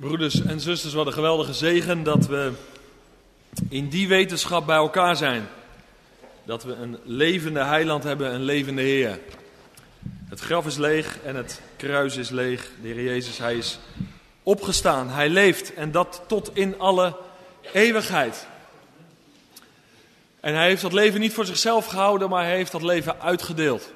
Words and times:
Broeders 0.00 0.42
en 0.42 0.60
zusters, 0.60 0.94
wat 0.94 1.06
een 1.06 1.12
geweldige 1.12 1.52
zegen 1.52 2.02
dat 2.02 2.26
we 2.26 2.52
in 3.68 3.88
die 3.88 4.08
wetenschap 4.08 4.66
bij 4.66 4.76
elkaar 4.76 5.16
zijn. 5.16 5.48
Dat 6.44 6.62
we 6.64 6.72
een 6.72 6.98
levende 7.04 7.64
heiland 7.64 8.04
hebben, 8.04 8.34
een 8.34 8.42
levende 8.42 8.82
Heer. 8.82 9.18
Het 10.28 10.40
graf 10.40 10.66
is 10.66 10.76
leeg 10.76 11.18
en 11.24 11.36
het 11.36 11.60
kruis 11.76 12.16
is 12.16 12.30
leeg. 12.30 12.70
De 12.82 12.88
Heer 12.88 13.02
Jezus, 13.02 13.38
Hij 13.38 13.56
is 13.56 13.78
opgestaan. 14.42 15.08
Hij 15.08 15.28
leeft 15.28 15.74
en 15.74 15.90
dat 15.90 16.22
tot 16.26 16.50
in 16.54 16.78
alle 16.78 17.16
eeuwigheid. 17.72 18.46
En 20.40 20.54
Hij 20.54 20.66
heeft 20.66 20.82
dat 20.82 20.92
leven 20.92 21.20
niet 21.20 21.34
voor 21.34 21.46
zichzelf 21.46 21.86
gehouden, 21.86 22.28
maar 22.28 22.44
Hij 22.44 22.56
heeft 22.56 22.72
dat 22.72 22.82
leven 22.82 23.20
uitgedeeld. 23.20 23.92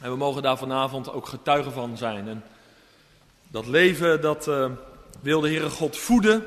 En 0.00 0.10
we 0.10 0.16
mogen 0.16 0.42
daar 0.42 0.58
vanavond 0.58 1.12
ook 1.12 1.26
getuigen 1.26 1.72
van 1.72 1.96
zijn. 1.96 2.28
En 2.28 2.44
dat 3.48 3.66
leven, 3.66 4.20
dat 4.20 4.48
uh, 4.48 4.70
wil 5.20 5.40
de 5.40 5.48
Heere 5.48 5.70
God 5.70 5.96
voeden, 5.96 6.44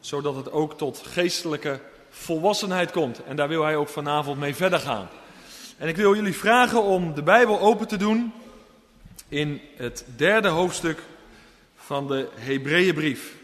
zodat 0.00 0.36
het 0.36 0.52
ook 0.52 0.78
tot 0.78 1.02
geestelijke 1.06 1.80
volwassenheid 2.10 2.90
komt. 2.90 3.24
En 3.24 3.36
daar 3.36 3.48
wil 3.48 3.64
Hij 3.64 3.76
ook 3.76 3.88
vanavond 3.88 4.38
mee 4.38 4.54
verder 4.54 4.78
gaan. 4.78 5.08
En 5.76 5.88
ik 5.88 5.96
wil 5.96 6.14
jullie 6.14 6.36
vragen 6.36 6.82
om 6.82 7.14
de 7.14 7.22
Bijbel 7.22 7.60
open 7.60 7.88
te 7.88 7.96
doen 7.96 8.32
in 9.28 9.60
het 9.76 10.04
derde 10.16 10.48
hoofdstuk 10.48 11.02
van 11.76 12.06
de 12.06 12.28
Hebreeënbrief. 12.34 13.34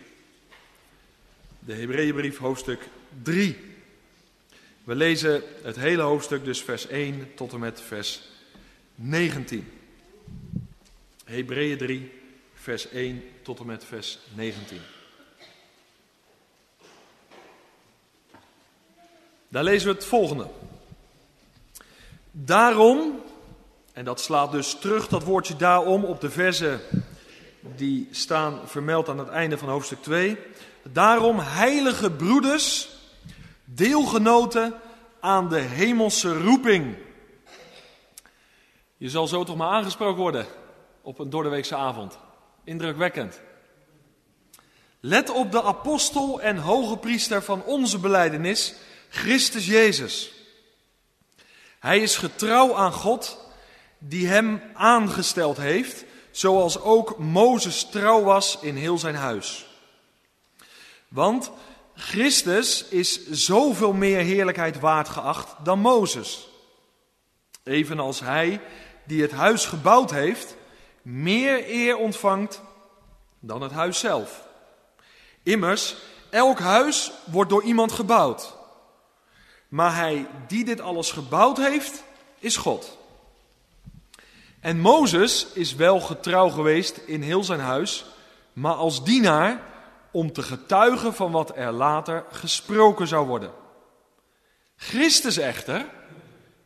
De 1.58 1.74
Hebreeënbrief 1.74 2.38
hoofdstuk 2.38 2.88
3. 3.22 3.56
We 4.84 4.94
lezen 4.94 5.42
het 5.62 5.76
hele 5.76 6.02
hoofdstuk, 6.02 6.44
dus 6.44 6.62
vers 6.62 6.86
1 6.86 7.34
tot 7.34 7.52
en 7.52 7.60
met 7.60 7.80
vers 7.80 8.22
19. 8.94 9.68
Hebreeën 11.24 11.78
3, 11.78 12.12
vers 12.66 12.88
1 12.88 13.22
tot 13.42 13.60
en 13.60 13.66
met 13.66 13.84
vers 13.84 14.18
19. 14.34 14.80
Daar 19.48 19.64
lezen 19.64 19.88
we 19.88 19.94
het 19.94 20.04
volgende. 20.04 20.48
Daarom, 22.30 23.22
en 23.92 24.04
dat 24.04 24.20
slaat 24.20 24.52
dus 24.52 24.74
terug, 24.74 25.08
dat 25.08 25.22
woordje 25.22 25.56
daarom, 25.56 26.04
op 26.04 26.20
de 26.20 26.30
versen 26.30 26.80
die 27.60 28.08
staan 28.10 28.68
vermeld 28.68 29.08
aan 29.08 29.18
het 29.18 29.28
einde 29.28 29.58
van 29.58 29.68
hoofdstuk 29.68 30.02
2. 30.02 30.36
Daarom, 30.82 31.38
heilige 31.38 32.10
broeders, 32.10 32.88
deelgenoten 33.64 34.74
aan 35.20 35.48
de 35.48 35.60
hemelse 35.60 36.42
roeping. 36.42 36.96
Je 38.96 39.10
zal 39.10 39.26
zo 39.26 39.44
toch 39.44 39.56
maar 39.56 39.70
aangesproken 39.70 40.20
worden 40.20 40.46
op 41.02 41.18
een 41.18 41.30
doordeweekse 41.30 41.76
avond. 41.76 42.24
Indrukwekkend. 42.66 43.40
Let 45.00 45.30
op 45.30 45.52
de 45.52 45.62
apostel 45.62 46.40
en 46.40 46.56
hoge 46.56 46.96
priester 46.96 47.42
van 47.42 47.64
onze 47.64 47.98
beleidenis, 47.98 48.74
Christus 49.08 49.66
Jezus. 49.66 50.32
Hij 51.78 52.00
is 52.00 52.16
getrouw 52.16 52.74
aan 52.74 52.92
God 52.92 53.38
die 53.98 54.26
hem 54.26 54.62
aangesteld 54.74 55.56
heeft, 55.56 56.04
zoals 56.30 56.80
ook 56.80 57.18
Mozes 57.18 57.84
trouw 57.84 58.22
was 58.22 58.58
in 58.60 58.76
heel 58.76 58.98
zijn 58.98 59.14
huis. 59.14 59.66
Want 61.08 61.50
Christus 61.94 62.84
is 62.84 63.30
zoveel 63.30 63.92
meer 63.92 64.18
heerlijkheid 64.18 64.80
waard 64.80 65.08
geacht 65.08 65.54
dan 65.64 65.78
Mozes. 65.78 66.48
Evenals 67.62 68.20
hij 68.20 68.60
die 69.04 69.22
het 69.22 69.32
huis 69.32 69.66
gebouwd 69.66 70.10
heeft, 70.10 70.56
meer 71.06 71.70
eer 71.70 71.96
ontvangt 71.96 72.60
dan 73.40 73.62
het 73.62 73.72
huis 73.72 73.98
zelf. 73.98 74.46
Immers, 75.42 75.96
elk 76.30 76.58
huis 76.58 77.12
wordt 77.24 77.50
door 77.50 77.62
iemand 77.62 77.92
gebouwd. 77.92 78.54
Maar 79.68 79.96
hij 79.96 80.26
die 80.46 80.64
dit 80.64 80.80
alles 80.80 81.10
gebouwd 81.10 81.56
heeft, 81.56 82.04
is 82.38 82.56
God. 82.56 82.98
En 84.60 84.78
Mozes 84.80 85.46
is 85.52 85.74
wel 85.74 86.00
getrouw 86.00 86.48
geweest 86.48 86.96
in 86.96 87.22
heel 87.22 87.44
zijn 87.44 87.60
huis, 87.60 88.04
maar 88.52 88.74
als 88.74 89.04
dienaar 89.04 89.62
om 90.10 90.32
te 90.32 90.42
getuigen 90.42 91.14
van 91.14 91.30
wat 91.30 91.56
er 91.56 91.72
later 91.72 92.24
gesproken 92.30 93.06
zou 93.06 93.26
worden. 93.26 93.52
Christus 94.76 95.36
echter 95.36 95.86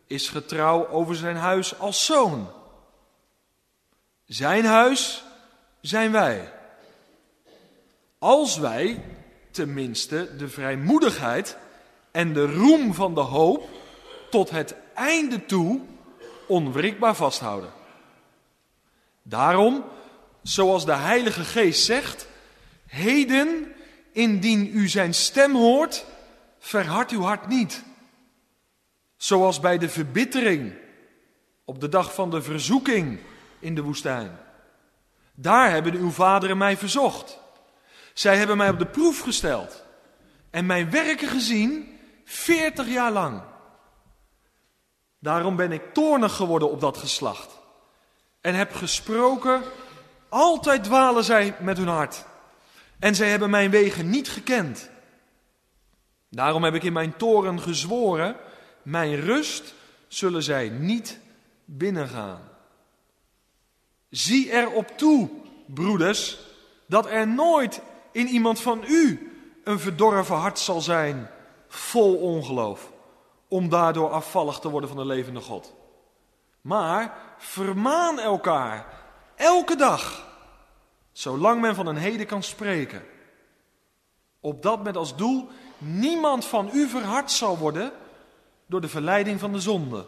is 0.06 0.28
getrouw 0.28 0.88
over 0.88 1.16
zijn 1.16 1.36
huis 1.36 1.78
als 1.78 2.04
zoon. 2.04 2.58
Zijn 4.30 4.64
huis 4.64 5.24
zijn 5.80 6.12
wij. 6.12 6.52
Als 8.18 8.58
wij 8.58 9.04
tenminste 9.50 10.36
de 10.36 10.48
vrijmoedigheid 10.48 11.56
en 12.10 12.32
de 12.32 12.52
roem 12.52 12.94
van 12.94 13.14
de 13.14 13.20
hoop 13.20 13.68
tot 14.30 14.50
het 14.50 14.74
einde 14.94 15.46
toe 15.46 15.80
onwrikbaar 16.46 17.16
vasthouden. 17.16 17.72
Daarom, 19.22 19.84
zoals 20.42 20.84
de 20.84 20.94
Heilige 20.94 21.44
Geest 21.44 21.84
zegt, 21.84 22.28
heden, 22.86 23.72
indien 24.12 24.70
u 24.74 24.88
zijn 24.88 25.14
stem 25.14 25.54
hoort, 25.54 26.06
verhard 26.58 27.10
uw 27.10 27.22
hart 27.22 27.48
niet. 27.48 27.82
Zoals 29.16 29.60
bij 29.60 29.78
de 29.78 29.88
verbittering 29.88 30.72
op 31.64 31.80
de 31.80 31.88
dag 31.88 32.14
van 32.14 32.30
de 32.30 32.42
verzoeking 32.42 33.20
in 33.60 33.74
de 33.74 33.82
woestijn. 33.82 34.38
Daar 35.34 35.70
hebben 35.70 35.94
uw 35.94 36.10
vaderen 36.10 36.58
mij 36.58 36.76
verzocht. 36.76 37.38
Zij 38.14 38.36
hebben 38.36 38.56
mij 38.56 38.68
op 38.68 38.78
de 38.78 38.86
proef 38.86 39.20
gesteld 39.20 39.84
en 40.50 40.66
mijn 40.66 40.90
werken 40.90 41.28
gezien 41.28 41.98
veertig 42.24 42.88
jaar 42.88 43.12
lang. 43.12 43.42
Daarom 45.18 45.56
ben 45.56 45.72
ik 45.72 45.94
toornig 45.94 46.36
geworden 46.36 46.70
op 46.70 46.80
dat 46.80 46.96
geslacht 46.96 47.58
en 48.40 48.54
heb 48.54 48.74
gesproken, 48.74 49.62
altijd 50.28 50.84
dwalen 50.84 51.24
zij 51.24 51.56
met 51.58 51.76
hun 51.76 51.88
hart 51.88 52.24
en 52.98 53.14
zij 53.14 53.30
hebben 53.30 53.50
mijn 53.50 53.70
wegen 53.70 54.10
niet 54.10 54.30
gekend. 54.30 54.90
Daarom 56.30 56.64
heb 56.64 56.74
ik 56.74 56.82
in 56.82 56.92
mijn 56.92 57.16
toren 57.16 57.60
gezworen, 57.60 58.36
mijn 58.82 59.20
rust 59.20 59.74
zullen 60.08 60.42
zij 60.42 60.68
niet 60.68 61.18
binnengaan. 61.64 62.49
Zie 64.10 64.52
erop 64.52 64.98
toe, 64.98 65.30
broeders, 65.66 66.38
dat 66.86 67.06
er 67.06 67.28
nooit 67.28 67.80
in 68.12 68.26
iemand 68.26 68.60
van 68.60 68.84
u 68.86 69.32
een 69.64 69.78
verdorven 69.78 70.36
hart 70.36 70.58
zal 70.58 70.80
zijn, 70.80 71.30
vol 71.68 72.16
ongeloof, 72.16 72.92
om 73.48 73.68
daardoor 73.68 74.10
afvallig 74.10 74.58
te 74.58 74.68
worden 74.68 74.88
van 74.88 74.98
de 74.98 75.04
levende 75.04 75.40
God. 75.40 75.74
Maar 76.60 77.18
vermaan 77.38 78.18
elkaar, 78.18 78.86
elke 79.36 79.76
dag, 79.76 80.28
zolang 81.12 81.60
men 81.60 81.74
van 81.74 81.86
een 81.86 81.96
heden 81.96 82.26
kan 82.26 82.42
spreken. 82.42 83.02
Opdat 84.40 84.82
met 84.82 84.96
als 84.96 85.16
doel 85.16 85.48
niemand 85.78 86.44
van 86.44 86.70
u 86.72 86.88
verhard 86.88 87.30
zal 87.30 87.58
worden 87.58 87.92
door 88.66 88.80
de 88.80 88.88
verleiding 88.88 89.40
van 89.40 89.52
de 89.52 89.60
zonde. 89.60 90.06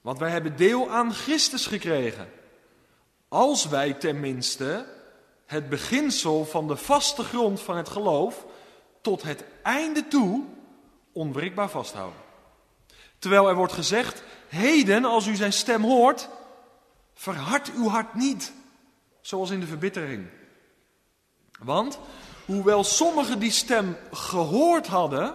Want 0.00 0.18
wij 0.18 0.30
hebben 0.30 0.56
deel 0.56 0.90
aan 0.90 1.12
Christus 1.12 1.66
gekregen. 1.66 2.28
Als 3.32 3.68
wij 3.68 3.92
tenminste 3.92 4.86
het 5.46 5.68
beginsel 5.68 6.44
van 6.44 6.68
de 6.68 6.76
vaste 6.76 7.24
grond 7.24 7.60
van 7.60 7.76
het 7.76 7.88
geloof 7.88 8.46
tot 9.00 9.22
het 9.22 9.44
einde 9.62 10.08
toe 10.08 10.44
onwrikbaar 11.12 11.70
vasthouden. 11.70 12.20
Terwijl 13.18 13.48
er 13.48 13.54
wordt 13.54 13.72
gezegd, 13.72 14.22
heden 14.48 15.04
als 15.04 15.26
u 15.26 15.34
zijn 15.34 15.52
stem 15.52 15.82
hoort, 15.82 16.28
verhard 17.14 17.72
uw 17.74 17.88
hart 17.88 18.14
niet, 18.14 18.52
zoals 19.20 19.50
in 19.50 19.60
de 19.60 19.66
verbittering. 19.66 20.26
Want, 21.58 21.98
hoewel 22.44 22.84
sommigen 22.84 23.38
die 23.38 23.50
stem 23.50 23.96
gehoord 24.10 24.86
hadden, 24.86 25.34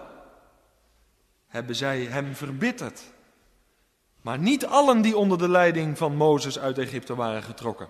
hebben 1.46 1.76
zij 1.76 2.04
hem 2.04 2.34
verbitterd. 2.34 3.02
Maar 4.28 4.38
niet 4.38 4.66
allen 4.66 5.02
die 5.02 5.16
onder 5.16 5.38
de 5.38 5.48
leiding 5.48 5.98
van 5.98 6.16
Mozes 6.16 6.58
uit 6.58 6.78
Egypte 6.78 7.14
waren 7.14 7.42
getrokken. 7.42 7.88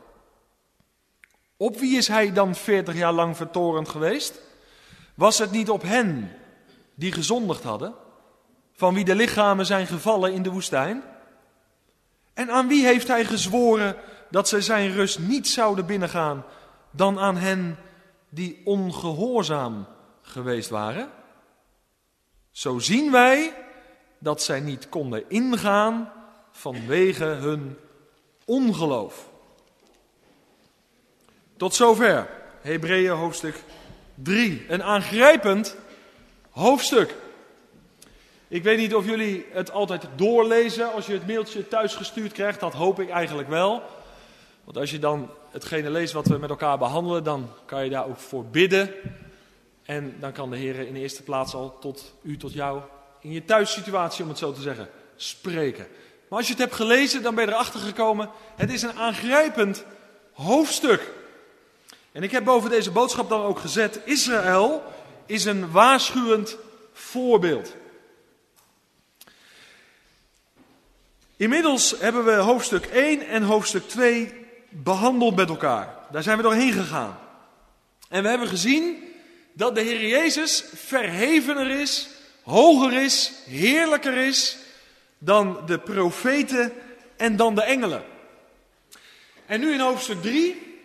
Op 1.56 1.78
wie 1.78 1.96
is 1.96 2.08
hij 2.08 2.32
dan 2.32 2.54
veertig 2.54 2.94
jaar 2.94 3.12
lang 3.12 3.36
vertorend 3.36 3.88
geweest? 3.88 4.40
Was 5.14 5.38
het 5.38 5.50
niet 5.50 5.70
op 5.70 5.82
hen 5.82 6.32
die 6.94 7.12
gezondigd 7.12 7.62
hadden, 7.62 7.94
van 8.72 8.94
wie 8.94 9.04
de 9.04 9.14
lichamen 9.14 9.66
zijn 9.66 9.86
gevallen 9.86 10.32
in 10.32 10.42
de 10.42 10.50
woestijn? 10.50 11.02
En 12.34 12.50
aan 12.50 12.68
wie 12.68 12.84
heeft 12.84 13.08
hij 13.08 13.24
gezworen 13.24 13.96
dat 14.30 14.48
zij 14.48 14.60
zijn 14.60 14.92
rust 14.92 15.18
niet 15.18 15.48
zouden 15.48 15.86
binnengaan 15.86 16.44
dan 16.90 17.18
aan 17.18 17.36
hen 17.36 17.78
die 18.28 18.60
ongehoorzaam 18.64 19.86
geweest 20.22 20.70
waren? 20.70 21.10
Zo 22.50 22.78
zien 22.78 23.10
wij 23.10 23.54
dat 24.18 24.42
zij 24.42 24.60
niet 24.60 24.88
konden 24.88 25.24
ingaan 25.28 26.16
vanwege 26.58 27.24
hun 27.24 27.76
ongeloof. 28.44 29.28
Tot 31.56 31.74
zover. 31.74 32.28
Hebreeën 32.60 33.12
hoofdstuk 33.12 33.62
3. 34.14 34.64
Een 34.68 34.82
aangrijpend 34.82 35.76
hoofdstuk. 36.50 37.14
Ik 38.48 38.62
weet 38.62 38.78
niet 38.78 38.94
of 38.94 39.04
jullie 39.04 39.46
het 39.50 39.70
altijd 39.70 40.06
doorlezen 40.16 40.92
als 40.92 41.06
je 41.06 41.12
het 41.12 41.26
mailtje 41.26 41.68
thuis 41.68 41.94
gestuurd 41.94 42.32
krijgt. 42.32 42.60
Dat 42.60 42.72
hoop 42.72 43.00
ik 43.00 43.10
eigenlijk 43.10 43.48
wel. 43.48 43.82
Want 44.64 44.76
als 44.76 44.90
je 44.90 44.98
dan 44.98 45.30
hetgene 45.50 45.90
leest 45.90 46.12
wat 46.12 46.26
we 46.26 46.38
met 46.38 46.50
elkaar 46.50 46.78
behandelen, 46.78 47.24
dan 47.24 47.48
kan 47.66 47.84
je 47.84 47.90
daar 47.90 48.06
ook 48.06 48.18
voor 48.18 48.44
bidden. 48.44 48.90
En 49.82 50.16
dan 50.20 50.32
kan 50.32 50.50
de 50.50 50.56
Heer 50.56 50.78
in 50.78 50.94
de 50.94 51.00
eerste 51.00 51.22
plaats 51.22 51.54
al 51.54 51.78
tot 51.78 52.14
u, 52.22 52.36
tot 52.36 52.52
jou, 52.52 52.80
in 53.20 53.32
je 53.32 53.44
thuissituatie, 53.44 54.22
om 54.22 54.28
het 54.28 54.38
zo 54.38 54.52
te 54.52 54.60
zeggen, 54.60 54.88
spreken. 55.16 55.86
Maar 56.28 56.38
als 56.38 56.46
je 56.46 56.52
het 56.52 56.62
hebt 56.62 56.74
gelezen, 56.74 57.22
dan 57.22 57.34
ben 57.34 57.44
je 57.44 57.52
erachter 57.52 57.80
gekomen. 57.80 58.30
Het 58.56 58.72
is 58.72 58.82
een 58.82 58.98
aangrijpend 58.98 59.84
hoofdstuk. 60.32 61.12
En 62.12 62.22
ik 62.22 62.30
heb 62.30 62.44
boven 62.44 62.70
deze 62.70 62.90
boodschap 62.90 63.28
dan 63.28 63.42
ook 63.42 63.58
gezet: 63.58 64.00
Israël 64.04 64.82
is 65.26 65.44
een 65.44 65.70
waarschuwend 65.70 66.56
voorbeeld. 66.92 67.74
Inmiddels 71.36 71.94
hebben 71.98 72.24
we 72.24 72.32
hoofdstuk 72.32 72.86
1 72.86 73.26
en 73.26 73.42
hoofdstuk 73.42 73.88
2 73.88 74.34
behandeld 74.68 75.36
met 75.36 75.48
elkaar. 75.48 75.94
Daar 76.10 76.22
zijn 76.22 76.36
we 76.36 76.42
doorheen 76.42 76.72
gegaan. 76.72 77.18
En 78.08 78.22
we 78.22 78.28
hebben 78.28 78.48
gezien 78.48 79.04
dat 79.52 79.74
de 79.74 79.80
Heer 79.80 80.06
Jezus 80.06 80.64
verhevener 80.74 81.70
is, 81.70 82.08
hoger 82.42 82.92
is, 83.02 83.32
heerlijker 83.46 84.16
is 84.16 84.56
dan 85.18 85.62
de 85.66 85.78
profeten 85.78 86.72
en 87.16 87.36
dan 87.36 87.54
de 87.54 87.62
engelen. 87.62 88.04
En 89.46 89.60
nu 89.60 89.72
in 89.72 89.80
hoofdstuk 89.80 90.22
3 90.22 90.80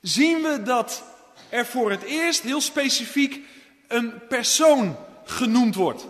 zien 0.00 0.42
we 0.42 0.62
dat 0.62 1.02
er 1.48 1.66
voor 1.66 1.90
het 1.90 2.02
eerst 2.02 2.42
heel 2.42 2.60
specifiek 2.60 3.40
een 3.88 4.26
persoon 4.26 4.96
genoemd 5.24 5.74
wordt. 5.74 6.06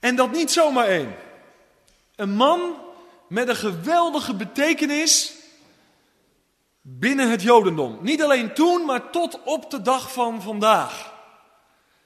En 0.00 0.16
dat 0.16 0.32
niet 0.32 0.50
zomaar 0.50 0.86
één. 0.86 1.16
Een 2.16 2.30
man 2.30 2.76
met 3.28 3.48
een 3.48 3.56
geweldige 3.56 4.34
betekenis 4.34 5.34
binnen 6.80 7.30
het 7.30 7.42
Jodendom. 7.42 7.98
Niet 8.00 8.22
alleen 8.22 8.54
toen, 8.54 8.84
maar 8.84 9.10
tot 9.10 9.42
op 9.44 9.70
de 9.70 9.82
dag 9.82 10.12
van 10.12 10.42
vandaag. 10.42 11.14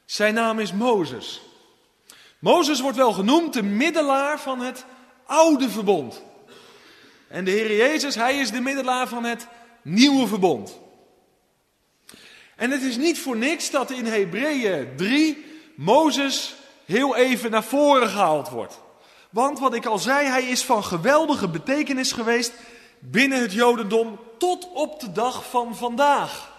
Zijn 0.04 0.34
naam 0.34 0.58
is 0.58 0.72
Mozes. 0.72 1.40
Mozes 2.42 2.80
wordt 2.80 2.96
wel 2.96 3.12
genoemd 3.12 3.52
de 3.52 3.62
middelaar 3.62 4.40
van 4.40 4.60
het 4.60 4.84
oude 5.26 5.70
verbond. 5.70 6.22
En 7.28 7.44
de 7.44 7.50
Heer 7.50 7.76
Jezus, 7.76 8.14
hij 8.14 8.38
is 8.38 8.50
de 8.50 8.60
middelaar 8.60 9.08
van 9.08 9.24
het 9.24 9.46
nieuwe 9.82 10.26
verbond. 10.26 10.78
En 12.56 12.70
het 12.70 12.82
is 12.82 12.96
niet 12.96 13.18
voor 13.18 13.36
niks 13.36 13.70
dat 13.70 13.90
in 13.90 14.06
Hebreeën 14.06 14.96
3 14.96 15.44
Mozes 15.74 16.54
heel 16.84 17.16
even 17.16 17.50
naar 17.50 17.64
voren 17.64 18.08
gehaald 18.08 18.48
wordt. 18.48 18.80
Want 19.30 19.58
wat 19.58 19.74
ik 19.74 19.86
al 19.86 19.98
zei, 19.98 20.26
hij 20.26 20.44
is 20.44 20.64
van 20.64 20.84
geweldige 20.84 21.48
betekenis 21.48 22.12
geweest 22.12 22.52
binnen 22.98 23.40
het 23.40 23.52
Jodendom 23.52 24.20
tot 24.38 24.68
op 24.72 25.00
de 25.00 25.12
dag 25.12 25.50
van 25.50 25.76
vandaag. 25.76 26.52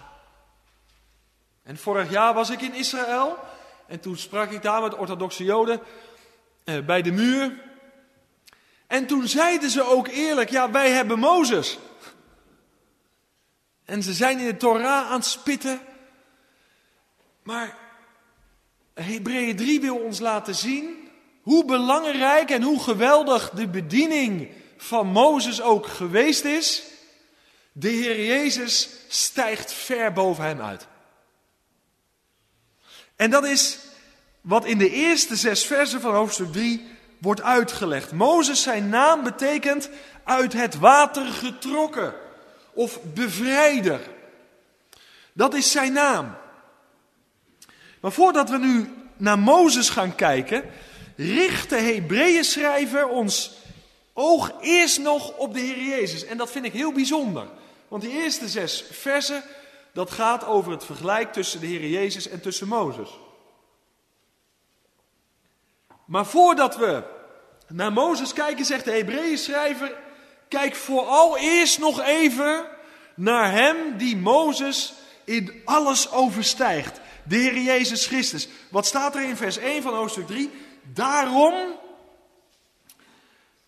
En 1.62 1.78
vorig 1.78 2.10
jaar 2.10 2.34
was 2.34 2.50
ik 2.50 2.60
in 2.60 2.74
Israël 2.74 3.38
en 3.86 4.00
toen 4.00 4.16
sprak 4.16 4.50
ik 4.50 4.62
daar 4.62 4.82
met 4.82 4.96
orthodoxe 4.96 5.44
Joden 5.44 5.80
eh, 6.64 6.84
bij 6.84 7.02
de 7.02 7.12
muur. 7.12 7.62
En 8.86 9.06
toen 9.06 9.28
zeiden 9.28 9.70
ze 9.70 9.82
ook 9.82 10.08
eerlijk, 10.08 10.50
ja 10.50 10.70
wij 10.70 10.90
hebben 10.90 11.18
Mozes. 11.18 11.78
En 13.84 14.02
ze 14.02 14.12
zijn 14.12 14.38
in 14.38 14.46
de 14.46 14.56
Torah 14.56 15.10
aan 15.10 15.18
het 15.18 15.24
spitten. 15.24 15.80
Maar 17.42 17.76
Hebreeën 18.94 19.56
3 19.56 19.80
wil 19.80 19.96
ons 19.96 20.20
laten 20.20 20.54
zien 20.54 21.08
hoe 21.42 21.64
belangrijk 21.64 22.50
en 22.50 22.62
hoe 22.62 22.80
geweldig 22.80 23.50
de 23.50 23.68
bediening 23.68 24.48
van 24.76 25.06
Mozes 25.06 25.62
ook 25.62 25.86
geweest 25.86 26.44
is. 26.44 26.82
De 27.72 27.88
Heer 27.88 28.24
Jezus 28.24 28.88
stijgt 29.08 29.72
ver 29.72 30.12
boven 30.12 30.44
hem 30.44 30.60
uit. 30.60 30.86
En 33.16 33.30
dat 33.30 33.44
is 33.44 33.78
wat 34.40 34.64
in 34.64 34.78
de 34.78 34.90
eerste 34.90 35.36
zes 35.36 35.66
versen 35.66 36.00
van 36.00 36.14
hoofdstuk 36.14 36.52
3 36.52 36.86
wordt 37.18 37.42
uitgelegd. 37.42 38.12
Mozes 38.12 38.62
zijn 38.62 38.88
naam 38.88 39.22
betekent 39.22 39.88
uit 40.24 40.52
het 40.52 40.78
water 40.78 41.26
getrokken 41.26 42.14
of 42.72 42.98
bevrijder. 43.02 44.00
Dat 45.32 45.54
is 45.54 45.70
zijn 45.70 45.92
naam. 45.92 46.36
Maar 48.00 48.12
voordat 48.12 48.50
we 48.50 48.58
nu 48.58 48.92
naar 49.16 49.38
Mozes 49.38 49.88
gaan 49.88 50.14
kijken, 50.14 50.64
richt 51.16 51.70
de 51.70 51.76
Hebreeën 51.76 52.44
schrijver 52.44 53.08
ons 53.08 53.52
oog 54.12 54.52
eerst 54.60 54.98
nog 54.98 55.36
op 55.36 55.54
de 55.54 55.60
Heer 55.60 55.82
Jezus. 55.82 56.24
En 56.24 56.36
dat 56.36 56.50
vind 56.50 56.64
ik 56.64 56.72
heel 56.72 56.92
bijzonder. 56.92 57.46
Want 57.88 58.02
die 58.02 58.22
eerste 58.22 58.48
zes 58.48 58.84
versen, 58.90 59.42
dat 59.94 60.10
gaat 60.10 60.44
over 60.44 60.72
het 60.72 60.84
vergelijk 60.84 61.32
tussen 61.32 61.60
de 61.60 61.66
Heer 61.66 61.88
Jezus 61.88 62.28
en 62.28 62.40
tussen 62.40 62.68
Mozes. 62.68 63.10
Maar 66.04 66.26
voordat 66.26 66.76
we 66.76 67.02
naar 67.68 67.92
Mozes 67.92 68.32
kijken, 68.32 68.64
zegt 68.64 68.84
de 68.84 68.90
Hebreeën 68.90 69.38
schrijver, 69.38 69.96
kijk 70.48 70.74
vooral 70.74 71.36
eerst 71.36 71.78
nog 71.78 72.00
even 72.00 72.66
naar 73.14 73.50
hem 73.50 73.96
die 73.96 74.16
Mozes 74.16 74.94
in 75.24 75.62
alles 75.64 76.10
overstijgt. 76.10 77.00
De 77.24 77.36
Heer 77.36 77.58
Jezus 77.58 78.06
Christus. 78.06 78.48
Wat 78.70 78.86
staat 78.86 79.14
er 79.14 79.22
in 79.22 79.36
vers 79.36 79.56
1 79.56 79.82
van 79.82 79.94
hoofdstuk 79.94 80.26
3? 80.26 80.50
Daarom, 80.82 81.54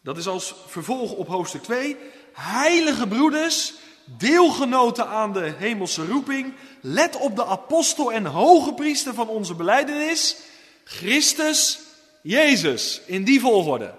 dat 0.01 0.17
is 0.17 0.27
als 0.27 0.55
vervolg 0.67 1.13
op 1.13 1.29
hoofdstuk 1.29 1.63
2, 1.63 1.97
heilige 2.33 3.07
broeders, 3.07 3.75
deelgenoten 4.07 5.07
aan 5.07 5.33
de 5.33 5.55
hemelse 5.59 6.07
roeping, 6.07 6.55
let 6.81 7.17
op 7.17 7.37
de 7.37 7.45
apostel 7.45 8.13
en 8.13 8.27
hoge 8.27 8.73
priester 8.73 9.15
van 9.15 9.29
onze 9.29 9.55
beleidenis, 9.55 10.37
Christus 10.85 11.79
Jezus, 12.23 13.01
in 13.07 13.25
die 13.25 13.41
volgorde. 13.41 13.95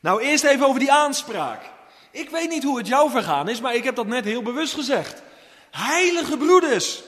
Nou, 0.00 0.22
eerst 0.22 0.44
even 0.44 0.66
over 0.66 0.80
die 0.80 0.92
aanspraak. 0.92 1.62
Ik 2.10 2.30
weet 2.30 2.50
niet 2.50 2.62
hoe 2.62 2.78
het 2.78 2.86
jou 2.86 3.10
vergaan 3.10 3.48
is, 3.48 3.60
maar 3.60 3.74
ik 3.74 3.84
heb 3.84 3.94
dat 3.94 4.06
net 4.06 4.24
heel 4.24 4.42
bewust 4.42 4.74
gezegd. 4.74 5.22
Heilige 5.70 6.36
broeders, 6.36 7.02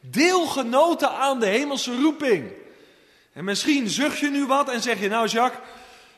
deelgenoten 0.00 1.10
aan 1.10 1.40
de 1.40 1.46
hemelse 1.46 2.00
roeping. 2.00 2.52
En 3.32 3.44
misschien 3.44 3.88
zucht 3.88 4.18
je 4.18 4.30
nu 4.30 4.46
wat 4.46 4.68
en 4.68 4.82
zeg 4.82 5.00
je, 5.00 5.08
nou 5.08 5.28
Jacques, 5.28 5.62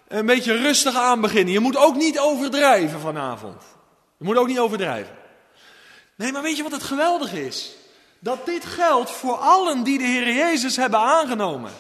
een 0.09 0.27
beetje 0.27 0.57
rustig 0.57 0.97
aan 0.97 1.21
beginnen. 1.21 1.53
Je 1.53 1.61
moet 1.61 1.77
ook 1.77 1.97
niet 1.97 2.19
overdrijven 2.19 3.01
vanavond. 3.01 3.63
Je 4.17 4.25
moet 4.25 4.37
ook 4.37 4.47
niet 4.47 4.59
overdrijven. 4.59 5.17
Nee, 6.15 6.33
maar 6.33 6.43
weet 6.43 6.57
je 6.57 6.63
wat 6.63 6.73
het 6.73 6.83
geweldig 6.83 7.33
is? 7.33 7.77
Dat 8.19 8.47
dit 8.47 8.65
geldt 8.65 9.11
voor 9.11 9.37
allen 9.37 9.83
die 9.83 9.99
de 9.99 10.05
Heer 10.05 10.33
Jezus 10.33 10.77
hebben 10.77 11.01
aangenomen. 11.01 11.73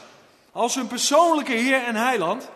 Als 0.52 0.74
hun 0.74 0.86
persoonlijke 0.86 1.52
Heer 1.52 1.84
en 1.84 1.94
Heiland. 1.94 2.48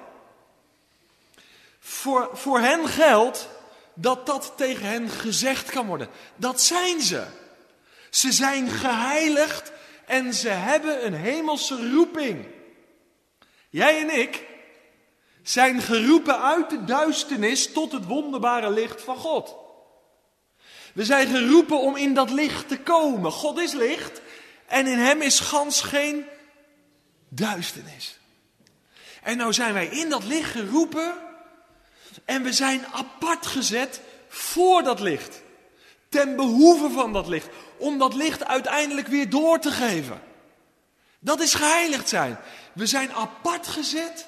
Voor, 1.78 2.30
voor 2.32 2.60
hen 2.60 2.88
geldt 2.88 3.48
dat 3.94 4.26
dat 4.26 4.52
tegen 4.56 4.86
hen 4.86 5.08
gezegd 5.08 5.70
kan 5.70 5.86
worden. 5.86 6.08
Dat 6.36 6.60
zijn 6.60 7.00
ze. 7.00 7.26
Ze 8.10 8.32
zijn 8.32 8.68
geheiligd 8.68 9.72
en 10.06 10.34
ze 10.34 10.48
hebben 10.48 11.06
een 11.06 11.14
hemelse 11.14 11.90
roeping. 11.92 12.46
Jij 13.68 14.00
en 14.00 14.18
ik 14.18 14.46
zijn 15.42 15.80
geroepen 15.80 16.42
uit 16.42 16.70
de 16.70 16.84
duisternis 16.84 17.72
tot 17.72 17.92
het 17.92 18.06
wonderbare 18.06 18.70
licht 18.70 19.02
van 19.02 19.16
God. 19.16 19.59
We 20.94 21.04
zijn 21.04 21.28
geroepen 21.28 21.80
om 21.80 21.96
in 21.96 22.14
dat 22.14 22.30
licht 22.30 22.68
te 22.68 22.78
komen. 22.78 23.32
God 23.32 23.58
is 23.58 23.72
licht 23.72 24.20
en 24.66 24.86
in 24.86 24.98
hem 24.98 25.22
is 25.22 25.40
gans 25.40 25.80
geen 25.80 26.24
duisternis. 27.28 28.18
En 29.22 29.36
nou 29.36 29.52
zijn 29.52 29.72
wij 29.72 29.86
in 29.86 30.08
dat 30.08 30.24
licht 30.24 30.50
geroepen 30.50 31.14
en 32.24 32.42
we 32.42 32.52
zijn 32.52 32.86
apart 32.86 33.46
gezet 33.46 34.00
voor 34.28 34.82
dat 34.82 35.00
licht. 35.00 35.42
Ten 36.08 36.36
behoeve 36.36 36.90
van 36.90 37.12
dat 37.12 37.28
licht. 37.28 37.48
Om 37.76 37.98
dat 37.98 38.14
licht 38.14 38.44
uiteindelijk 38.44 39.06
weer 39.06 39.30
door 39.30 39.58
te 39.58 39.70
geven. 39.70 40.22
Dat 41.18 41.40
is 41.40 41.54
geheiligd 41.54 42.08
zijn. 42.08 42.38
We 42.72 42.86
zijn 42.86 43.12
apart 43.12 43.66
gezet 43.66 44.26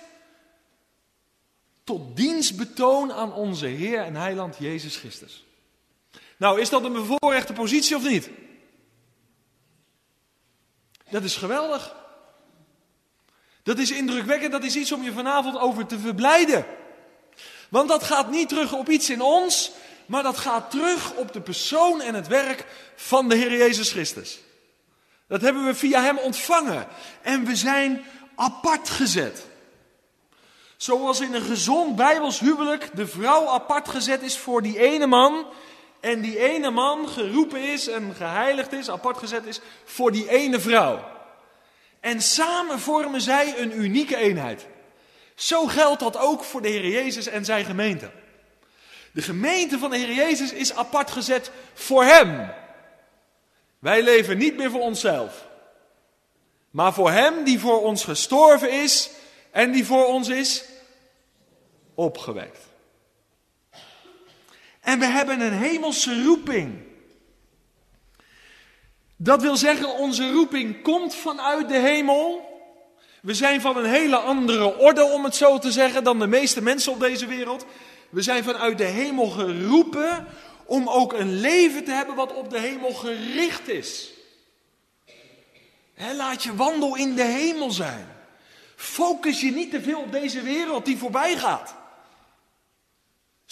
tot 1.85 2.17
dienstbetoon 2.17 3.13
aan 3.13 3.33
onze 3.33 3.67
Heer 3.67 4.03
en 4.03 4.17
Heiland 4.17 4.57
Jezus 4.59 4.97
Christus. 4.97 5.45
Nou, 6.43 6.61
is 6.61 6.69
dat 6.69 6.85
een 6.85 6.93
bevoorrechte 6.93 7.53
positie 7.53 7.97
of 7.97 8.09
niet? 8.09 8.31
Dat 11.11 11.23
is 11.23 11.37
geweldig. 11.37 11.95
Dat 13.63 13.79
is 13.79 13.91
indrukwekkend, 13.91 14.53
dat 14.53 14.65
is 14.65 14.77
iets 14.77 14.93
om 14.93 15.03
je 15.03 15.13
vanavond 15.13 15.59
over 15.59 15.87
te 15.87 15.99
verblijden. 15.99 16.67
Want 17.69 17.89
dat 17.89 18.03
gaat 18.03 18.31
niet 18.31 18.49
terug 18.49 18.73
op 18.73 18.89
iets 18.89 19.11
in 19.11 19.21
ons. 19.21 19.73
maar 20.07 20.23
dat 20.23 20.39
gaat 20.39 20.71
terug 20.71 21.15
op 21.15 21.33
de 21.33 21.41
persoon 21.41 22.01
en 22.01 22.15
het 22.15 22.29
werk 22.29 22.67
van 22.97 23.29
de 23.29 23.35
Heer 23.35 23.57
Jezus 23.57 23.91
Christus. 23.91 24.41
Dat 25.29 25.41
hebben 25.41 25.65
we 25.65 25.75
via 25.75 26.03
Hem 26.03 26.19
ontvangen 26.19 26.87
en 27.21 27.45
we 27.45 27.57
zijn 27.57 28.05
apart 28.35 28.89
gezet. 28.89 29.47
Zoals 30.77 31.21
in 31.21 31.35
een 31.35 31.43
gezond 31.43 31.97
Bijbels 31.97 32.41
huwelijk 32.41 32.97
de 32.97 33.07
vrouw 33.07 33.49
apart 33.49 33.89
gezet 33.89 34.23
is 34.23 34.39
voor 34.39 34.63
die 34.63 34.79
ene 34.79 35.07
man 35.07 35.47
en 36.03 36.21
die 36.21 36.39
ene 36.39 36.71
man 36.71 37.09
geroepen 37.09 37.63
is 37.63 37.89
en 37.89 38.15
geheiligd 38.15 38.73
is, 38.73 38.91
apart 38.91 39.19
gezet 39.19 39.47
is 39.47 39.61
voor 39.85 40.13
die 40.13 40.29
ene 40.29 40.61
vrouw. 40.61 41.05
En 42.01 42.21
samen 42.21 42.81
vormen 42.81 43.21
zij 43.21 43.59
een 43.59 43.81
unieke 43.81 44.17
eenheid. 44.17 44.67
Zo 45.35 45.67
geldt 45.67 46.01
dat 46.01 46.17
ook 46.17 46.45
voor 46.45 46.63
de 46.63 46.69
Heer 46.69 46.87
Jezus 46.87 47.27
en 47.27 47.45
zijn 47.45 47.65
gemeente. 47.65 48.11
De 49.13 49.23
gemeente 49.23 49.79
van 49.79 49.91
de 49.91 49.97
Heer 49.97 50.15
Jezus 50.15 50.53
is 50.53 50.75
apart 50.75 51.11
gezet 51.11 51.51
voor 51.75 52.05
Hem. 52.05 52.51
Wij 53.79 54.03
leven 54.03 54.39
niet 54.39 54.57
meer 54.57 54.71
voor 54.71 54.81
onszelf, 54.81 55.47
maar 56.71 56.93
voor 56.93 57.11
Hem 57.11 57.45
die 57.45 57.59
voor 57.61 57.83
ons 57.83 58.05
gestorven 58.05 58.71
is 58.71 59.11
en 59.51 59.73
die 59.73 59.87
voor 59.87 60.07
ons 60.07 60.29
is 60.29 60.65
opgewekt. 61.95 62.72
En 64.83 64.99
we 64.99 65.07
hebben 65.07 65.41
een 65.41 65.53
hemelse 65.53 66.23
roeping. 66.25 66.79
Dat 69.17 69.43
wil 69.43 69.57
zeggen, 69.57 69.95
onze 69.95 70.33
roeping 70.33 70.83
komt 70.83 71.15
vanuit 71.15 71.69
de 71.69 71.79
hemel. 71.79 72.51
We 73.23 73.35
zijn 73.35 73.61
van 73.61 73.77
een 73.77 73.91
hele 73.91 74.17
andere 74.17 74.79
orde, 74.79 75.05
om 75.05 75.25
het 75.25 75.37
zo 75.37 75.59
te 75.59 75.73
zeggen, 75.73 76.05
dan 76.05 76.19
de 76.19 76.27
meeste 76.27 76.63
mensen 76.63 76.93
op 76.93 77.01
deze 77.01 77.27
wereld. 77.27 77.65
We 78.11 78.23
zijn 78.23 78.45
vanuit 78.45 78.79
de 78.79 78.85
hemel 78.85 79.27
geroepen 79.27 80.27
om 80.65 80.89
ook 80.89 81.13
een 81.13 81.41
leven 81.41 81.85
te 81.85 81.91
hebben 81.91 82.15
wat 82.15 82.35
op 82.35 82.51
de 82.51 82.59
hemel 82.59 82.93
gericht 82.93 83.69
is. 83.69 84.13
laat 86.17 86.43
je 86.43 86.55
wandel 86.55 86.97
in 86.97 87.15
de 87.15 87.25
hemel 87.25 87.71
zijn. 87.71 88.07
Focus 88.77 89.41
je 89.41 89.51
niet 89.51 89.71
te 89.71 89.83
veel 89.83 90.01
op 90.01 90.13
deze 90.13 90.41
wereld 90.41 90.85
die 90.85 90.99
voorbij 90.99 91.37
gaat. 91.37 91.75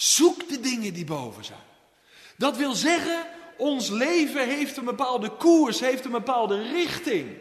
Zoek 0.01 0.49
de 0.49 0.59
dingen 0.59 0.93
die 0.93 1.05
boven 1.05 1.45
zijn. 1.45 1.59
Dat 2.37 2.57
wil 2.57 2.73
zeggen, 2.73 3.25
ons 3.57 3.89
leven 3.89 4.47
heeft 4.47 4.77
een 4.77 4.85
bepaalde 4.85 5.29
koers, 5.29 5.79
heeft 5.79 6.05
een 6.05 6.11
bepaalde 6.11 6.61
richting. 6.61 7.37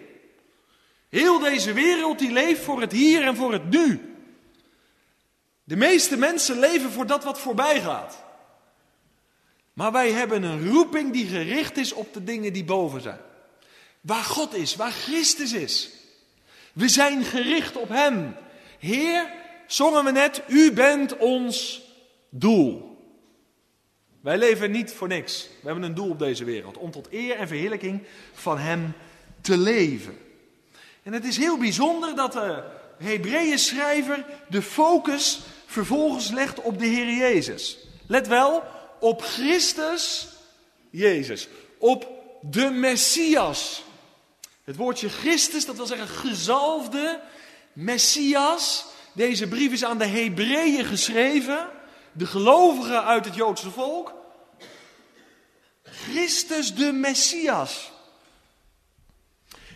Heel 1.08 1.38
deze 1.38 1.72
wereld 1.72 2.18
die 2.18 2.30
leeft 2.30 2.62
voor 2.62 2.80
het 2.80 2.92
hier 2.92 3.22
en 3.22 3.36
voor 3.36 3.52
het 3.52 3.70
nu. 3.70 4.14
De 5.64 5.76
meeste 5.76 6.16
mensen 6.16 6.58
leven 6.58 6.90
voor 6.90 7.06
dat 7.06 7.24
wat 7.24 7.38
voorbij 7.38 7.80
gaat. 7.80 8.24
Maar 9.72 9.92
wij 9.92 10.10
hebben 10.10 10.42
een 10.42 10.70
roeping 10.70 11.12
die 11.12 11.26
gericht 11.26 11.76
is 11.76 11.92
op 11.92 12.14
de 12.14 12.24
dingen 12.24 12.52
die 12.52 12.64
boven 12.64 13.00
zijn. 13.00 13.20
Waar 14.00 14.24
God 14.24 14.54
is, 14.54 14.76
waar 14.76 14.92
Christus 14.92 15.52
is. 15.52 15.90
We 16.72 16.88
zijn 16.88 17.24
gericht 17.24 17.76
op 17.76 17.88
Hem. 17.88 18.36
Heer, 18.78 19.32
zongen 19.66 20.04
we 20.04 20.10
net, 20.10 20.42
U 20.48 20.72
bent 20.72 21.16
ons 21.16 21.88
doel. 22.30 22.90
Wij 24.20 24.38
leven 24.38 24.70
niet 24.70 24.92
voor 24.92 25.08
niks. 25.08 25.48
We 25.60 25.66
hebben 25.66 25.84
een 25.84 25.94
doel 25.94 26.10
op 26.10 26.18
deze 26.18 26.44
wereld. 26.44 26.76
Om 26.76 26.90
tot 26.90 27.08
eer 27.10 27.36
en 27.36 27.48
verheerlijking 27.48 28.02
van 28.32 28.58
Hem 28.58 28.92
te 29.40 29.56
leven. 29.56 30.18
En 31.02 31.12
het 31.12 31.24
is 31.24 31.36
heel 31.36 31.58
bijzonder 31.58 32.16
dat 32.16 32.32
de 32.32 32.62
Hebreeën 32.98 33.58
schrijver 33.58 34.24
de 34.48 34.62
focus 34.62 35.40
vervolgens 35.66 36.30
legt 36.30 36.62
op 36.62 36.78
de 36.78 36.86
Heer 36.86 37.16
Jezus. 37.16 37.78
Let 38.06 38.26
wel, 38.26 38.62
op 39.00 39.22
Christus 39.22 40.28
Jezus. 40.90 41.48
Op 41.78 42.08
de 42.40 42.70
Messias. 42.70 43.84
Het 44.64 44.76
woordje 44.76 45.08
Christus, 45.08 45.66
dat 45.66 45.76
wil 45.76 45.86
zeggen 45.86 46.08
gezalfde 46.08 47.20
Messias. 47.72 48.86
Deze 49.12 49.48
brief 49.48 49.72
is 49.72 49.84
aan 49.84 49.98
de 49.98 50.06
Hebreeën 50.06 50.84
geschreven 50.84 51.68
de 52.12 52.26
gelovigen 52.26 53.04
uit 53.04 53.24
het 53.24 53.34
Joodse 53.34 53.70
volk. 53.70 54.14
Christus 55.82 56.74
de 56.74 56.92
Messias. 56.92 57.90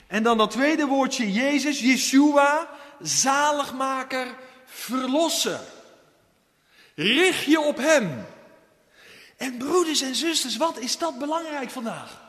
En 0.07 0.23
dan 0.23 0.39
dat 0.39 0.51
tweede 0.51 0.87
woordje 0.87 1.33
Jezus, 1.33 1.81
Yeshua, 1.81 2.69
zaligmaker, 3.01 4.27
verlosser. 4.65 5.61
Richt 6.95 7.45
je 7.45 7.61
op 7.61 7.77
Hem. 7.77 8.27
En 9.37 9.57
broeders 9.57 10.01
en 10.01 10.15
zusters, 10.15 10.57
wat 10.57 10.79
is 10.79 10.99
dat 10.99 11.19
belangrijk 11.19 11.71
vandaag? 11.71 12.23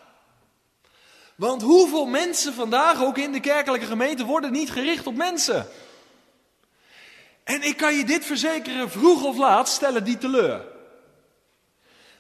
Want 1.36 1.62
hoeveel 1.62 2.06
mensen 2.06 2.54
vandaag, 2.54 3.02
ook 3.04 3.18
in 3.18 3.32
de 3.32 3.40
kerkelijke 3.40 3.86
gemeente, 3.86 4.26
worden 4.26 4.52
niet 4.52 4.72
gericht 4.72 5.08
op 5.08 5.16
mensen? 5.16 5.68
En 7.46 7.62
ik 7.62 7.78
kan 7.78 7.96
je 7.96 8.06
dit 8.06 8.26
verzekeren, 8.26 8.92
vroeg 8.92 9.24
of 9.24 9.38
laat 9.38 9.70
stellen 9.70 10.04
die 10.04 10.18
teleur. 10.18 10.66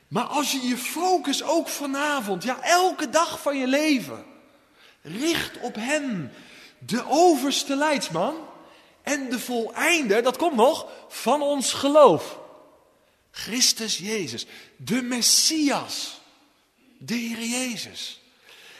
Maar 0.07 0.23
als 0.23 0.51
je 0.51 0.67
je 0.67 0.77
focus 0.77 1.43
ook 1.43 1.67
vanavond, 1.67 2.43
ja 2.43 2.61
elke 2.61 3.09
dag 3.09 3.41
van 3.41 3.57
je 3.57 3.67
leven, 3.67 4.25
richt 5.01 5.59
op 5.59 5.75
Hem, 5.75 6.31
de 6.79 7.03
overste 7.07 7.75
leidsman 7.75 8.35
en 9.01 9.29
de 9.29 9.39
voleinder, 9.39 10.23
dat 10.23 10.37
komt 10.37 10.55
nog, 10.55 10.87
van 11.07 11.41
ons 11.41 11.73
geloof. 11.73 12.37
Christus 13.31 13.97
Jezus, 13.97 14.45
de 14.75 15.01
Messias, 15.01 16.21
de 16.97 17.15
Heer 17.15 17.43
Jezus. 17.43 18.21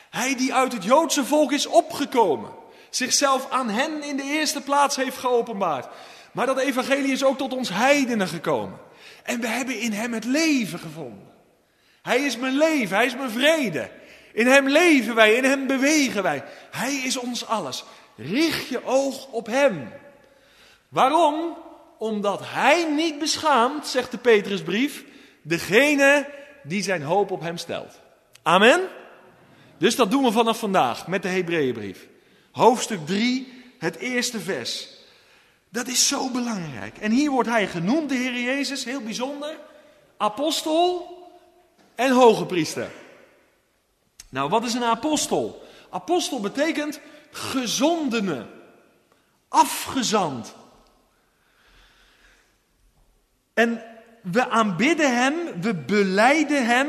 Hij 0.10 0.36
die 0.36 0.54
uit 0.54 0.74
het 0.74 0.84
Joodse 0.84 1.26
volk 1.26 1.52
is 1.52 1.66
opgekomen, 1.66 2.52
zichzelf 2.90 3.50
aan 3.50 3.70
hen 3.70 4.04
in 4.04 4.18
de 4.18 4.24
eerste 4.24 4.62
plaats 4.62 4.96
heeft 4.96 5.18
geopenbaard. 5.18 5.88
Maar 6.36 6.46
dat 6.46 6.60
evangelie 6.60 7.12
is 7.12 7.24
ook 7.24 7.38
tot 7.38 7.54
ons 7.54 7.70
heidenen 7.70 8.28
gekomen. 8.28 8.80
En 9.24 9.40
we 9.40 9.48
hebben 9.48 9.80
in 9.80 9.92
hem 9.92 10.14
het 10.14 10.26
leven 10.26 10.80
gevonden. 10.80 11.34
Hij 12.02 12.20
is 12.20 12.38
mijn 12.38 12.58
leven, 12.58 12.96
hij 12.96 13.06
is 13.06 13.16
mijn 13.16 13.30
vrede. 13.30 13.90
In 14.34 14.48
hem 14.48 14.68
leven 14.68 15.16
wij, 15.16 15.34
in 15.34 15.44
hem 15.44 15.68
bewegen 15.68 16.24
wij. 16.24 16.44
Hij 16.72 16.96
is 16.96 17.18
ons 17.18 17.46
alles. 17.46 17.84
Richt 18.16 18.68
je 18.68 18.86
oog 18.86 19.28
op 19.28 19.46
hem. 19.46 19.90
Waarom? 20.90 21.58
Omdat 21.98 22.42
hij 22.44 22.86
niet 22.96 23.20
beschaamt, 23.20 23.88
zegt 23.88 24.12
de 24.12 24.18
Petrusbrief, 24.18 25.04
degene 25.42 26.30
die 26.64 26.84
zijn 26.84 27.02
hoop 27.02 27.32
op 27.32 27.42
hem 27.42 27.58
stelt. 27.58 28.00
Amen? 28.44 28.82
Dus 29.78 29.96
dat 29.96 30.12
doen 30.12 30.24
we 30.24 30.32
vanaf 30.32 30.60
vandaag 30.60 31.08
met 31.08 31.22
de 31.22 31.28
Hebreeënbrief. 31.28 32.08
Hoofdstuk 32.52 33.06
3, 33.06 33.54
het 33.80 33.96
eerste 33.96 34.40
vers. 34.40 34.95
Dat 35.76 35.88
is 35.88 36.08
zo 36.08 36.30
belangrijk. 36.30 36.98
En 36.98 37.12
hier 37.12 37.32
wordt 37.32 37.50
hij 37.50 37.68
genoemd, 37.68 38.10
de 38.10 38.16
Heer 38.16 38.42
Jezus, 38.42 38.86
heel 38.86 39.02
bijzonder. 39.02 39.60
Apostel 40.18 41.08
en 41.96 42.12
hoge 42.12 42.46
priester. 42.46 42.92
Nou, 44.30 44.50
wat 44.50 44.64
is 44.64 44.74
een 44.74 44.84
apostel? 44.84 45.68
Apostel 45.90 46.40
betekent 46.40 47.00
gezondene, 47.32 48.46
afgezand. 49.48 50.56
En 53.54 53.84
we 54.22 54.50
aanbidden 54.50 55.18
hem, 55.18 55.62
we 55.62 55.74
beleiden 55.74 56.66
hem 56.66 56.88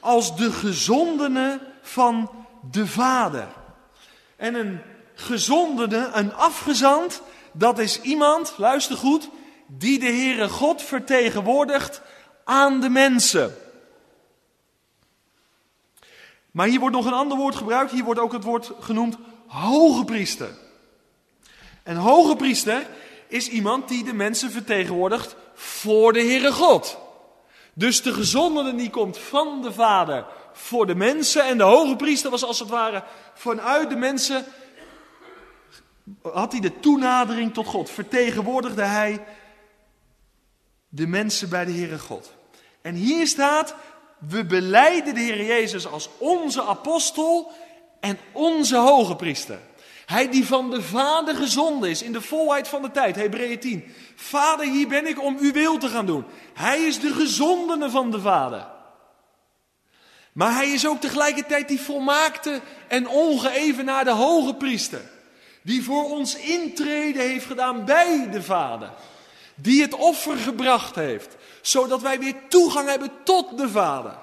als 0.00 0.36
de 0.36 0.52
gezondene 0.52 1.60
van 1.82 2.30
de 2.70 2.86
Vader. 2.86 3.48
En 4.36 4.54
een 4.54 4.80
gezondene, 5.14 6.10
een 6.12 6.34
afgezand, 6.34 7.22
dat 7.52 7.78
is 7.78 8.00
iemand, 8.00 8.54
luister 8.56 8.96
goed, 8.96 9.28
die 9.66 9.98
de 9.98 10.06
Heere 10.06 10.48
God 10.48 10.82
vertegenwoordigt 10.82 12.02
aan 12.44 12.80
de 12.80 12.88
mensen. 12.88 13.56
Maar 16.50 16.66
hier 16.66 16.80
wordt 16.80 16.96
nog 16.96 17.06
een 17.06 17.12
ander 17.12 17.36
woord 17.36 17.54
gebruikt. 17.54 17.90
Hier 17.90 18.04
wordt 18.04 18.20
ook 18.20 18.32
het 18.32 18.44
woord 18.44 18.72
genoemd 18.80 19.16
hoge 19.46 20.04
priester. 20.04 20.50
En 21.82 21.96
hoge 21.96 22.36
priester 22.36 22.86
is 23.28 23.48
iemand 23.48 23.88
die 23.88 24.04
de 24.04 24.12
mensen 24.12 24.50
vertegenwoordigt 24.50 25.36
voor 25.54 26.12
de 26.12 26.20
Heere 26.20 26.52
God. 26.52 26.98
Dus 27.72 28.02
de 28.02 28.12
gezondene 28.12 28.74
die 28.74 28.90
komt 28.90 29.18
van 29.18 29.62
de 29.62 29.72
Vader 29.72 30.26
voor 30.52 30.86
de 30.86 30.94
mensen. 30.94 31.44
En 31.44 31.58
de 31.58 31.64
hoge 31.64 31.96
priester 31.96 32.30
was 32.30 32.44
als 32.44 32.58
het 32.58 32.68
ware 32.68 33.02
vanuit 33.34 33.90
de 33.90 33.96
mensen 33.96 34.44
had 36.22 36.52
hij 36.52 36.60
de 36.60 36.80
toenadering 36.80 37.54
tot 37.54 37.66
God. 37.66 37.90
Vertegenwoordigde 37.90 38.82
hij 38.82 39.24
de 40.88 41.06
mensen 41.06 41.48
bij 41.48 41.64
de 41.64 41.72
Heere 41.72 41.98
God. 41.98 42.32
En 42.82 42.94
hier 42.94 43.26
staat, 43.26 43.74
we 44.18 44.44
beleiden 44.44 45.14
de 45.14 45.20
Heer 45.20 45.44
Jezus 45.44 45.86
als 45.86 46.08
onze 46.18 46.62
apostel 46.62 47.52
en 48.00 48.18
onze 48.32 48.76
hoge 48.76 49.16
priester. 49.16 49.58
Hij 50.06 50.30
die 50.30 50.46
van 50.46 50.70
de 50.70 50.82
Vader 50.82 51.34
gezonden 51.34 51.90
is 51.90 52.02
in 52.02 52.12
de 52.12 52.20
volheid 52.20 52.68
van 52.68 52.82
de 52.82 52.90
tijd, 52.90 53.16
Hebreeën 53.16 53.60
10. 53.60 53.94
Vader, 54.14 54.66
hier 54.66 54.88
ben 54.88 55.06
ik 55.06 55.22
om 55.22 55.36
uw 55.40 55.52
wil 55.52 55.78
te 55.78 55.88
gaan 55.88 56.06
doen. 56.06 56.24
Hij 56.54 56.80
is 56.80 57.00
de 57.00 57.12
gezondene 57.12 57.90
van 57.90 58.10
de 58.10 58.20
Vader. 58.20 58.66
Maar 60.32 60.54
hij 60.54 60.68
is 60.68 60.86
ook 60.86 61.00
tegelijkertijd 61.00 61.68
die 61.68 61.80
volmaakte 61.80 62.60
en 62.88 63.08
ongeëvenaarde 63.08 64.10
hoge 64.10 64.54
priester. 64.54 65.10
Die 65.62 65.84
voor 65.84 66.10
ons 66.10 66.36
intrede 66.36 67.18
heeft 67.18 67.46
gedaan 67.46 67.84
bij 67.84 68.28
de 68.30 68.42
Vader. 68.42 68.92
Die 69.54 69.82
het 69.82 69.94
offer 69.94 70.36
gebracht 70.36 70.94
heeft, 70.94 71.36
zodat 71.62 72.02
wij 72.02 72.18
weer 72.18 72.34
toegang 72.48 72.88
hebben 72.88 73.10
tot 73.24 73.58
de 73.58 73.68
Vader. 73.68 74.18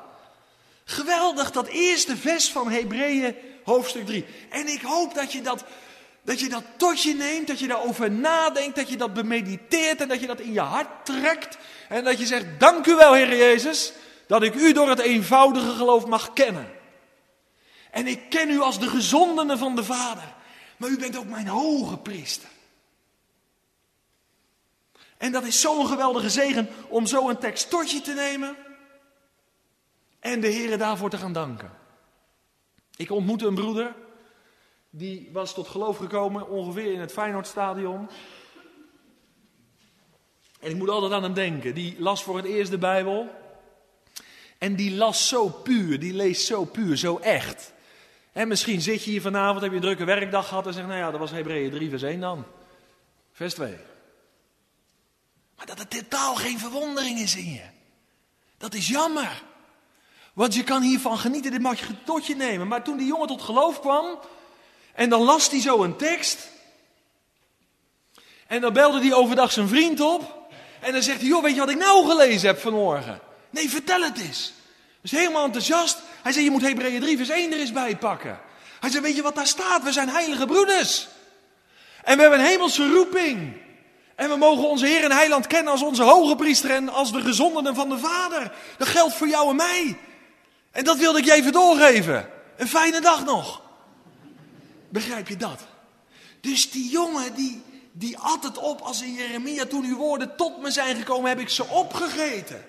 Geweldig, 0.86 1.52
dat 1.52 1.68
eerste 1.68 2.18
vers 2.18 2.50
van 2.50 2.72
Hebreeën 2.72 3.36
hoofdstuk 3.64 4.06
3. 4.06 4.26
En 4.50 4.68
ik 4.68 4.82
hoop 4.82 5.14
dat 5.14 5.32
je 5.32 5.42
dat, 5.42 5.64
dat 6.22 6.40
je 6.40 6.50
dat 6.50 6.64
tot 6.78 7.02
je 7.02 7.14
neemt, 7.14 7.48
dat 7.48 7.60
je 7.60 7.68
daarover 7.68 8.12
nadenkt, 8.12 8.76
dat 8.76 8.90
je 8.90 8.98
dat 8.98 9.14
bemediteert 9.14 10.02
en 10.02 10.08
dat 10.08 10.20
je 10.20 10.28
dat 10.28 10.40
in 10.40 10.54
je 10.54 10.60
hart 10.60 11.06
trekt. 11.06 11.58
En 11.90 12.04
dat 12.04 12.20
je 12.20 12.26
zegt, 12.26 12.46
dank 12.58 12.86
u 12.86 12.96
wel 12.96 13.14
Heer 13.14 13.38
Jezus, 13.38 13.94
dat 14.28 14.44
ik 14.44 14.56
u 14.56 14.74
door 14.74 14.90
het 14.90 15.00
eenvoudige 15.00 15.72
geloof 15.72 16.06
mag 16.06 16.34
kennen. 16.34 16.72
En 17.92 18.08
ik 18.08 18.30
ken 18.30 18.50
u 18.50 18.60
als 18.60 18.80
de 18.80 18.88
gezondene 18.88 19.58
van 19.58 19.76
de 19.76 19.84
Vader, 19.84 20.36
maar 20.78 20.90
u 20.90 20.98
bent 20.98 21.18
ook 21.18 21.26
mijn 21.26 21.48
hoge 21.48 21.98
priester. 21.98 22.50
En 25.18 25.32
dat 25.32 25.44
is 25.44 25.62
zo'n 25.62 25.88
geweldige 25.88 26.30
zegen 26.30 26.70
om 26.88 27.06
zo 27.06 27.30
een 27.30 27.38
tekst 27.38 27.70
tot 27.70 27.92
je 27.92 28.02
te 28.02 28.14
nemen 28.14 28.56
en 30.20 30.42
de 30.42 30.48
Heer 30.48 30.78
daarvoor 30.78 31.10
te 31.10 31.18
gaan 31.18 31.34
danken. 31.34 31.72
Ik 32.96 33.12
ontmoette 33.12 33.46
een 33.46 33.56
broeder, 33.56 33.96
die 34.90 35.30
was 35.34 35.54
tot 35.54 35.68
geloof 35.68 35.98
gekomen 35.98 36.50
ongeveer 36.50 36.94
in 36.94 37.00
het 37.00 37.12
Feyenoordstadion. 37.12 38.10
En 40.60 40.70
ik 40.70 40.76
moet 40.76 40.90
altijd 40.90 41.12
aan 41.12 41.24
hem 41.24 41.34
denken. 41.34 41.74
Die 41.74 41.96
las 42.00 42.24
voor 42.24 42.36
het 42.38 42.46
eerst 42.46 42.72
de 42.72 42.78
Bijbel. 42.78 43.30
En 44.58 44.76
die 44.76 44.96
las 44.96 45.28
zo 45.28 45.50
puur, 45.50 46.00
die 46.00 46.14
leest 46.14 46.46
zo 46.46 46.66
puur, 46.66 46.98
zo 46.98 47.18
echt. 47.18 47.74
En 48.38 48.48
misschien 48.48 48.82
zit 48.82 49.04
je 49.04 49.12
hier 49.12 49.22
vanavond, 49.22 49.62
heb 49.62 49.70
je 49.70 49.76
een 49.76 49.82
drukke 49.82 50.06
werkdag 50.06 50.48
gehad 50.48 50.68
en 50.68 50.74
zegt, 50.74 50.88
nou 50.88 51.00
ja, 51.00 51.12
dat 51.12 51.20
was 51.20 51.32
Hebreeën 51.32 51.72
3 51.72 51.90
vers 51.90 52.02
1 52.02 52.20
dan. 52.20 52.46
Vers 53.32 53.54
2. 53.54 53.76
Maar 55.56 55.66
dat 55.66 55.80
er 55.80 55.88
totaal 55.88 56.36
geen 56.36 56.60
verwondering 56.60 57.20
is 57.20 57.36
in 57.36 57.54
je. 57.54 57.64
Dat 58.58 58.74
is 58.74 58.88
jammer. 58.88 59.44
Want 60.34 60.54
je 60.54 60.64
kan 60.64 60.82
hiervan 60.82 61.18
genieten, 61.18 61.52
dit 61.52 61.62
mag 61.62 61.80
je 61.80 62.04
tot 62.04 62.26
je 62.26 62.36
nemen. 62.36 62.68
Maar 62.68 62.84
toen 62.84 62.98
die 62.98 63.08
jongen 63.08 63.28
tot 63.28 63.42
geloof 63.42 63.80
kwam, 63.80 64.20
en 64.94 65.10
dan 65.10 65.22
las 65.22 65.50
hij 65.50 65.60
zo 65.60 65.84
een 65.84 65.96
tekst. 65.96 66.50
En 68.48 68.62
dan 68.62 68.74
belde 68.74 69.00
hij 69.00 69.14
overdag 69.14 69.52
zijn 69.52 69.68
vriend 69.68 70.00
op. 70.00 70.50
En 70.80 70.94
dan 70.94 71.04
zegt 71.04 71.20
hij, 71.20 71.28
joh, 71.28 71.44
weet 71.44 71.54
je 71.54 71.60
wat 71.60 71.70
ik 71.70 71.78
nou 71.78 72.10
gelezen 72.10 72.48
heb 72.48 72.60
vanmorgen? 72.60 73.20
Nee, 73.50 73.70
vertel 73.70 74.02
het 74.02 74.20
eens. 74.20 74.54
Dus 75.10 75.20
helemaal 75.20 75.46
enthousiast. 75.46 75.98
Hij 76.24 76.32
zei, 76.32 76.44
je 76.44 76.52
moet 76.52 76.62
Hebreeën 76.62 77.02
3 77.02 77.18
vers 77.18 77.30
1 77.30 77.52
er 77.52 77.60
eens 77.60 77.72
bij 77.72 77.98
pakken. 77.98 78.40
Hij 78.80 78.90
zei, 78.90 79.04
weet 79.04 79.16
je 79.16 79.22
wat 79.22 79.36
daar 79.36 79.48
staat? 79.48 79.84
We 79.84 79.92
zijn 79.92 80.10
heilige 80.10 80.46
broeders. 80.46 81.08
En 82.04 82.16
we 82.16 82.22
hebben 82.22 82.40
een 82.40 82.46
hemelse 82.46 82.90
roeping. 82.90 83.54
En 84.16 84.30
we 84.30 84.36
mogen 84.36 84.70
onze 84.70 84.86
Heer 84.86 85.04
en 85.04 85.12
Heiland 85.12 85.48
kennen 85.48 85.72
als 85.72 85.82
onze 85.82 86.04
hoge 86.04 86.36
priester 86.36 86.70
en 86.70 86.90
als 86.90 87.12
de 87.12 87.22
gezondenen 87.22 87.76
van 87.76 87.90
de 87.90 87.98
Vader. 87.98 88.52
Dat 88.78 88.88
geldt 88.88 89.14
voor 89.14 89.28
jou 89.28 89.50
en 89.50 89.56
mij. 89.56 89.98
En 90.72 90.84
dat 90.84 90.98
wilde 90.98 91.20
ik 91.20 91.26
je 91.26 91.34
even 91.34 91.52
doorgeven. 91.52 92.30
Een 92.58 92.68
fijne 92.68 93.02
dag 93.02 93.26
nog. 93.26 93.62
Begrijp 94.90 95.28
je 95.28 95.38
dat? 95.38 95.60
Dus 96.42 96.72
die 96.72 96.90
jongen 96.90 97.36
die, 97.36 97.64
die 97.92 98.18
at 98.18 98.44
het 98.44 98.58
op 98.58 98.82
als 98.82 99.02
in 99.02 99.14
Jeremia 99.14 99.66
toen 99.66 99.86
uw 99.86 99.98
woorden 99.98 100.36
tot 100.36 100.62
me 100.62 100.72
zijn 100.72 100.96
gekomen, 100.96 101.30
heb 101.30 101.40
ik 101.40 101.50
ze 101.50 101.68
opgegeten. 101.68 102.66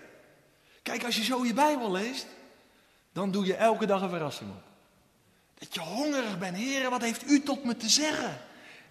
Kijk, 0.88 1.04
als 1.04 1.16
je 1.16 1.25
zo 1.25 1.45
je 1.45 1.54
Bijbel 1.54 1.90
leest, 1.90 2.26
dan 3.12 3.30
doe 3.30 3.47
je 3.47 3.54
elke 3.54 3.87
dag 3.87 4.02
een 4.02 4.09
verrassing 4.09 4.50
op. 4.50 4.62
Dat 5.59 5.75
je 5.75 5.80
hongerig 5.80 6.38
bent, 6.38 6.56
heren, 6.56 6.91
wat 6.91 7.02
heeft 7.02 7.30
u 7.30 7.43
tot 7.43 7.65
me 7.65 7.76
te 7.76 7.89
zeggen? 7.89 8.41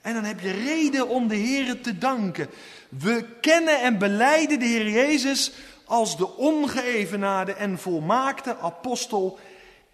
En 0.02 0.14
dan 0.14 0.24
heb 0.24 0.40
je 0.40 0.52
reden 0.52 1.08
om 1.08 1.28
de 1.28 1.36
Heer 1.36 1.82
te 1.82 1.98
danken. 1.98 2.50
We 2.90 3.26
kennen 3.42 3.82
en 3.82 3.98
beleiden 3.98 4.60
de 4.60 4.66
Heer 4.66 4.90
Jezus 4.90 5.52
als 5.86 6.18
de 6.18 6.36
ongeëvenaarde 6.36 7.54
en 7.54 7.80
volmaakte 7.80 8.58
apostel 8.58 9.40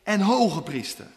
en 0.04 0.22
hoge 0.22 0.62
priester. 0.62 1.08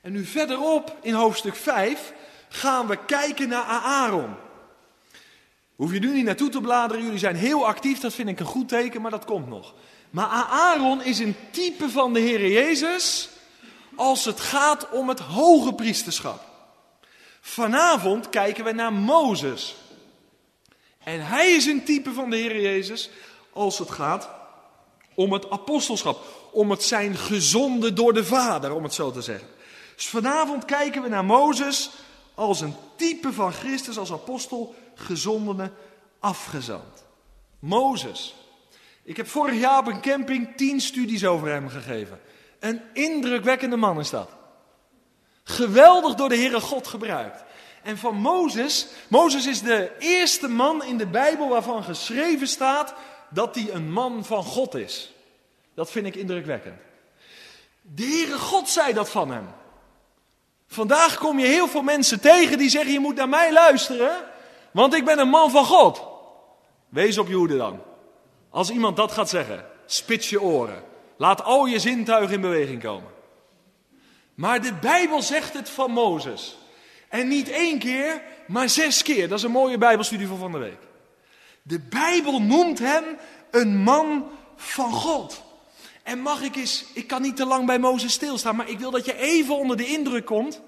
En 0.00 0.12
nu 0.12 0.24
verderop 0.24 0.96
in 1.00 1.14
hoofdstuk 1.14 1.56
5 1.56 2.12
gaan 2.48 2.86
we 2.86 3.04
kijken 3.04 3.48
naar 3.48 3.64
Aaron. 3.64 4.34
Hoef 5.82 5.92
je 5.92 5.98
nu 5.98 6.12
niet 6.12 6.24
naartoe 6.24 6.48
te 6.48 6.60
bladeren, 6.60 7.02
jullie 7.04 7.18
zijn 7.18 7.36
heel 7.36 7.66
actief, 7.66 8.00
dat 8.00 8.14
vind 8.14 8.28
ik 8.28 8.40
een 8.40 8.46
goed 8.46 8.68
teken, 8.68 9.02
maar 9.02 9.10
dat 9.10 9.24
komt 9.24 9.48
nog. 9.48 9.74
Maar 10.10 10.26
Aaron 10.50 11.02
is 11.02 11.18
een 11.18 11.36
type 11.50 11.90
van 11.90 12.12
de 12.12 12.20
Heer 12.20 12.50
Jezus 12.50 13.28
als 13.96 14.24
het 14.24 14.40
gaat 14.40 14.90
om 14.90 15.08
het 15.08 15.20
hoge 15.20 15.74
priesterschap. 15.74 16.44
Vanavond 17.40 18.28
kijken 18.28 18.64
we 18.64 18.72
naar 18.72 18.92
Mozes. 18.92 19.76
En 21.04 21.26
hij 21.26 21.50
is 21.50 21.66
een 21.66 21.84
type 21.84 22.12
van 22.12 22.30
de 22.30 22.36
Heer 22.36 22.60
Jezus 22.60 23.10
als 23.52 23.78
het 23.78 23.90
gaat 23.90 24.28
om 25.14 25.32
het 25.32 25.50
apostelschap. 25.50 26.24
Om 26.52 26.70
het 26.70 26.82
zijn 26.82 27.16
gezonde 27.16 27.92
door 27.92 28.12
de 28.12 28.24
Vader, 28.24 28.74
om 28.74 28.82
het 28.82 28.94
zo 28.94 29.10
te 29.10 29.22
zeggen. 29.22 29.48
Dus 29.96 30.06
vanavond 30.06 30.64
kijken 30.64 31.02
we 31.02 31.08
naar 31.08 31.24
Mozes 31.24 31.90
als 32.34 32.60
een 32.60 32.74
type 32.96 33.32
van 33.32 33.52
Christus, 33.52 33.98
als 33.98 34.12
apostel, 34.12 34.74
gezondene, 35.02 35.70
afgezand. 36.18 37.04
Mozes. 37.58 38.34
Ik 39.02 39.16
heb 39.16 39.28
vorig 39.28 39.60
jaar 39.60 39.78
op 39.78 39.86
een 39.86 40.00
camping 40.00 40.56
tien 40.56 40.80
studies 40.80 41.24
over 41.24 41.48
hem 41.48 41.68
gegeven. 41.68 42.20
Een 42.58 42.80
indrukwekkende 42.92 43.76
man 43.76 43.98
is 43.98 44.10
dat. 44.10 44.30
Geweldig 45.44 46.14
door 46.14 46.28
de 46.28 46.36
Heere 46.36 46.60
God 46.60 46.86
gebruikt. 46.86 47.44
En 47.82 47.98
van 47.98 48.16
Mozes, 48.16 48.86
Mozes 49.08 49.46
is 49.46 49.62
de 49.62 49.92
eerste 49.98 50.48
man 50.48 50.84
in 50.84 50.96
de 50.96 51.06
Bijbel 51.06 51.48
waarvan 51.48 51.84
geschreven 51.84 52.48
staat 52.48 52.94
dat 53.30 53.54
hij 53.54 53.70
een 53.72 53.92
man 53.92 54.24
van 54.24 54.42
God 54.42 54.74
is. 54.74 55.12
Dat 55.74 55.90
vind 55.90 56.06
ik 56.06 56.14
indrukwekkend. 56.14 56.80
De 57.80 58.02
Heere 58.02 58.38
God 58.38 58.68
zei 58.68 58.92
dat 58.92 59.10
van 59.10 59.30
hem. 59.30 59.48
Vandaag 60.66 61.18
kom 61.18 61.38
je 61.38 61.46
heel 61.46 61.68
veel 61.68 61.82
mensen 61.82 62.20
tegen 62.20 62.58
die 62.58 62.70
zeggen: 62.70 62.92
Je 62.92 63.00
moet 63.00 63.14
naar 63.14 63.28
mij 63.28 63.52
luisteren, 63.52 64.10
want 64.72 64.94
ik 64.94 65.04
ben 65.04 65.18
een 65.18 65.28
man 65.28 65.50
van 65.50 65.64
God. 65.64 66.02
Wees 66.88 67.18
op 67.18 67.28
je 67.28 67.34
hoede 67.34 67.56
dan. 67.56 67.80
Als 68.50 68.70
iemand 68.70 68.96
dat 68.96 69.12
gaat 69.12 69.28
zeggen, 69.28 69.66
spits 69.86 70.30
je 70.30 70.42
oren. 70.42 70.82
Laat 71.16 71.44
al 71.44 71.66
je 71.66 71.78
zintuigen 71.78 72.34
in 72.34 72.40
beweging 72.40 72.82
komen. 72.82 73.10
Maar 74.34 74.62
de 74.62 74.74
Bijbel 74.74 75.22
zegt 75.22 75.54
het 75.54 75.70
van 75.70 75.90
Mozes. 75.90 76.58
En 77.08 77.28
niet 77.28 77.48
één 77.48 77.78
keer, 77.78 78.22
maar 78.46 78.68
zes 78.68 79.02
keer. 79.02 79.28
Dat 79.28 79.38
is 79.38 79.44
een 79.44 79.50
mooie 79.50 79.78
Bijbelstudie 79.78 80.26
voor 80.26 80.38
van 80.38 80.52
de 80.52 80.58
week. 80.58 80.78
De 81.62 81.80
Bijbel 81.80 82.42
noemt 82.42 82.78
hem 82.78 83.04
een 83.50 83.82
man 83.82 84.30
van 84.56 84.92
God. 84.92 85.42
En 86.02 86.18
mag 86.18 86.42
ik 86.42 86.56
eens, 86.56 86.84
ik 86.94 87.06
kan 87.06 87.22
niet 87.22 87.36
te 87.36 87.46
lang 87.46 87.66
bij 87.66 87.78
Mozes 87.78 88.12
stilstaan, 88.12 88.56
maar 88.56 88.68
ik 88.68 88.78
wil 88.78 88.90
dat 88.90 89.04
je 89.04 89.18
even 89.18 89.56
onder 89.56 89.76
de 89.76 89.86
indruk 89.86 90.24
komt 90.24 90.60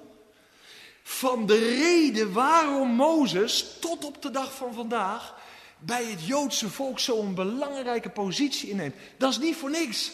van 1.15 1.47
de 1.47 1.59
reden 1.59 2.33
waarom 2.33 2.89
Mozes 2.89 3.67
tot 3.81 4.05
op 4.05 4.23
de 4.23 4.31
dag 4.31 4.55
van 4.55 4.75
vandaag 4.75 5.35
bij 5.79 6.05
het 6.05 6.27
Joodse 6.27 6.71
volk 6.71 6.99
zo'n 6.99 7.35
belangrijke 7.35 8.11
positie 8.11 8.71
inneemt. 8.71 8.95
Dat 9.17 9.31
is 9.31 9.39
niet 9.39 9.57
voor 9.57 9.71
niks. 9.71 10.11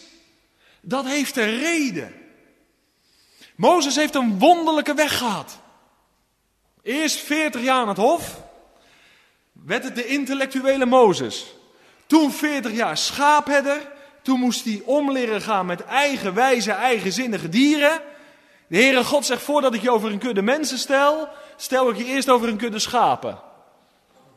Dat 0.81 1.05
heeft 1.05 1.37
een 1.37 1.59
reden. 1.59 2.13
Mozes 3.55 3.95
heeft 3.95 4.15
een 4.15 4.39
wonderlijke 4.39 4.93
weg 4.93 5.17
gehad. 5.17 5.59
Eerst 6.81 7.19
40 7.19 7.61
jaar 7.61 7.81
aan 7.81 7.87
het 7.87 7.97
hof, 7.97 8.41
werd 9.51 9.83
het 9.83 9.95
de 9.95 10.05
intellectuele 10.05 10.85
Mozes. 10.85 11.45
Toen 12.05 12.31
40 12.31 12.71
jaar 12.71 12.97
schaapherder, 12.97 13.91
toen 14.21 14.39
moest 14.39 14.65
hij 14.65 14.81
om 14.85 15.11
leren 15.11 15.41
gaan 15.41 15.65
met 15.65 15.83
eigenwijze, 15.83 16.71
eigenzinnige 16.71 17.49
dieren. 17.49 18.01
De 18.71 18.77
Heere 18.77 19.03
God 19.03 19.25
zegt, 19.25 19.41
voordat 19.41 19.73
ik 19.73 19.81
je 19.81 19.91
over 19.91 20.11
een 20.11 20.19
kudde 20.19 20.41
mensen 20.41 20.77
stel, 20.77 21.27
stel 21.55 21.89
ik 21.89 21.97
je 21.97 22.05
eerst 22.05 22.29
over 22.29 22.47
een 22.47 22.57
kudde 22.57 22.79
schapen. 22.79 23.39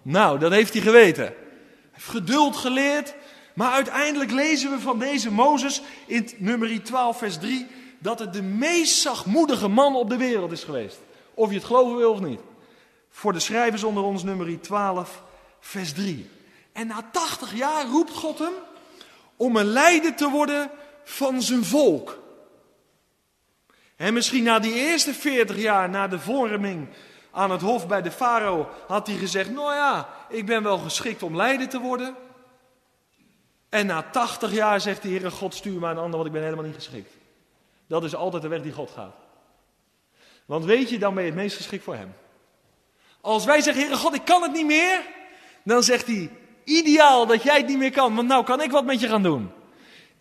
Nou, 0.03 0.38
dat 0.38 0.53
heeft 0.53 0.73
hij 0.73 0.83
geweten. 0.83 1.25
Hij 1.25 1.35
heeft 1.92 2.09
geduld 2.09 2.57
geleerd, 2.57 3.14
maar 3.55 3.73
uiteindelijk 3.73 4.31
lezen 4.31 4.70
we 4.70 4.81
van 4.81 4.99
deze 4.99 5.31
Mozes 5.31 5.83
in 6.07 6.31
nummer 6.37 6.83
12 6.83 7.18
vers 7.18 7.38
3 7.38 7.66
dat 7.99 8.18
het 8.18 8.33
de 8.33 8.42
meest 8.42 9.01
zachtmoedige 9.01 9.68
man 9.68 9.97
op 9.97 10.09
de 10.11 10.16
wereld 10.16 10.53
is 10.53 10.64
geweest. 10.64 10.99
Of 11.35 11.49
je 11.49 11.57
het 11.57 11.64
geloven 11.64 11.97
wil 11.97 12.12
of 12.12 12.20
niet. 12.20 12.40
Voor 13.11 13.33
de 13.33 13.40
schrijvers 13.40 13.85
onder 13.85 14.03
ons 14.03 14.23
nummer 14.23 14.61
12 14.61 15.23
vers 15.61 15.92
3. 15.92 16.31
En 16.73 16.87
na 16.87 17.09
80 17.12 17.55
jaar 17.55 17.87
roept 17.87 18.12
God 18.12 18.38
hem 18.38 18.55
om 19.37 19.57
een 19.57 19.73
leider 19.73 20.14
te 20.14 20.31
worden 20.31 20.70
van 21.05 21.42
zijn 21.42 21.64
volk. 21.64 22.23
En 23.96 24.14
misschien 24.14 24.42
na 24.42 24.59
die 24.59 24.74
eerste 24.74 25.14
40 25.14 25.57
jaar 25.57 25.88
na 25.88 26.09
de 26.09 26.18
vorming 26.18 26.88
aan 27.30 27.50
het 27.50 27.61
hof 27.61 27.87
bij 27.87 28.02
de 28.02 28.11
farao 28.11 28.68
had 28.87 29.07
hij 29.07 29.16
gezegd: 29.16 29.50
Nou 29.50 29.74
ja, 29.74 30.09
ik 30.28 30.46
ben 30.46 30.62
wel 30.62 30.78
geschikt 30.78 31.22
om 31.22 31.37
leider 31.37 31.68
te 31.68 31.80
worden. 31.80 32.14
En 33.68 33.87
na 33.87 34.02
80 34.11 34.52
jaar 34.52 34.80
zegt 34.80 35.02
de 35.02 35.09
Heere 35.09 35.30
God: 35.30 35.54
Stuur 35.54 35.80
me 35.80 35.88
een 35.88 35.98
ander, 35.98 36.14
want 36.14 36.26
ik 36.26 36.33
ben 36.33 36.42
helemaal 36.42 36.64
niet 36.64 36.74
geschikt. 36.74 37.12
Dat 37.87 38.04
is 38.04 38.14
altijd 38.14 38.42
de 38.42 38.48
weg 38.48 38.62
die 38.62 38.72
God 38.72 38.90
gaat. 38.90 39.14
Want 40.44 40.64
weet 40.64 40.90
je, 40.90 40.98
dan 40.98 41.14
ben 41.14 41.24
je 41.24 41.30
het 41.30 41.38
meest 41.38 41.57
geschikt 41.57 41.85
voor 41.85 41.94
Hem. 41.94 42.14
Als 43.20 43.44
wij 43.44 43.61
zeggen: 43.61 43.83
Heere 43.83 43.98
God, 43.98 44.14
ik 44.14 44.24
kan 44.24 44.42
het 44.42 44.52
niet 44.52 44.66
meer. 44.66 45.00
Dan 45.64 45.83
zegt 45.83 46.07
hij: 46.07 46.30
Ideaal 46.64 47.26
dat 47.26 47.42
jij 47.42 47.57
het 47.57 47.66
niet 47.66 47.78
meer 47.78 47.92
kan, 47.92 48.14
want 48.14 48.28
nou 48.28 48.44
kan 48.44 48.62
ik 48.62 48.70
wat 48.70 48.85
met 48.85 49.00
je 49.00 49.09
gaan 49.09 49.22
doen. 49.22 49.50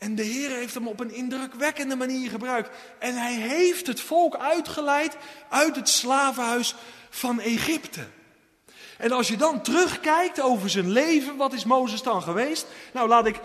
En 0.03 0.15
de 0.15 0.23
Heer 0.23 0.49
heeft 0.49 0.73
hem 0.73 0.87
op 0.87 0.99
een 0.99 1.13
indrukwekkende 1.13 1.95
manier 1.95 2.29
gebruikt. 2.29 2.69
En 2.99 3.15
hij 3.15 3.33
heeft 3.33 3.87
het 3.87 4.01
volk 4.01 4.35
uitgeleid 4.35 5.17
uit 5.49 5.75
het 5.75 5.89
slavenhuis 5.89 6.75
van 7.09 7.39
Egypte. 7.39 8.07
En 8.97 9.11
als 9.11 9.27
je 9.27 9.37
dan 9.37 9.61
terugkijkt 9.61 10.41
over 10.41 10.69
zijn 10.69 10.91
leven, 10.91 11.35
wat 11.35 11.53
is 11.53 11.65
Mozes 11.65 12.01
dan 12.01 12.21
geweest? 12.21 12.65
Nou, 12.93 13.07
laat 13.07 13.25
ik, 13.25 13.39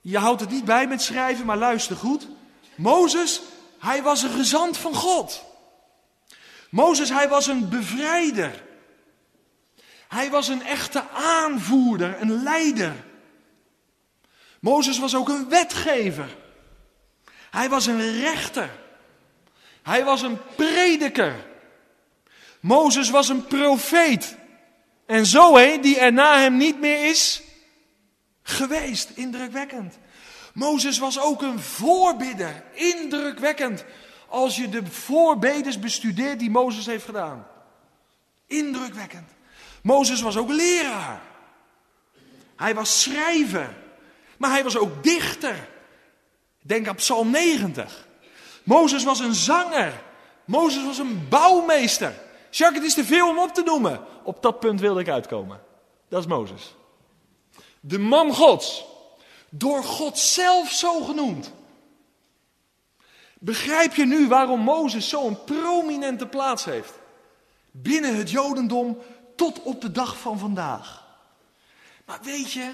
je 0.00 0.18
houdt 0.18 0.40
het 0.40 0.50
niet 0.50 0.64
bij 0.64 0.86
met 0.86 1.02
schrijven, 1.02 1.46
maar 1.46 1.56
luister 1.56 1.96
goed. 1.96 2.28
Mozes, 2.74 3.40
hij 3.78 4.02
was 4.02 4.22
een 4.22 4.30
gezant 4.30 4.76
van 4.76 4.94
God. 4.94 5.44
Mozes, 6.70 7.08
hij 7.08 7.28
was 7.28 7.46
een 7.46 7.68
bevrijder. 7.68 8.62
Hij 10.08 10.30
was 10.30 10.48
een 10.48 10.62
echte 10.62 11.04
aanvoerder, 11.10 12.20
een 12.20 12.42
leider. 12.42 13.10
Mozes 14.62 14.98
was 14.98 15.14
ook 15.14 15.28
een 15.28 15.48
wetgever. 15.48 16.36
Hij 17.50 17.68
was 17.68 17.86
een 17.86 18.20
rechter. 18.20 18.70
Hij 19.82 20.04
was 20.04 20.22
een 20.22 20.38
prediker. 20.56 21.46
Mozes 22.60 23.10
was 23.10 23.28
een 23.28 23.46
profeet. 23.46 24.36
En 25.06 25.26
zo 25.26 25.56
heen, 25.56 25.80
die 25.80 25.98
er 25.98 26.12
na 26.12 26.38
hem 26.38 26.56
niet 26.56 26.80
meer 26.80 27.08
is 27.08 27.42
geweest. 28.42 29.10
Indrukwekkend. 29.14 29.98
Mozes 30.54 30.98
was 30.98 31.20
ook 31.20 31.42
een 31.42 31.60
voorbidder. 31.60 32.64
Indrukwekkend. 32.72 33.84
Als 34.28 34.56
je 34.56 34.68
de 34.68 34.86
voorbeders 34.86 35.78
bestudeert 35.78 36.38
die 36.38 36.50
Mozes 36.50 36.86
heeft 36.86 37.04
gedaan. 37.04 37.46
Indrukwekkend. 38.46 39.30
Mozes 39.82 40.20
was 40.20 40.36
ook 40.36 40.50
leraar. 40.50 41.22
Hij 42.56 42.74
was 42.74 43.02
schrijver. 43.02 43.81
Maar 44.42 44.50
hij 44.50 44.62
was 44.62 44.76
ook 44.76 45.02
dichter. 45.02 45.68
Denk 46.62 46.88
aan 46.88 46.94
Psalm 46.94 47.30
90. 47.30 48.06
Mozes 48.62 49.04
was 49.04 49.18
een 49.18 49.34
zanger. 49.34 50.02
Mozes 50.44 50.84
was 50.84 50.98
een 50.98 51.28
bouwmeester. 51.28 52.14
Jacques, 52.50 52.78
het 52.78 52.88
is 52.88 52.94
te 52.94 53.04
veel 53.04 53.28
om 53.28 53.38
op 53.38 53.54
te 53.54 53.62
noemen. 53.62 54.00
Op 54.22 54.42
dat 54.42 54.60
punt 54.60 54.80
wilde 54.80 55.00
ik 55.00 55.08
uitkomen. 55.08 55.60
Dat 56.08 56.20
is 56.20 56.26
Mozes. 56.26 56.74
De 57.80 57.98
man 57.98 58.34
Gods. 58.34 58.84
Door 59.48 59.84
God 59.84 60.18
zelf 60.18 60.70
zo 60.70 61.00
genoemd. 61.00 61.52
Begrijp 63.38 63.94
je 63.94 64.04
nu 64.04 64.28
waarom 64.28 64.60
Mozes 64.60 65.08
zo'n 65.08 65.44
prominente 65.44 66.26
plaats 66.26 66.64
heeft? 66.64 66.92
Binnen 67.70 68.16
het 68.16 68.30
Jodendom 68.30 68.98
tot 69.36 69.62
op 69.62 69.80
de 69.80 69.90
dag 69.90 70.18
van 70.18 70.38
vandaag. 70.38 71.06
Maar 72.04 72.18
weet 72.22 72.52
je, 72.52 72.70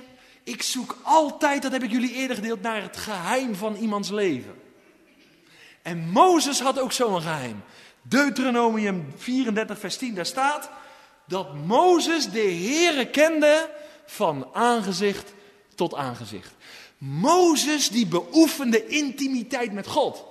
ik 0.49 0.63
zoek 0.63 0.97
altijd, 1.03 1.63
dat 1.63 1.73
heb 1.73 1.83
ik 1.83 1.91
jullie 1.91 2.13
eerder 2.13 2.37
gedeeld, 2.37 2.63
naar 2.63 2.83
het 2.83 2.97
geheim 2.97 3.55
van 3.55 3.77
iemands 3.77 4.11
leven. 4.11 4.55
En 5.83 6.09
Mozes 6.11 6.61
had 6.61 6.79
ook 6.79 6.93
zo'n 6.93 7.23
geheim. 7.23 7.63
Deuteronomium 8.03 9.13
34, 9.17 9.79
vers 9.79 9.97
10, 9.97 10.15
daar 10.15 10.27
staat 10.27 10.71
dat 11.27 11.55
Mozes 11.55 12.31
de 12.31 12.41
Heere 12.41 13.07
kende 13.07 13.71
van 14.07 14.49
aangezicht 14.53 15.33
tot 15.75 15.95
aangezicht. 15.95 16.53
Mozes 16.99 17.89
die 17.89 18.07
beoefende 18.07 18.87
intimiteit 18.87 19.73
met 19.73 19.87
God. 19.87 20.25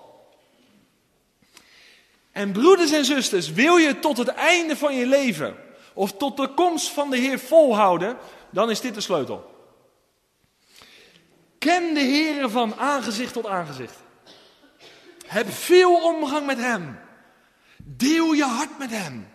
En 2.31 2.51
broeders 2.51 2.91
en 2.91 3.05
zusters, 3.05 3.51
wil 3.51 3.77
je 3.77 3.99
tot 3.99 4.17
het 4.17 4.27
einde 4.27 4.77
van 4.77 4.95
je 4.95 5.05
leven 5.05 5.55
of 5.93 6.11
tot 6.11 6.37
de 6.37 6.47
komst 6.47 6.87
van 6.87 7.09
de 7.09 7.17
Heer 7.17 7.39
volhouden, 7.39 8.17
dan 8.49 8.69
is 8.69 8.81
dit 8.81 8.93
de 8.93 9.01
sleutel. 9.01 9.56
Ken 11.59 11.93
de 11.93 11.99
Heer 11.99 12.49
van 12.49 12.75
aangezicht 12.75 13.33
tot 13.33 13.45
aangezicht. 13.45 13.95
Heb 15.25 15.51
veel 15.51 16.03
omgang 16.03 16.45
met 16.45 16.57
Hem. 16.57 16.99
Deel 17.77 18.33
je 18.33 18.43
hart 18.43 18.77
met 18.77 18.89
Hem. 18.89 19.27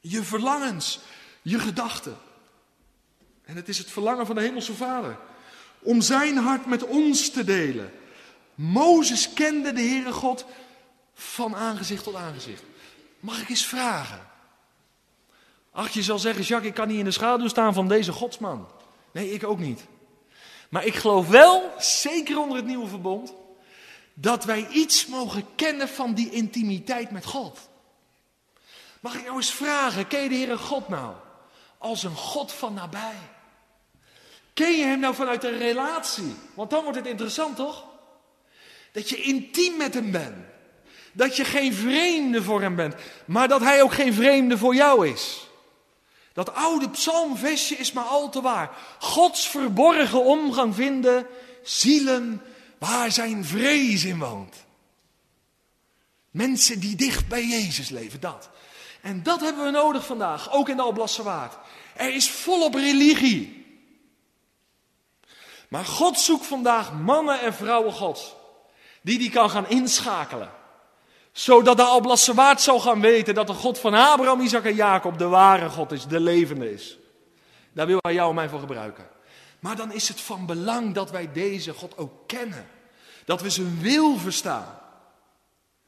Je 0.00 0.22
verlangens, 0.22 1.00
je 1.42 1.58
gedachten. 1.58 2.16
En 3.44 3.56
het 3.56 3.68
is 3.68 3.78
het 3.78 3.90
verlangen 3.90 4.26
van 4.26 4.34
de 4.34 4.40
Hemelse 4.40 4.74
Vader. 4.74 5.18
Om 5.78 6.00
Zijn 6.00 6.36
hart 6.36 6.66
met 6.66 6.84
ons 6.84 7.30
te 7.30 7.44
delen. 7.44 7.92
Mozes 8.54 9.32
kende 9.32 9.72
de 9.72 9.80
Heere 9.80 10.12
God 10.12 10.44
van 11.14 11.54
aangezicht 11.54 12.04
tot 12.04 12.14
aangezicht. 12.14 12.62
Mag 13.20 13.40
ik 13.40 13.48
eens 13.48 13.66
vragen? 13.66 14.26
Ach, 15.72 15.90
je 15.90 16.02
zal 16.02 16.18
zeggen, 16.18 16.44
Jacques, 16.44 16.68
ik 16.68 16.74
kan 16.74 16.88
niet 16.88 16.98
in 16.98 17.04
de 17.04 17.10
schaduw 17.10 17.48
staan 17.48 17.74
van 17.74 17.88
deze 17.88 18.12
godsman. 18.12 18.68
Nee, 19.12 19.32
ik 19.32 19.44
ook 19.44 19.58
niet. 19.58 19.86
Maar 20.76 20.86
ik 20.86 20.94
geloof 20.94 21.28
wel, 21.28 21.72
zeker 21.78 22.38
onder 22.38 22.56
het 22.56 22.66
nieuwe 22.66 22.86
verbond, 22.86 23.32
dat 24.14 24.44
wij 24.44 24.68
iets 24.68 25.06
mogen 25.06 25.44
kennen 25.54 25.88
van 25.88 26.14
die 26.14 26.30
intimiteit 26.30 27.10
met 27.10 27.24
God. 27.24 27.58
Mag 29.00 29.14
ik 29.14 29.24
jou 29.24 29.36
eens 29.36 29.50
vragen, 29.52 30.06
ken 30.06 30.22
je 30.22 30.28
de 30.28 30.34
Heere 30.34 30.56
God 30.56 30.88
nou? 30.88 31.14
Als 31.78 32.02
een 32.02 32.16
God 32.16 32.52
van 32.52 32.74
nabij. 32.74 33.14
Ken 34.54 34.72
je 34.72 34.84
hem 34.84 34.98
nou 34.98 35.14
vanuit 35.14 35.44
een 35.44 35.58
relatie? 35.58 36.34
Want 36.54 36.70
dan 36.70 36.82
wordt 36.82 36.98
het 36.98 37.06
interessant, 37.06 37.56
toch? 37.56 37.84
Dat 38.92 39.08
je 39.08 39.16
intiem 39.16 39.76
met 39.76 39.94
hem 39.94 40.10
bent. 40.10 40.44
Dat 41.12 41.36
je 41.36 41.44
geen 41.44 41.74
vreemde 41.74 42.42
voor 42.42 42.60
hem 42.60 42.76
bent, 42.76 42.94
maar 43.24 43.48
dat 43.48 43.60
hij 43.60 43.82
ook 43.82 43.92
geen 43.92 44.14
vreemde 44.14 44.58
voor 44.58 44.74
jou 44.74 45.08
is. 45.08 45.45
Dat 46.36 46.54
oude 46.54 46.90
psalmvestje 46.90 47.76
is 47.76 47.92
maar 47.92 48.04
al 48.04 48.28
te 48.28 48.40
waar. 48.40 48.70
Gods 48.98 49.48
verborgen 49.48 50.24
omgang 50.24 50.74
vinden, 50.74 51.26
zielen 51.62 52.42
waar 52.78 53.12
zijn 53.12 53.44
vrees 53.44 54.04
in 54.04 54.18
woont. 54.18 54.56
Mensen 56.30 56.80
die 56.80 56.96
dicht 56.96 57.28
bij 57.28 57.46
Jezus 57.46 57.88
leven, 57.88 58.20
dat. 58.20 58.50
En 59.00 59.22
dat 59.22 59.40
hebben 59.40 59.64
we 59.64 59.70
nodig 59.70 60.06
vandaag, 60.06 60.52
ook 60.52 60.68
in 60.68 60.76
de 60.76 60.82
Alblasserwaard. 60.82 61.56
Er 61.94 62.14
is 62.14 62.30
volop 62.30 62.74
religie. 62.74 63.66
Maar 65.68 65.84
God 65.84 66.18
zoekt 66.18 66.46
vandaag 66.46 66.92
mannen 66.92 67.40
en 67.40 67.54
vrouwen 67.54 67.92
Gods. 67.92 68.34
Die 69.02 69.18
die 69.18 69.30
kan 69.30 69.50
gaan 69.50 69.68
inschakelen 69.68 70.50
zodat 71.36 71.76
de 71.76 71.82
Alblassewaard 71.82 72.60
zal 72.60 72.80
gaan 72.80 73.00
weten 73.00 73.34
dat 73.34 73.46
de 73.46 73.52
God 73.52 73.78
van 73.78 73.94
Abraham, 73.94 74.40
Isaac 74.40 74.64
en 74.64 74.74
Jacob 74.74 75.18
de 75.18 75.24
ware 75.24 75.68
God 75.68 75.92
is, 75.92 76.06
de 76.06 76.20
levende 76.20 76.72
is. 76.72 76.98
Daar 77.72 77.86
wil 77.86 77.98
hij 78.00 78.14
jou 78.14 78.28
en 78.28 78.34
mij 78.34 78.48
voor 78.48 78.58
gebruiken. 78.58 79.06
Maar 79.60 79.76
dan 79.76 79.92
is 79.92 80.08
het 80.08 80.20
van 80.20 80.46
belang 80.46 80.94
dat 80.94 81.10
wij 81.10 81.32
deze 81.32 81.72
God 81.72 81.98
ook 81.98 82.12
kennen. 82.26 82.66
Dat 83.24 83.40
we 83.40 83.50
zijn 83.50 83.80
wil 83.80 84.18
verstaan. 84.18 84.78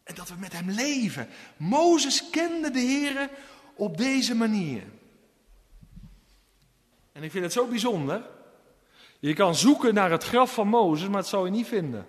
En 0.05 0.15
dat 0.15 0.29
we 0.29 0.35
met 0.39 0.53
hem 0.53 0.71
leven. 0.71 1.29
Mozes 1.57 2.31
kende 2.31 2.71
de 2.71 2.81
Heer 2.81 3.31
op 3.75 3.97
deze 3.97 4.35
manier. 4.35 4.83
En 7.13 7.23
ik 7.23 7.31
vind 7.31 7.45
het 7.45 7.53
zo 7.53 7.67
bijzonder. 7.67 8.23
Je 9.19 9.35
kan 9.35 9.55
zoeken 9.55 9.95
naar 9.95 10.11
het 10.11 10.25
graf 10.25 10.55
van 10.55 10.69
Mozes, 10.69 11.09
maar 11.09 11.19
het 11.19 11.27
zal 11.27 11.45
je 11.45 11.51
niet 11.51 11.67
vinden. 11.67 12.07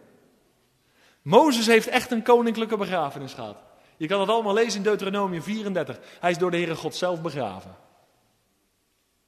Mozes 1.21 1.65
heeft 1.65 1.87
echt 1.87 2.11
een 2.11 2.23
koninklijke 2.23 2.77
begrafenis 2.77 3.33
gehad. 3.33 3.57
Je 3.97 4.07
kan 4.07 4.19
het 4.19 4.29
allemaal 4.29 4.53
lezen 4.53 4.77
in 4.77 4.83
Deuteronomium 4.83 5.41
34. 5.41 5.99
Hij 6.19 6.31
is 6.31 6.37
door 6.37 6.51
de 6.51 6.57
Heere 6.57 6.75
God 6.75 6.95
zelf 6.95 7.21
begraven. 7.21 7.75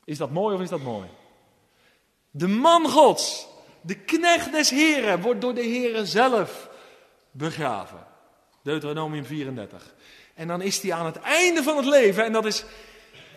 Is 0.03 0.17
dat 0.17 0.31
mooi 0.31 0.55
of 0.55 0.61
is 0.61 0.69
dat 0.69 0.81
mooi? 0.81 1.07
De 2.31 2.47
man 2.47 2.89
Gods, 2.89 3.47
de 3.81 3.95
knecht 3.95 4.51
des 4.51 4.69
Heren, 4.69 5.21
wordt 5.21 5.41
door 5.41 5.53
de 5.53 5.61
Heere 5.61 6.05
zelf 6.05 6.69
begraven. 7.31 8.05
Deuteronomium 8.63 9.25
34. 9.25 9.93
En 10.33 10.47
dan 10.47 10.61
is 10.61 10.81
hij 10.81 10.93
aan 10.93 11.05
het 11.05 11.19
einde 11.19 11.63
van 11.63 11.77
het 11.77 11.85
leven, 11.85 12.25
en 12.25 12.31
dat 12.31 12.45
is 12.45 12.63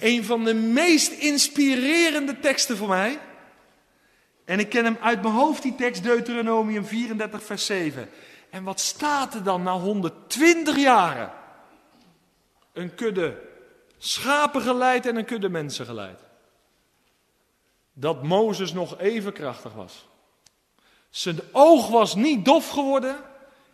een 0.01 0.25
van 0.25 0.45
de 0.45 0.55
meest 0.55 1.13
inspirerende 1.13 2.41
teksten 2.41 2.77
voor 2.77 2.89
mij. 2.89 3.19
En 4.45 4.59
ik 4.59 4.69
ken 4.69 4.85
hem 4.85 4.99
uit 5.01 5.23
mijn 5.23 5.35
hoofd, 5.35 5.63
die 5.63 5.75
tekst, 5.75 6.03
Deuteronomium 6.03 6.85
34, 6.85 7.43
vers 7.43 7.67
7. 7.67 8.09
En 8.55 8.65
wat 8.65 8.81
staat 8.81 9.35
er 9.35 9.43
dan 9.43 9.63
na 9.63 9.73
120 9.73 10.77
jaren? 10.77 11.33
Een 12.73 12.95
kudde 12.95 13.41
schapen 13.99 14.63
geleid 14.63 15.07
en 15.07 15.17
een 15.17 15.25
kudde 15.25 15.49
mensen 15.49 15.87
geleid. 15.87 16.21
Dat 17.93 18.23
Mozes 18.23 18.73
nog 18.73 18.99
even 18.99 19.33
krachtig 19.33 19.73
was. 19.73 20.07
Zijn 21.11 21.41
oog 21.53 21.89
was 21.89 22.15
niet 22.15 22.45
dof 22.45 22.69
geworden 22.69 23.17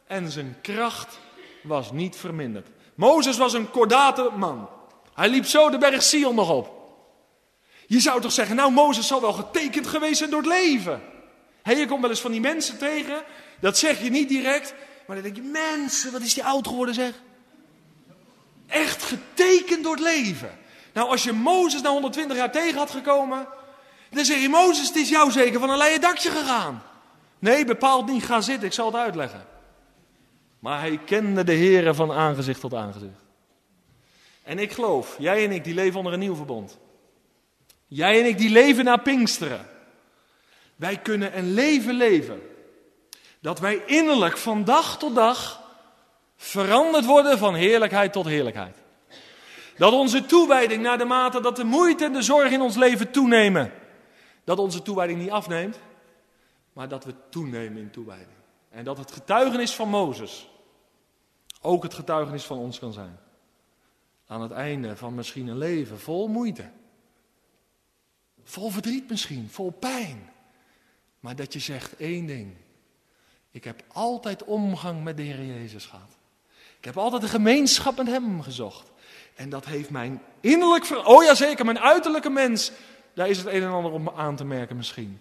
en 0.07 0.31
zijn 0.31 0.57
kracht 0.63 1.19
was 1.63 1.93
niet 1.93 2.17
verminderd. 2.17 2.69
Mozes 2.95 3.37
was 3.37 3.53
een 3.53 3.71
kordate 3.71 4.31
man. 4.37 4.69
Hij 5.15 5.29
liep 5.29 5.47
zo 5.47 5.71
de 5.71 5.79
berg 5.79 6.03
Sion 6.03 6.35
nog 6.35 6.51
op. 6.51 6.95
Je 7.87 8.01
zou 8.01 8.21
toch 8.21 8.33
zeggen, 8.33 8.57
nou 8.57 8.73
Mozes 8.73 9.07
zal 9.07 9.21
wel 9.21 9.33
getekend 9.33 9.87
geweest 9.87 10.19
zijn 10.19 10.31
door 10.31 10.43
het 10.43 10.51
leven. 10.51 11.03
Hé, 11.63 11.73
je 11.73 11.87
komt 11.87 12.01
wel 12.01 12.11
eens 12.11 12.21
van 12.21 12.31
die 12.31 12.41
mensen 12.41 12.79
tegen, 12.79 13.23
dat 13.61 13.79
zeg 13.79 14.03
je 14.03 14.11
niet 14.11 14.29
direct, 14.29 14.75
maar 15.07 15.17
dan 15.17 15.25
denk 15.25 15.37
je, 15.37 15.51
mensen, 15.53 16.13
wat 16.13 16.21
is 16.21 16.35
die 16.35 16.45
oud 16.45 16.69
geworden 16.69 16.95
zeg. 16.95 17.13
Echt 18.67 19.03
getekend 19.03 19.83
door 19.83 19.93
het 19.93 20.03
leven. 20.03 20.59
Nou, 20.93 21.09
als 21.09 21.23
je 21.23 21.33
Mozes 21.33 21.83
na 21.83 21.91
120 21.91 22.37
jaar 22.37 22.53
tegen 22.53 22.79
had 22.79 22.91
gekomen, 22.91 23.47
dan 24.11 24.25
zeg 24.25 24.41
je, 24.41 24.49
Mozes, 24.49 24.87
het 24.87 24.97
is 24.97 25.09
jou 25.09 25.31
zeker 25.31 25.61
van 25.61 25.71
een 25.71 25.77
leien 25.77 26.01
dakje 26.01 26.31
gegaan. 26.31 26.83
Nee, 27.39 27.65
bepaald 27.65 28.07
niet, 28.07 28.25
ga 28.25 28.41
zitten, 28.41 28.67
ik 28.67 28.73
zal 28.73 28.87
het 28.87 28.95
uitleggen. 28.95 29.47
Maar 30.59 30.81
hij 30.81 31.01
kende 31.05 31.45
de 31.45 31.53
Heeren 31.53 31.95
van 31.95 32.13
aangezicht 32.13 32.61
tot 32.61 32.75
aangezicht. 32.75 33.21
En 34.43 34.59
ik 34.59 34.73
geloof, 34.73 35.17
jij 35.19 35.45
en 35.45 35.53
ik, 35.53 35.65
die 35.65 35.75
leven 35.75 35.99
onder 35.99 36.13
een 36.13 36.19
nieuw 36.19 36.35
verbond. 36.35 36.79
Jij 37.87 38.21
en 38.21 38.27
ik, 38.27 38.39
die 38.39 38.51
leven 38.51 38.85
naar 38.85 39.01
Pinksteren. 39.01 39.67
Wij 40.77 40.97
kunnen 40.97 41.39
een 41.39 41.53
leven 41.53 41.95
leven. 41.95 42.41
Dat 43.41 43.59
wij 43.59 43.83
innerlijk 43.87 44.37
van 44.37 44.65
dag 44.65 44.99
tot 44.99 45.15
dag 45.15 45.63
veranderd 46.37 47.05
worden 47.05 47.39
van 47.39 47.55
heerlijkheid 47.55 48.13
tot 48.13 48.27
heerlijkheid. 48.27 48.77
Dat 49.77 49.93
onze 49.93 50.27
toewijding 50.27 50.83
naar 50.83 50.99
de 50.99 51.05
mate 51.05 51.41
dat 51.41 51.57
de 51.57 51.65
moeite 51.65 52.05
en 52.05 52.13
de 52.13 52.23
zorg 52.23 52.53
in 52.53 52.61
ons 52.61 52.77
leven 52.77 53.11
toenemen. 53.11 53.73
Dat 54.45 54.59
onze 54.59 54.83
toewijding 54.83 55.21
niet 55.21 55.31
afneemt, 55.31 55.79
maar 56.73 56.89
dat 56.89 57.05
we 57.05 57.15
toenemen 57.31 57.83
in 57.83 57.91
toewijding. 57.91 58.39
En 58.71 58.85
dat 58.85 58.99
het 58.99 59.13
getuigenis 59.13 59.75
van 59.75 59.89
Mozes 59.89 60.49
ook 61.61 61.83
het 61.83 61.95
getuigenis 61.95 62.45
van 62.45 62.59
ons 62.59 62.79
kan 62.79 62.93
zijn. 62.93 63.19
Aan 64.27 64.43
het 64.43 64.53
einde 64.53 64.97
van 64.97 65.15
misschien 65.15 65.47
een 65.47 65.59
leven 65.59 66.01
vol 66.01 66.29
moeite. 66.29 66.71
Vol 68.45 68.71
verdriet 68.71 69.09
misschien, 69.09 69.49
vol 69.51 69.71
pijn. 69.71 70.31
Maar 71.21 71.37
dat 71.37 71.53
je 71.53 71.59
zegt 71.59 71.97
één 71.97 72.27
ding. 72.27 72.57
Ik 73.51 73.65
heb 73.65 73.83
altijd 73.93 74.45
omgang 74.45 75.05
met 75.05 75.17
de 75.17 75.23
Heer 75.23 75.45
Jezus 75.45 75.87
gehad. 75.87 76.17
Ik 76.79 76.85
heb 76.85 76.97
altijd 76.97 77.23
een 77.23 77.29
gemeenschap 77.29 77.97
met 77.97 78.07
Hem 78.07 78.43
gezocht. 78.43 78.91
En 79.35 79.51
dat 79.51 79.65
heeft 79.65 79.91
mijn 79.91 80.23
innerlijk, 80.41 81.07
oh 81.07 81.25
ja 81.25 81.35
zeker, 81.35 81.65
mijn 81.65 81.79
uiterlijke 81.79 82.31
mens, 82.31 82.73
daar 83.15 83.29
is 83.29 83.39
het 83.39 83.47
een 83.47 83.63
en 83.63 83.71
ander 83.71 83.93
om 83.93 84.09
aan 84.09 84.37
te 84.37 84.45
merken 84.45 84.77
misschien. 84.77 85.21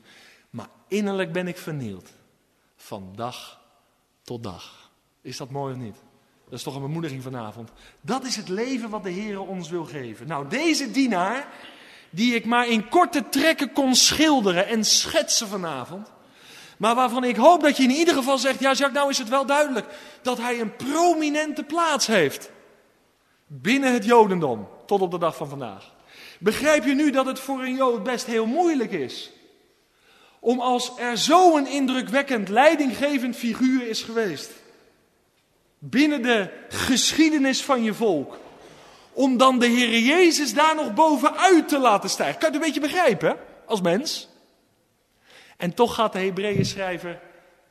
Maar 0.50 0.68
innerlijk 0.88 1.32
ben 1.32 1.48
ik 1.48 1.58
vernield. 1.58 2.10
Van 2.76 3.14
dag 3.16 3.60
tot 4.24 4.44
dag. 4.44 4.92
Is 5.22 5.38
dat 5.38 5.50
mooi 5.50 5.74
of 5.74 5.80
niet? 5.80 5.96
Dat 6.44 6.58
is 6.58 6.64
toch 6.64 6.76
een 6.76 6.82
bemoediging 6.82 7.24
vanavond. 7.24 7.72
Dat 8.02 8.26
is 8.26 8.36
het 8.36 8.50
leven 8.50 8.90
wat 8.90 9.04
de 9.04 9.10
Heer 9.10 9.40
ons 9.40 9.70
wil 9.70 9.86
geven. 9.86 10.28
Nou, 10.28 10.48
deze 10.48 10.92
dienaar, 10.92 11.48
die 12.10 12.36
ik 12.36 12.46
maar 12.46 12.68
in 12.68 12.90
korte 12.90 13.30
trekken 13.30 13.72
kon 13.72 13.96
schilderen 13.96 14.68
en 14.68 14.84
schetsen 14.84 15.48
vanavond. 15.48 16.12
Maar 16.80 16.96
waarvan 16.96 17.24
ik 17.24 17.36
hoop 17.36 17.62
dat 17.62 17.78
je 17.78 17.84
in 17.84 17.92
ieder 17.92 18.14
geval 18.14 18.38
zegt, 18.38 18.60
ja 18.60 18.72
Jacques, 18.72 18.92
nou 18.92 19.10
is 19.10 19.18
het 19.18 19.30
wel 19.30 19.46
duidelijk 19.46 19.86
dat 20.22 20.38
hij 20.38 20.60
een 20.60 20.76
prominente 20.76 21.64
plaats 21.64 22.08
heeft. 22.08 22.52
Binnen 23.48 23.94
het 23.94 24.06
Jodendom, 24.06 24.68
tot 24.86 25.02
op 25.02 25.12
de 25.12 25.20
dag 25.20 25.36
van 25.36 25.50
vandaag. 25.50 25.94
Begrijp 26.40 26.86
je 26.86 26.94
nu 26.94 27.12
dat 27.12 27.26
het 27.26 27.40
voor 27.40 27.62
een 27.62 27.76
Jood 27.76 28.04
best 28.04 28.26
heel 28.26 28.46
moeilijk 28.46 28.92
is? 28.92 29.32
Om 30.40 30.60
als 30.60 30.92
er 30.98 31.18
zo'n 31.18 31.68
indrukwekkend 31.68 32.50
leidinggevend 32.50 33.36
figuur 33.36 33.88
is 33.88 34.04
geweest 34.04 34.52
binnen 35.80 36.22
de 36.22 36.50
geschiedenis 36.70 37.64
van 37.64 37.84
je 37.84 37.94
volk. 37.94 38.38
Om 39.14 39.38
dan 39.38 39.60
de 39.60 39.68
Heer 39.68 40.00
Jezus 40.00 40.54
daar 40.54 40.76
nog 40.76 40.94
bovenuit 40.94 41.68
te 41.68 41.80
laten 41.80 42.10
stijgen. 42.10 42.40
Kan 42.40 42.52
je 42.52 42.58
het 42.58 42.66
een 42.66 42.72
beetje 42.74 42.88
begrijpen, 42.94 43.38
als 43.66 43.82
mens? 43.82 44.29
En 45.60 45.74
toch 45.74 45.96
gaat 45.96 46.14
de 46.14 46.20
Hebreeën 46.20 46.66
schrijver 46.66 47.20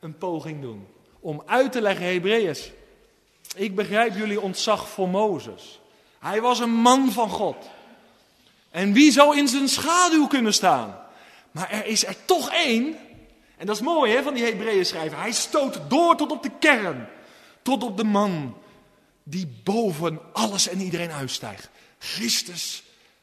een 0.01 0.19
poging 0.19 0.61
doen. 0.61 0.87
Om 1.21 1.43
uit 1.47 1.73
te 1.73 1.81
leggen, 1.81 2.07
Hebreeërs. 2.07 2.71
Ik 3.57 3.75
begrijp 3.75 4.17
jullie 4.17 4.41
ontzag 4.41 4.89
voor 4.89 5.09
Mozes. 5.09 5.81
Hij 6.19 6.41
was 6.41 6.59
een 6.59 6.75
man 6.75 7.13
van 7.13 7.31
God. 7.31 7.57
En 8.71 8.93
wie 8.93 9.13
zou 9.13 9.37
in 9.37 9.49
zijn 9.49 9.69
schaduw 9.69 10.27
kunnen 10.27 10.55
staan? 10.55 10.99
Maar 11.51 11.71
er 11.71 11.87
is 11.87 12.07
er 12.07 12.25
toch 12.25 12.51
één. 12.51 12.97
En 13.57 13.67
dat 13.67 13.77
is 13.77 13.83
mooi 13.83 14.13
hè, 14.13 14.23
van 14.23 14.35
die 14.35 14.45
Hebreeën 14.45 14.87
schrijver. 14.87 15.19
Hij 15.19 15.33
stoot 15.33 15.81
door 15.89 16.17
tot 16.17 16.31
op 16.31 16.43
de 16.43 16.51
kern 16.59 17.09
tot 17.63 17.83
op 17.83 17.97
de 17.97 18.05
man 18.05 18.57
die 19.23 19.47
boven 19.65 20.21
alles 20.33 20.69
en 20.69 20.81
iedereen 20.81 21.13
uitstijgt. 21.13 21.69
Christus, 21.99 22.83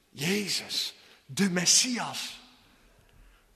Jezus, 0.09 0.93
de 1.25 1.49
Messias. 1.49 2.39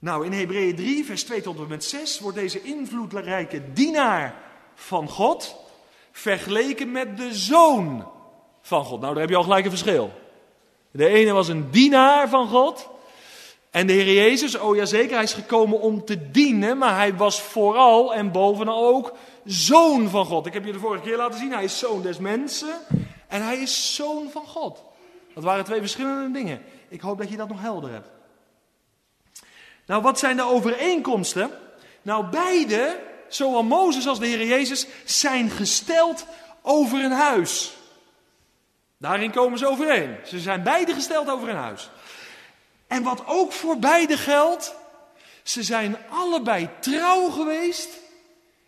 Nou, 0.00 0.24
in 0.24 0.32
Hebreeën 0.32 0.76
3, 0.76 1.04
vers 1.04 1.24
2 1.24 1.40
tot 1.40 1.58
en 1.58 1.68
met 1.68 1.84
6 1.84 2.20
wordt 2.20 2.36
deze 2.36 2.62
invloedrijke 2.62 3.72
dienaar 3.72 4.34
van 4.74 5.08
God 5.08 5.56
vergeleken 6.12 6.92
met 6.92 7.16
de 7.16 7.34
zoon 7.34 8.08
van 8.60 8.84
God. 8.84 9.00
Nou, 9.00 9.12
daar 9.12 9.22
heb 9.22 9.30
je 9.30 9.36
al 9.36 9.42
gelijk 9.42 9.64
een 9.64 9.70
verschil. 9.70 10.10
De 10.90 11.06
ene 11.06 11.32
was 11.32 11.48
een 11.48 11.70
dienaar 11.70 12.28
van 12.28 12.48
God. 12.48 12.88
En 13.70 13.86
de 13.86 13.92
Heer 13.92 14.12
Jezus, 14.14 14.58
oh 14.58 14.76
ja 14.76 14.84
zeker, 14.84 15.14
hij 15.14 15.22
is 15.22 15.32
gekomen 15.32 15.80
om 15.80 16.04
te 16.04 16.30
dienen, 16.30 16.78
maar 16.78 16.96
hij 16.96 17.16
was 17.16 17.42
vooral 17.42 18.14
en 18.14 18.32
bovenal 18.32 18.86
ook 18.86 19.12
zoon 19.44 20.08
van 20.08 20.24
God. 20.24 20.46
Ik 20.46 20.52
heb 20.52 20.64
je 20.64 20.72
de 20.72 20.78
vorige 20.78 21.04
keer 21.04 21.16
laten 21.16 21.38
zien, 21.38 21.52
hij 21.52 21.64
is 21.64 21.78
zoon 21.78 22.02
des 22.02 22.18
mensen 22.18 22.74
en 23.28 23.44
hij 23.44 23.58
is 23.58 23.94
zoon 23.94 24.30
van 24.30 24.46
God. 24.46 24.84
Dat 25.34 25.44
waren 25.44 25.64
twee 25.64 25.80
verschillende 25.80 26.38
dingen. 26.38 26.62
Ik 26.88 27.00
hoop 27.00 27.18
dat 27.18 27.30
je 27.30 27.36
dat 27.36 27.48
nog 27.48 27.60
helder 27.60 27.90
hebt. 27.90 28.19
Nou, 29.90 30.02
wat 30.02 30.18
zijn 30.18 30.36
de 30.36 30.42
overeenkomsten? 30.42 31.50
Nou, 32.02 32.24
beide, 32.26 33.00
zowel 33.28 33.62
Mozes 33.62 34.06
als 34.06 34.18
de 34.18 34.26
Heer 34.26 34.46
Jezus, 34.46 34.86
zijn 35.04 35.50
gesteld 35.50 36.26
over 36.62 37.04
een 37.04 37.12
huis. 37.12 37.72
Daarin 38.98 39.30
komen 39.30 39.58
ze 39.58 39.66
overeen. 39.66 40.16
Ze 40.24 40.40
zijn 40.40 40.62
beide 40.62 40.94
gesteld 40.94 41.28
over 41.28 41.48
een 41.48 41.56
huis. 41.56 41.90
En 42.86 43.02
wat 43.02 43.22
ook 43.26 43.52
voor 43.52 43.78
beide 43.78 44.16
geldt, 44.16 44.74
ze 45.42 45.62
zijn 45.62 45.96
allebei 46.10 46.68
trouw 46.80 47.28
geweest 47.28 47.88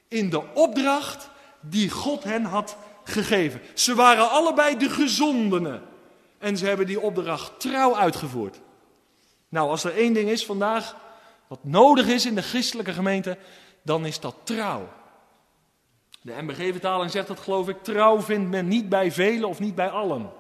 in 0.09 0.31
de 0.31 0.43
opdracht 0.55 1.29
die 1.61 1.91
God 1.91 2.25
hen 2.25 2.45
had 2.45 2.77
gegeven. 3.05 3.61
Ze 3.75 3.95
waren 3.95 4.31
allebei 4.31 4.77
de 4.77 4.91
gezondenen. 4.91 5.83
En 6.39 6.57
ze 6.57 6.67
hebben 6.67 6.87
die 6.87 7.01
opdracht 7.01 7.61
trouw 7.61 7.97
uitgevoerd. 7.97 8.61
Nou, 9.49 9.71
als 9.71 9.85
er 9.85 9.97
één 9.97 10.13
ding 10.13 10.31
is 10.31 10.47
vandaag 10.47 11.01
wat 11.53 11.65
nodig 11.65 12.07
is 12.07 12.27
in 12.27 12.35
de 12.35 12.43
christelijke 12.43 12.93
gemeente, 12.93 13.39
dan 13.83 14.07
is 14.07 14.21
dat 14.21 14.37
trouw. 14.45 14.93
De 16.21 16.43
MBG-vertaling 16.43 17.11
zegt 17.11 17.27
dat, 17.27 17.41
geloof 17.41 17.69
ik, 17.69 17.83
trouw 17.83 18.21
vindt 18.21 18.51
men 18.51 18.69
niet 18.69 18.89
bij 18.89 19.13
velen 19.13 19.49
of 19.49 19.61
niet 19.61 19.75
bij 19.75 19.89
allen. 19.89 20.33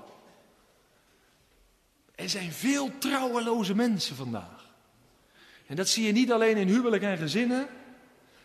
Er 2.15 2.29
zijn 2.29 2.53
veel 2.53 2.91
trouweloze 2.99 3.75
mensen 3.75 4.17
vandaag. 4.17 4.71
En 5.67 5.77
dat 5.77 5.89
zie 5.89 6.07
je 6.07 6.13
niet 6.13 6.33
alleen 6.33 6.57
in 6.57 6.69
huwelijk 6.69 7.03
en 7.03 7.19
gezinnen, 7.19 7.69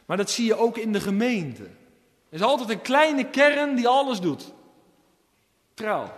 maar 0.05 0.17
dat 0.17 0.29
zie 0.29 0.45
je 0.45 0.57
ook 0.57 0.77
in 0.77 0.91
de 0.91 1.01
gemeente. 1.01 1.63
Er 1.63 1.69
is 2.29 2.41
altijd 2.41 2.69
een 2.69 2.81
kleine 2.81 3.29
kern 3.29 3.75
die 3.75 3.87
alles 3.87 4.19
doet. 4.19 4.53
Trouw. 5.73 6.13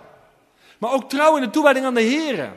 Maar 0.79 0.93
ook 0.93 1.09
trouw 1.09 1.35
in 1.35 1.41
de 1.41 1.49
toewijding 1.49 1.85
aan 1.85 1.93
de 1.93 2.01
Heer. 2.01 2.53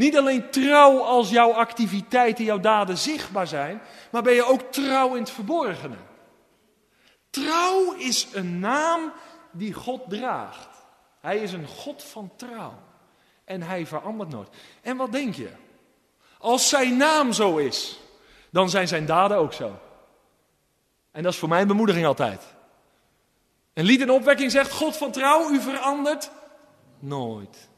Niet 0.00 0.16
alleen 0.16 0.50
trouw 0.50 1.02
als 1.02 1.30
jouw 1.30 1.52
activiteiten, 1.52 2.44
jouw 2.44 2.60
daden 2.60 2.98
zichtbaar 2.98 3.46
zijn, 3.46 3.80
maar 4.10 4.22
ben 4.22 4.34
je 4.34 4.44
ook 4.44 4.72
trouw 4.72 5.14
in 5.14 5.20
het 5.20 5.30
verborgene. 5.30 5.96
Trouw 7.30 7.92
is 7.92 8.28
een 8.32 8.58
naam 8.58 9.12
die 9.50 9.72
God 9.72 10.00
draagt. 10.08 10.68
Hij 11.20 11.38
is 11.38 11.52
een 11.52 11.66
God 11.66 12.02
van 12.02 12.32
trouw. 12.36 12.74
En 13.44 13.62
hij 13.62 13.86
verandert 13.86 14.30
nooit. 14.30 14.48
En 14.82 14.96
wat 14.96 15.12
denk 15.12 15.34
je? 15.34 15.50
Als 16.38 16.68
zijn 16.68 16.96
naam 16.96 17.32
zo 17.32 17.56
is, 17.56 18.00
dan 18.50 18.70
zijn 18.70 18.88
zijn 18.88 19.06
daden 19.06 19.36
ook 19.36 19.52
zo. 19.52 19.78
En 21.10 21.22
dat 21.22 21.32
is 21.32 21.38
voor 21.38 21.48
mij 21.48 21.60
een 21.60 21.66
bemoediging 21.66 22.06
altijd. 22.06 22.42
Een 23.74 23.84
lied 23.84 24.00
in 24.00 24.10
opwekking 24.10 24.50
zegt: 24.50 24.72
God 24.72 24.96
van 24.96 25.12
trouw, 25.12 25.50
u 25.50 25.60
verandert 25.60 26.30
nooit. 26.98 27.69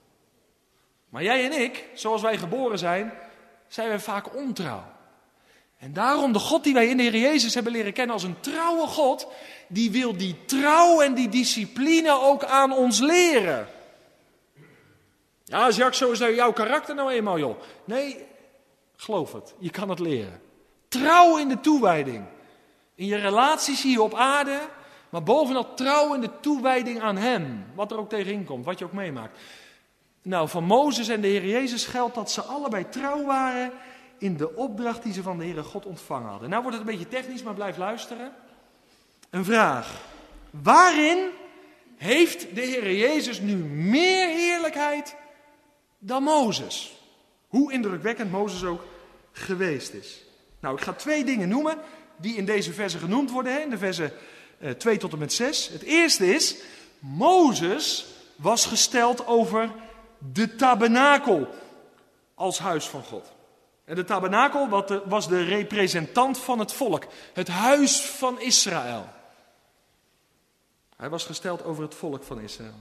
Maar 1.13 1.23
jij 1.23 1.45
en 1.45 1.61
ik, 1.61 1.85
zoals 1.95 2.23
wij 2.23 2.39
geboren 2.39 2.79
zijn, 2.79 3.13
zijn 3.69 3.89
wij 3.89 4.01
vaak 4.01 4.37
ontrouw. 4.37 4.85
En 5.79 5.93
daarom 5.93 6.33
de 6.33 6.39
God 6.39 6.65
die 6.65 6.75
wij 6.75 6.87
in 6.87 6.97
de 6.97 7.03
Heer 7.03 7.17
Jezus 7.17 7.55
hebben 7.55 7.73
leren 7.73 7.93
kennen 7.93 8.15
als 8.15 8.23
een 8.23 8.41
trouwe 8.41 8.87
God, 8.87 9.27
die 9.69 9.91
wil 9.91 10.17
die 10.17 10.45
trouw 10.45 11.01
en 11.01 11.15
die 11.15 11.29
discipline 11.29 12.21
ook 12.21 12.45
aan 12.45 12.73
ons 12.73 13.01
leren. 13.01 13.69
Ja, 15.45 15.71
Jacques, 15.71 15.99
zo 15.99 16.11
is 16.11 16.19
nou 16.19 16.35
jouw 16.35 16.53
karakter 16.53 16.95
nou 16.95 17.13
eenmaal, 17.13 17.39
joh. 17.39 17.61
Nee, 17.85 18.27
geloof 18.97 19.33
het, 19.33 19.55
je 19.59 19.71
kan 19.71 19.89
het 19.89 19.99
leren. 19.99 20.41
Trouw 20.89 21.39
in 21.39 21.49
de 21.49 21.61
toewijding. 21.61 22.25
In 22.95 23.07
je 23.07 23.17
relaties 23.17 23.83
hier 23.83 24.01
op 24.01 24.15
aarde, 24.15 24.59
Maar 25.09 25.23
bovenal 25.23 25.75
trouw 25.75 26.15
in 26.15 26.21
de 26.21 26.41
toewijding 26.41 27.01
aan 27.01 27.17
Hem. 27.17 27.67
Wat 27.75 27.91
er 27.91 27.99
ook 27.99 28.09
tegenin 28.09 28.45
komt, 28.45 28.65
wat 28.65 28.79
je 28.79 28.85
ook 28.85 28.93
meemaakt. 28.93 29.39
Nou, 30.23 30.49
van 30.49 30.65
Mozes 30.65 31.09
en 31.09 31.21
de 31.21 31.27
Heer 31.27 31.47
Jezus 31.47 31.85
geldt 31.85 32.15
dat 32.15 32.31
ze 32.31 32.43
allebei 32.43 32.89
trouw 32.89 33.25
waren 33.25 33.73
in 34.19 34.37
de 34.37 34.55
opdracht 34.57 35.03
die 35.03 35.13
ze 35.13 35.23
van 35.23 35.39
de 35.39 35.45
Heere 35.45 35.63
God 35.63 35.87
ontvangen 35.87 36.31
hadden. 36.31 36.51
Nou 36.51 36.63
wordt 36.63 36.79
het 36.79 36.87
een 36.87 36.93
beetje 36.93 37.11
technisch, 37.11 37.43
maar 37.43 37.55
blijf 37.55 37.77
luisteren. 37.77 38.33
Een 39.31 39.45
vraag. 39.45 40.01
Waarin 40.51 41.19
heeft 41.97 42.55
de 42.55 42.61
Heer 42.61 42.95
Jezus 42.95 43.41
nu 43.41 43.57
meer 43.65 44.29
heerlijkheid 44.29 45.17
dan 45.99 46.23
Mozes? 46.23 46.97
Hoe 47.49 47.73
indrukwekkend 47.73 48.31
Mozes 48.31 48.65
ook 48.65 48.85
geweest 49.33 49.93
is. 49.93 50.25
Nou, 50.61 50.77
ik 50.77 50.83
ga 50.83 50.93
twee 50.93 51.25
dingen 51.25 51.49
noemen 51.49 51.79
die 52.17 52.37
in 52.37 52.45
deze 52.45 52.73
versen 52.73 53.01
genoemd 53.01 53.31
worden, 53.31 53.53
hè, 53.53 53.59
in 53.59 53.71
de 53.71 53.79
versen 53.79 54.13
uh, 54.59 54.71
eh, 54.71 54.77
2 54.77 54.97
tot 54.97 55.13
en 55.13 55.19
met 55.19 55.33
6. 55.33 55.69
Het 55.69 55.83
eerste 55.83 56.35
is, 56.35 56.57
Mozes 56.99 58.07
was 58.37 58.67
gesteld 58.67 59.27
over 59.27 59.71
de 60.33 60.55
tabernakel 60.55 61.49
als 62.35 62.59
huis 62.59 62.89
van 62.89 63.03
God. 63.03 63.33
En 63.85 63.95
de 63.95 64.05
tabernakel 64.05 64.69
was 65.05 65.29
de 65.29 65.45
representant 65.45 66.39
van 66.39 66.59
het 66.59 66.73
volk, 66.73 67.07
het 67.33 67.49
huis 67.49 68.01
van 68.01 68.41
Israël. 68.41 69.09
Hij 70.97 71.09
was 71.09 71.25
gesteld 71.25 71.65
over 71.65 71.83
het 71.83 71.95
volk 71.95 72.25
van 72.25 72.41
Israël. 72.41 72.81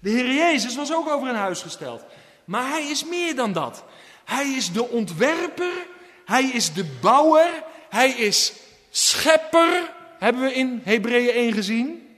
De 0.00 0.10
Heer 0.10 0.34
Jezus 0.34 0.76
was 0.76 0.94
ook 0.94 1.08
over 1.08 1.28
een 1.28 1.34
huis 1.34 1.62
gesteld. 1.62 2.04
Maar 2.44 2.68
hij 2.68 2.82
is 2.82 3.04
meer 3.04 3.36
dan 3.36 3.52
dat. 3.52 3.84
Hij 4.24 4.48
is 4.48 4.72
de 4.72 4.88
ontwerper, 4.88 5.86
hij 6.24 6.44
is 6.44 6.72
de 6.72 6.84
bouwer, 7.00 7.64
hij 7.88 8.10
is 8.10 8.52
schepper, 8.90 9.92
hebben 10.18 10.42
we 10.42 10.54
in 10.54 10.80
Hebreeën 10.84 11.34
1 11.34 11.52
gezien. 11.52 12.08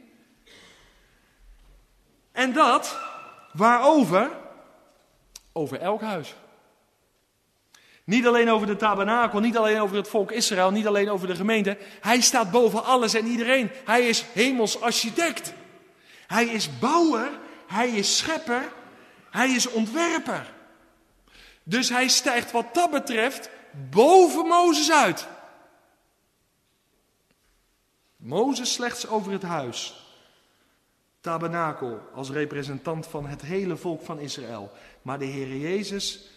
En 2.32 2.52
dat 2.52 2.96
waarover? 3.52 4.30
Over 5.52 5.80
elk 5.80 6.00
huis. 6.00 6.34
Niet 8.04 8.26
alleen 8.26 8.50
over 8.50 8.66
de 8.66 8.76
tabernakel, 8.76 9.40
niet 9.40 9.56
alleen 9.56 9.80
over 9.80 9.96
het 9.96 10.08
volk 10.08 10.32
Israël, 10.32 10.70
niet 10.70 10.86
alleen 10.86 11.10
over 11.10 11.26
de 11.26 11.36
gemeente. 11.36 11.78
Hij 12.00 12.20
staat 12.20 12.50
boven 12.50 12.84
alles 12.84 13.14
en 13.14 13.26
iedereen. 13.26 13.70
Hij 13.84 14.08
is 14.08 14.24
hemels 14.32 14.80
architect. 14.80 15.52
Hij 16.26 16.44
is 16.44 16.78
bouwer, 16.78 17.30
hij 17.66 17.88
is 17.88 18.16
schepper, 18.16 18.72
hij 19.30 19.50
is 19.50 19.68
ontwerper. 19.68 20.52
Dus 21.62 21.88
hij 21.88 22.08
stijgt 22.08 22.50
wat 22.50 22.74
dat 22.74 22.90
betreft 22.90 23.50
boven 23.90 24.46
Mozes 24.46 24.92
uit. 24.92 25.26
Mozes 28.16 28.72
slechts 28.72 29.06
over 29.08 29.32
het 29.32 29.42
huis. 29.42 30.01
Tabernakel 31.22 32.00
als 32.14 32.30
representant 32.30 33.06
van 33.06 33.26
het 33.26 33.42
hele 33.42 33.76
volk 33.76 34.02
van 34.02 34.20
Israël. 34.20 34.70
Maar 35.02 35.18
de 35.18 35.24
Heer 35.24 35.56
Jezus 35.56 36.30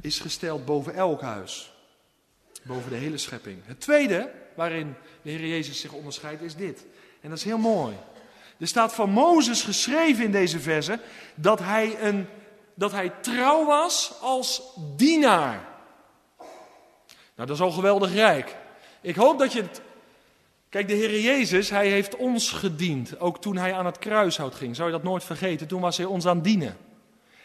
is 0.00 0.18
gesteld 0.18 0.64
boven 0.64 0.94
elk 0.94 1.20
huis. 1.20 1.72
Boven 2.62 2.90
de 2.90 2.96
hele 2.96 3.18
schepping. 3.18 3.58
Het 3.64 3.80
tweede 3.80 4.30
waarin 4.56 4.94
de 5.22 5.30
Heer 5.30 5.46
Jezus 5.46 5.80
zich 5.80 5.92
onderscheidt 5.92 6.42
is 6.42 6.56
dit. 6.56 6.84
En 7.20 7.28
dat 7.28 7.38
is 7.38 7.44
heel 7.44 7.58
mooi. 7.58 7.96
Er 8.58 8.66
staat 8.66 8.94
van 8.94 9.10
Mozes 9.10 9.62
geschreven 9.62 10.24
in 10.24 10.32
deze 10.32 10.60
verse 10.60 11.00
dat 11.34 11.58
hij, 11.58 12.00
een, 12.00 12.26
dat 12.74 12.92
hij 12.92 13.12
trouw 13.20 13.66
was 13.66 14.12
als 14.20 14.62
dienaar. 14.96 15.68
Nou, 17.34 17.48
dat 17.48 17.50
is 17.50 17.60
al 17.60 17.70
geweldig 17.70 18.12
rijk. 18.12 18.56
Ik 19.00 19.14
hoop 19.14 19.38
dat 19.38 19.52
je 19.52 19.62
het. 19.62 19.80
Kijk, 20.74 20.88
de 20.88 20.94
Heer 20.94 21.20
Jezus, 21.20 21.70
hij 21.70 21.88
heeft 21.88 22.16
ons 22.16 22.50
gediend. 22.50 23.20
Ook 23.20 23.40
toen 23.40 23.56
hij 23.56 23.74
aan 23.74 23.86
het 23.86 23.98
kruishout 23.98 24.54
ging. 24.54 24.76
Zou 24.76 24.88
je 24.88 24.94
dat 24.94 25.02
nooit 25.02 25.24
vergeten? 25.24 25.66
Toen 25.66 25.80
was 25.80 25.96
hij 25.96 26.06
ons 26.06 26.26
aan 26.26 26.34
het 26.34 26.44
dienen. 26.44 26.76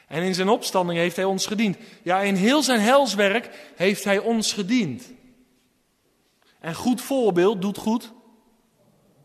En 0.07 0.23
in 0.23 0.35
zijn 0.35 0.49
opstanding 0.49 0.99
heeft 0.99 1.15
hij 1.15 1.25
ons 1.25 1.45
gediend. 1.45 1.77
Ja, 2.03 2.19
in 2.21 2.35
heel 2.35 2.63
zijn 2.63 2.79
helswerk 2.79 3.49
heeft 3.75 4.03
hij 4.03 4.19
ons 4.19 4.53
gediend. 4.53 5.11
En 6.59 6.75
goed 6.75 7.01
voorbeeld 7.01 7.61
doet 7.61 7.77
goed 7.77 8.11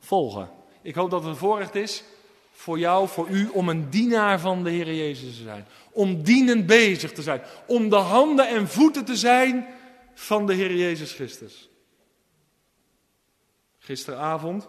volgen. 0.00 0.50
Ik 0.82 0.94
hoop 0.94 1.10
dat 1.10 1.20
het 1.20 1.30
een 1.30 1.36
voorrecht 1.36 1.74
is 1.74 2.04
voor 2.52 2.78
jou, 2.78 3.08
voor 3.08 3.28
u, 3.28 3.48
om 3.52 3.68
een 3.68 3.90
dienaar 3.90 4.40
van 4.40 4.64
de 4.64 4.70
Heer 4.70 4.94
Jezus 4.94 5.36
te 5.36 5.42
zijn. 5.42 5.66
Om 5.90 6.22
dienend 6.22 6.66
bezig 6.66 7.12
te 7.12 7.22
zijn. 7.22 7.42
Om 7.66 7.88
de 7.88 7.96
handen 7.96 8.48
en 8.48 8.68
voeten 8.68 9.04
te 9.04 9.16
zijn 9.16 9.66
van 10.14 10.46
de 10.46 10.54
Heer 10.54 10.74
Jezus 10.74 11.12
Christus. 11.12 11.68
Gisteravond 13.84 14.68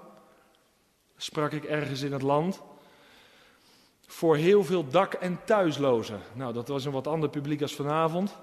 sprak 1.17 1.51
ik 1.51 1.63
ergens 1.63 2.01
in 2.01 2.11
het 2.11 2.21
land 2.21 2.61
voor 4.07 4.35
heel 4.35 4.63
veel 4.63 4.87
dak- 4.87 5.13
en 5.13 5.39
thuislozen. 5.45 6.21
Nou, 6.33 6.53
dat 6.53 6.67
was 6.67 6.85
een 6.85 6.91
wat 6.91 7.07
ander 7.07 7.29
publiek 7.29 7.61
als 7.61 7.75
vanavond. 7.75 8.35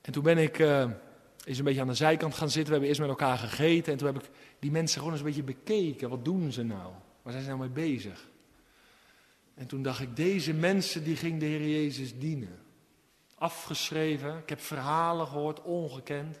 En 0.00 0.12
toen 0.12 0.22
ben 0.22 0.38
ik 0.38 0.58
eens 0.58 1.58
een 1.58 1.64
beetje 1.64 1.80
aan 1.80 1.86
de 1.86 1.94
zijkant 1.94 2.34
gaan 2.34 2.50
zitten. 2.50 2.64
We 2.64 2.70
hebben 2.70 2.88
eerst 2.88 3.00
met 3.00 3.08
elkaar 3.08 3.38
gegeten. 3.38 3.92
En 3.92 3.98
toen 3.98 4.14
heb 4.14 4.22
ik 4.22 4.30
die 4.58 4.70
mensen 4.70 4.98
gewoon 4.98 5.12
eens 5.12 5.20
een 5.20 5.26
beetje 5.26 5.42
bekeken. 5.42 6.08
Wat 6.08 6.24
doen 6.24 6.52
ze 6.52 6.62
nou? 6.62 6.92
Waar 7.22 7.32
zijn 7.32 7.44
ze 7.44 7.50
nou 7.50 7.60
mee 7.60 7.88
bezig? 7.88 8.28
En 9.54 9.66
toen 9.66 9.82
dacht 9.82 10.00
ik, 10.00 10.16
deze 10.16 10.54
mensen 10.54 11.04
die 11.04 11.16
ging 11.16 11.40
de 11.40 11.46
Heer 11.46 11.68
Jezus 11.68 12.18
dienen. 12.18 12.58
Afgeschreven. 13.34 14.38
Ik 14.38 14.48
heb 14.48 14.60
verhalen 14.60 15.26
gehoord, 15.26 15.62
ongekend. 15.62 16.40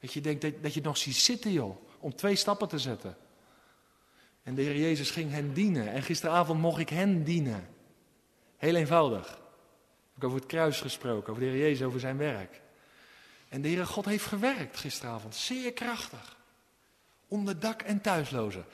Dat 0.00 0.12
je 0.12 0.20
denkt 0.20 0.42
dat, 0.42 0.52
dat 0.62 0.72
je 0.72 0.78
het 0.78 0.88
nog 0.88 0.96
ziet 0.96 1.16
zitten, 1.16 1.52
joh. 1.52 1.76
Om 1.98 2.14
twee 2.14 2.36
stappen 2.36 2.68
te 2.68 2.78
zetten. 2.78 3.16
En 4.42 4.54
de 4.54 4.62
Heer 4.62 4.76
Jezus 4.76 5.10
ging 5.10 5.30
hen 5.30 5.52
dienen. 5.52 5.92
En 5.92 6.02
gisteravond 6.02 6.60
mocht 6.60 6.78
ik 6.78 6.88
hen 6.88 7.24
dienen. 7.24 7.68
Heel 8.56 8.74
eenvoudig. 8.74 9.38
Ik 10.16 10.24
over 10.24 10.38
het 10.38 10.46
kruis 10.46 10.80
gesproken, 10.80 11.30
over 11.30 11.42
de 11.42 11.48
Heer 11.48 11.58
Jezus, 11.58 11.86
over 11.86 12.00
zijn 12.00 12.16
werk. 12.16 12.60
En 13.48 13.62
de 13.62 13.68
Heere 13.68 13.86
God 13.86 14.04
heeft 14.04 14.24
gewerkt 14.24 14.76
gisteravond, 14.76 15.34
zeer 15.34 15.72
krachtig. 15.72 16.36
Onder 17.28 17.60
dak 17.60 17.82
en 17.82 18.00
thuislozen. 18.00 18.64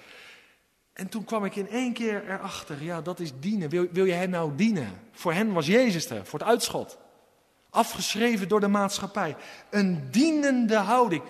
En 0.92 1.08
toen 1.08 1.24
kwam 1.24 1.44
ik 1.44 1.56
in 1.56 1.68
één 1.68 1.92
keer 1.92 2.30
erachter, 2.30 2.82
ja, 2.82 3.02
dat 3.02 3.20
is 3.20 3.30
dienen. 3.40 3.68
Wil, 3.68 3.86
wil 3.90 4.04
je 4.04 4.12
hen 4.12 4.30
nou 4.30 4.56
dienen? 4.56 5.00
Voor 5.12 5.32
hen 5.32 5.52
was 5.52 5.66
Jezus 5.66 6.10
er, 6.10 6.26
voor 6.26 6.38
het 6.38 6.48
uitschot. 6.48 6.98
Afgeschreven 7.76 8.48
door 8.48 8.60
de 8.60 8.68
maatschappij. 8.68 9.36
Een 9.70 10.10
dienende 10.10 10.76
houding. 10.76 11.22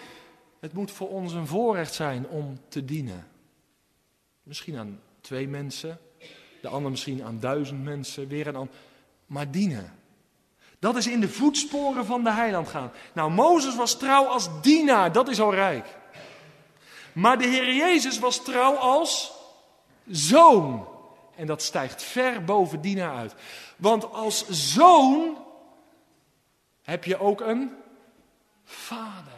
Het 0.61 0.73
moet 0.73 0.91
voor 0.91 1.09
ons 1.09 1.33
een 1.33 1.47
voorrecht 1.47 1.95
zijn 1.95 2.29
om 2.29 2.61
te 2.69 2.85
dienen. 2.85 3.27
Misschien 4.43 4.79
aan 4.79 5.01
twee 5.21 5.49
mensen, 5.49 5.99
de 6.63 6.69
ander 6.69 6.91
misschien 6.91 7.25
aan 7.25 7.41
duizend 7.41 7.85
mensen, 7.85 8.29
weer 8.29 8.47
een 8.47 8.57
ander. 8.57 8.75
Maar 9.27 9.51
dienen. 9.51 9.93
Dat 10.79 10.97
is 10.97 11.07
in 11.07 11.21
de 11.21 11.29
voetsporen 11.29 12.07
van 12.07 12.25
de 12.25 12.33
heiland 12.33 12.69
gaan. 12.69 12.91
Nou, 13.13 13.31
Mozes 13.31 13.77
was 13.77 13.99
trouw 13.99 14.25
als 14.25 14.49
dienaar, 14.63 15.13
dat 15.13 15.29
is 15.29 15.41
al 15.41 15.55
rijk. 15.55 15.87
Maar 17.13 17.39
de 17.39 17.47
Heer 17.47 17.75
Jezus 17.75 18.19
was 18.19 18.45
trouw 18.45 18.75
als 18.75 19.33
zoon. 20.07 20.89
En 21.37 21.47
dat 21.47 21.63
stijgt 21.63 22.03
ver 22.03 22.45
boven 22.45 22.81
dienaar 22.81 23.17
uit. 23.17 23.35
Want 23.77 24.13
als 24.13 24.49
zoon 24.49 25.45
heb 26.87 27.05
je 27.05 27.19
ook 27.19 27.41
een 27.41 27.71
vader. 28.65 29.33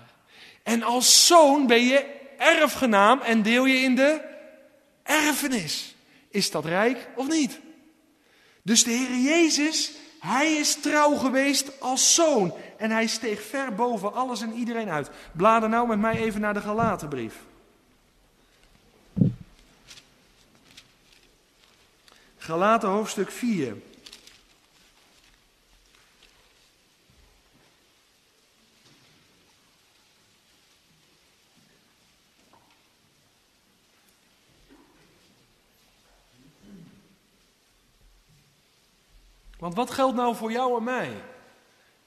En 0.62 0.82
als 0.82 1.26
zoon 1.26 1.66
ben 1.66 1.84
je 1.84 2.16
erfgenaam 2.38 3.20
en 3.20 3.42
deel 3.42 3.64
je 3.64 3.76
in 3.76 3.94
de 3.94 4.20
erfenis. 5.02 5.94
Is 6.30 6.50
dat 6.50 6.64
rijk 6.64 7.08
of 7.16 7.28
niet? 7.28 7.61
Dus 8.62 8.84
de 8.84 8.90
Heer 8.90 9.16
Jezus, 9.16 9.92
hij 10.20 10.52
is 10.52 10.74
trouw 10.80 11.14
geweest 11.14 11.80
als 11.80 12.14
zoon. 12.14 12.54
En 12.76 12.90
hij 12.90 13.06
steeg 13.06 13.42
ver 13.42 13.74
boven 13.74 14.14
alles 14.14 14.40
en 14.40 14.52
iedereen 14.52 14.88
uit. 14.88 15.11
Blader 15.32 15.68
nou 15.68 15.88
met 15.88 15.98
mij 15.98 16.16
even 16.16 16.40
naar 16.40 16.54
de 16.54 16.61
Galatenbrief. 16.61 17.34
Galaten 22.38 22.88
hoofdstuk 22.88 23.30
4. 23.30 23.76
Want 39.59 39.74
wat 39.74 39.90
geldt 39.90 40.16
nou 40.16 40.34
voor 40.34 40.52
jou 40.52 40.76
en 40.76 40.84
mij? 40.84 41.11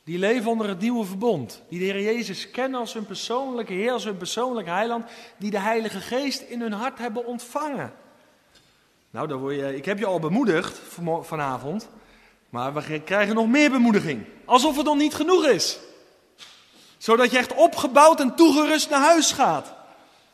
Die 0.03 0.17
leven 0.17 0.51
onder 0.51 0.67
het 0.67 0.79
nieuwe 0.79 1.05
verbond. 1.05 1.61
Die 1.69 1.79
de 1.79 1.85
Heer 1.85 2.01
Jezus 2.01 2.51
kennen 2.51 2.79
als 2.79 2.93
hun 2.93 3.05
persoonlijke 3.05 3.73
Heer, 3.73 3.91
als 3.91 4.03
hun 4.03 4.17
persoonlijke 4.17 4.69
heiland. 4.69 5.05
Die 5.37 5.51
de 5.51 5.59
Heilige 5.59 5.99
Geest 5.99 6.41
in 6.41 6.61
hun 6.61 6.71
hart 6.71 6.97
hebben 6.97 7.25
ontvangen. 7.25 7.93
Nou, 9.09 9.33
word 9.33 9.55
je, 9.55 9.75
ik 9.75 9.85
heb 9.85 9.99
je 9.99 10.05
al 10.05 10.19
bemoedigd 10.19 10.79
vanavond. 11.21 11.89
Maar 12.49 12.73
we 12.73 12.99
krijgen 12.99 13.35
nog 13.35 13.47
meer 13.47 13.71
bemoediging. 13.71 14.25
Alsof 14.45 14.75
het 14.75 14.85
nog 14.85 14.97
niet 14.97 15.13
genoeg 15.13 15.45
is. 15.45 15.79
Zodat 16.97 17.31
je 17.31 17.37
echt 17.37 17.53
opgebouwd 17.53 18.19
en 18.19 18.35
toegerust 18.35 18.89
naar 18.89 19.01
huis 19.01 19.31
gaat. 19.31 19.73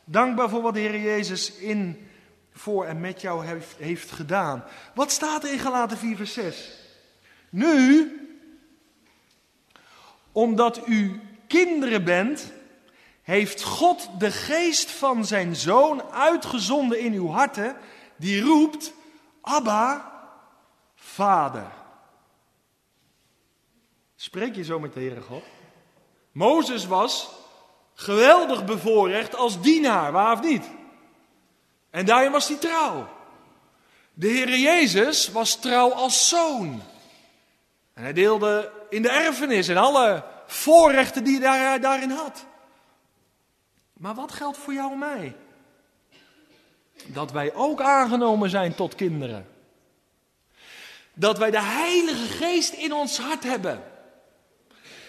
Dankbaar 0.04 0.50
voor 0.50 0.62
wat 0.62 0.74
de 0.74 0.80
Heer 0.80 1.00
Jezus 1.00 1.54
in, 1.54 2.10
voor 2.54 2.86
en 2.86 3.00
met 3.00 3.22
jou 3.22 3.46
heeft, 3.46 3.76
heeft 3.78 4.12
gedaan. 4.12 4.64
Wat 4.96 5.12
staat 5.12 5.44
er 5.44 5.52
in 5.52 5.60
Galaten 5.60 5.98
4 5.98 6.16
vers 6.16 6.34
6? 6.34 6.87
Nu, 7.50 8.12
omdat 10.32 10.88
u 10.88 11.22
kinderen 11.48 12.04
bent, 12.04 12.52
heeft 13.22 13.64
God 13.64 14.10
de 14.20 14.32
geest 14.32 14.92
van 14.92 15.26
zijn 15.26 15.56
zoon 15.56 16.04
uitgezonden 16.04 17.00
in 17.00 17.14
uw 17.14 17.30
harten, 17.30 17.76
die 18.16 18.42
roept, 18.42 18.94
Abba, 19.42 20.12
Vader. 20.96 21.72
Spreek 24.16 24.56
je 24.56 24.64
zo 24.64 24.80
met 24.80 24.94
de 24.94 25.00
Heere 25.00 25.22
God? 25.22 25.44
Mozes 26.32 26.86
was 26.86 27.30
geweldig 27.94 28.66
bevoorrecht 28.66 29.36
als 29.36 29.62
dienaar, 29.62 30.12
waar 30.12 30.34
of 30.34 30.42
niet? 30.42 30.66
En 31.90 32.06
daarin 32.06 32.32
was 32.32 32.48
hij 32.48 32.58
trouw. 32.58 33.08
De 34.14 34.28
Heere 34.28 34.60
Jezus 34.60 35.32
was 35.32 35.60
trouw 35.60 35.92
als 35.92 36.30
zoon. 36.30 36.82
En 37.98 38.04
hij 38.04 38.14
deelde 38.14 38.72
in 38.90 39.02
de 39.02 39.10
erfenis 39.10 39.68
en 39.68 39.78
alle 39.78 40.24
voorrechten 40.46 41.24
die 41.24 41.42
hij 41.42 41.80
daarin 41.80 42.10
had. 42.12 42.46
Maar 43.94 44.16
wat 44.16 44.32
geldt 44.32 44.58
voor 44.58 44.74
jou 44.74 44.92
en 44.92 44.98
mij? 44.98 45.36
Dat 47.06 47.32
wij 47.32 47.54
ook 47.54 47.82
aangenomen 47.82 48.50
zijn 48.50 48.76
tot 48.76 48.96
kinderen. 48.96 49.48
Dat 51.14 51.38
wij 51.38 51.52
de 51.52 51.62
Heilige 51.62 52.28
Geest 52.28 52.74
in 52.74 52.94
ons 52.94 53.18
hart 53.18 53.44
hebben. 53.44 53.84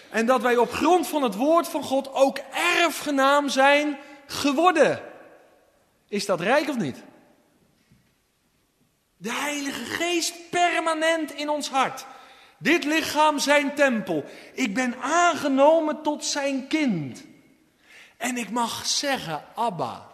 En 0.09 0.25
dat 0.25 0.41
wij 0.41 0.57
op 0.57 0.71
grond 0.71 1.07
van 1.07 1.23
het 1.23 1.35
woord 1.35 1.67
van 1.67 1.83
God 1.83 2.13
ook 2.13 2.37
erfgenaam 2.77 3.49
zijn 3.49 3.97
geworden. 4.27 5.01
Is 6.07 6.25
dat 6.25 6.41
rijk 6.41 6.69
of 6.69 6.77
niet? 6.77 7.03
De 9.17 9.33
Heilige 9.33 9.85
Geest 9.85 10.49
permanent 10.49 11.31
in 11.31 11.49
ons 11.49 11.69
hart. 11.69 12.05
Dit 12.59 12.83
lichaam 12.83 13.39
zijn 13.39 13.75
tempel. 13.75 14.23
Ik 14.53 14.73
ben 14.73 14.95
aangenomen 15.01 16.01
tot 16.01 16.25
zijn 16.25 16.67
kind. 16.67 17.25
En 18.17 18.37
ik 18.37 18.49
mag 18.49 18.85
zeggen, 18.85 19.43
Abba, 19.55 20.07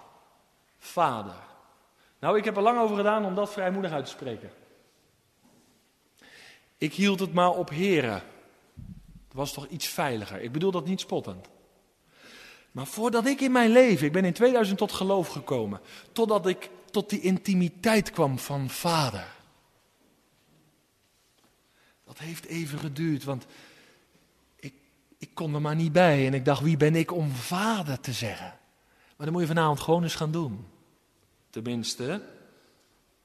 Vader. 0.77 1.43
Nou, 2.19 2.37
ik 2.37 2.45
heb 2.45 2.55
er 2.55 2.61
lang 2.61 2.79
over 2.79 2.95
gedaan 2.95 3.25
om 3.25 3.35
dat 3.35 3.51
vrijmoedig 3.51 3.91
uit 3.91 4.05
te 4.05 4.11
spreken. 4.11 4.51
Ik 6.77 6.93
hield 6.93 7.19
het 7.19 7.33
maar 7.33 7.51
op 7.51 7.69
heren. 7.69 8.21
Het 9.27 9.33
was 9.33 9.53
toch 9.53 9.67
iets 9.67 9.87
veiliger. 9.87 10.41
Ik 10.41 10.51
bedoel 10.51 10.71
dat 10.71 10.85
niet 10.85 10.99
spottend. 10.99 11.47
Maar 12.71 12.85
voordat 12.85 13.25
ik 13.25 13.41
in 13.41 13.51
mijn 13.51 13.71
leven, 13.71 14.05
ik 14.05 14.11
ben 14.11 14.25
in 14.25 14.33
2000 14.33 14.77
tot 14.77 14.91
geloof 14.91 15.27
gekomen, 15.27 15.79
totdat 16.11 16.47
ik 16.47 16.69
tot 16.91 17.09
die 17.09 17.21
intimiteit 17.21 18.11
kwam 18.11 18.39
van 18.39 18.69
vader. 18.69 19.34
Dat 22.16 22.24
heeft 22.24 22.45
even 22.45 22.80
geduurd, 22.80 23.24
want 23.24 23.45
ik, 24.55 24.74
ik 25.18 25.30
kon 25.34 25.53
er 25.53 25.61
maar 25.61 25.76
niet 25.76 25.91
bij. 25.91 26.26
En 26.28 26.34
ik 26.34 26.45
dacht, 26.45 26.61
wie 26.61 26.78
ben 26.78 26.95
ik 26.95 27.11
om 27.11 27.32
vader 27.32 27.99
te 27.99 28.13
zeggen? 28.13 28.53
Maar 29.16 29.26
dan 29.26 29.32
moet 29.32 29.41
je 29.41 29.47
vanavond 29.47 29.80
gewoon 29.80 30.03
eens 30.03 30.16
gaan 30.16 30.32
doen. 30.32 30.66
Tenminste, 31.49 32.22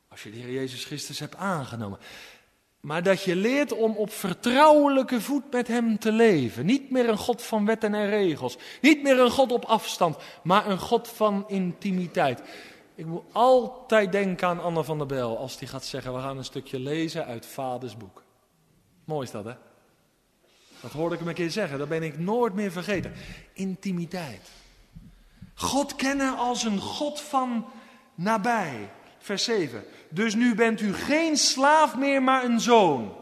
als 0.09 0.23
je 0.23 0.31
de 0.31 0.37
Heer 0.37 0.53
Jezus 0.53 0.85
Christus 0.85 1.19
hebt 1.19 1.37
aangenomen. 1.37 1.99
Maar 2.81 3.03
dat 3.03 3.23
je 3.23 3.37
leert 3.37 3.73
om 3.73 3.97
op 3.97 4.13
vertrouwelijke 4.13 5.21
voet 5.21 5.51
met 5.51 5.69
Hem 5.69 5.99
te 5.99 6.13
leven. 6.13 6.67
Niet 6.67 6.91
meer 6.91 7.09
een 7.09 7.17
God 7.17 7.43
van 7.43 7.67
wetten 7.67 7.95
en 7.95 8.09
regels. 8.09 8.59
Niet 8.81 9.03
meer 9.03 9.19
een 9.19 9.31
God 9.31 9.53
op 9.53 9.65
afstand, 9.65 10.17
maar 10.43 10.67
een 10.67 10.79
God 10.79 11.09
van 11.09 11.45
intimiteit. 11.49 12.43
Ik 12.95 13.07
moet 13.07 13.25
altijd 13.33 14.13
denken 14.13 14.49
aan 14.49 14.63
Anne 14.63 14.85
van 14.85 14.99
der 14.99 15.07
Bel 15.07 15.39
als 15.39 15.59
die 15.59 15.69
gaat 15.69 15.85
zeggen: 15.85 16.15
We 16.15 16.21
gaan 16.21 16.39
een 16.39 16.45
stukje 16.45 16.79
lezen 16.79 17.27
uit 17.27 17.47
Vaders 17.47 17.97
boek. 17.97 18.25
Mooi 19.11 19.27
is 19.27 19.33
dat, 19.33 19.45
hè? 19.45 19.53
Dat 20.81 20.93
hoorde 20.93 21.15
ik 21.15 21.21
hem 21.21 21.29
een 21.29 21.35
keer 21.35 21.51
zeggen, 21.51 21.79
dat 21.79 21.89
ben 21.89 22.03
ik 22.03 22.19
nooit 22.19 22.55
meer 22.55 22.73
vergeten. 22.73 23.13
Intimiteit. 23.53 24.49
God 25.55 25.95
kennen 25.97 26.37
als 26.37 26.65
een 26.65 26.81
God 26.81 27.21
van 27.21 27.67
nabij. 28.15 28.91
Vers 29.19 29.45
7. 29.45 29.85
Dus 30.09 30.35
nu 30.35 30.55
bent 30.55 30.81
u 30.81 30.95
geen 30.95 31.37
slaaf 31.37 31.97
meer, 31.97 32.23
maar 32.23 32.45
een 32.45 32.61
zoon. 32.61 33.17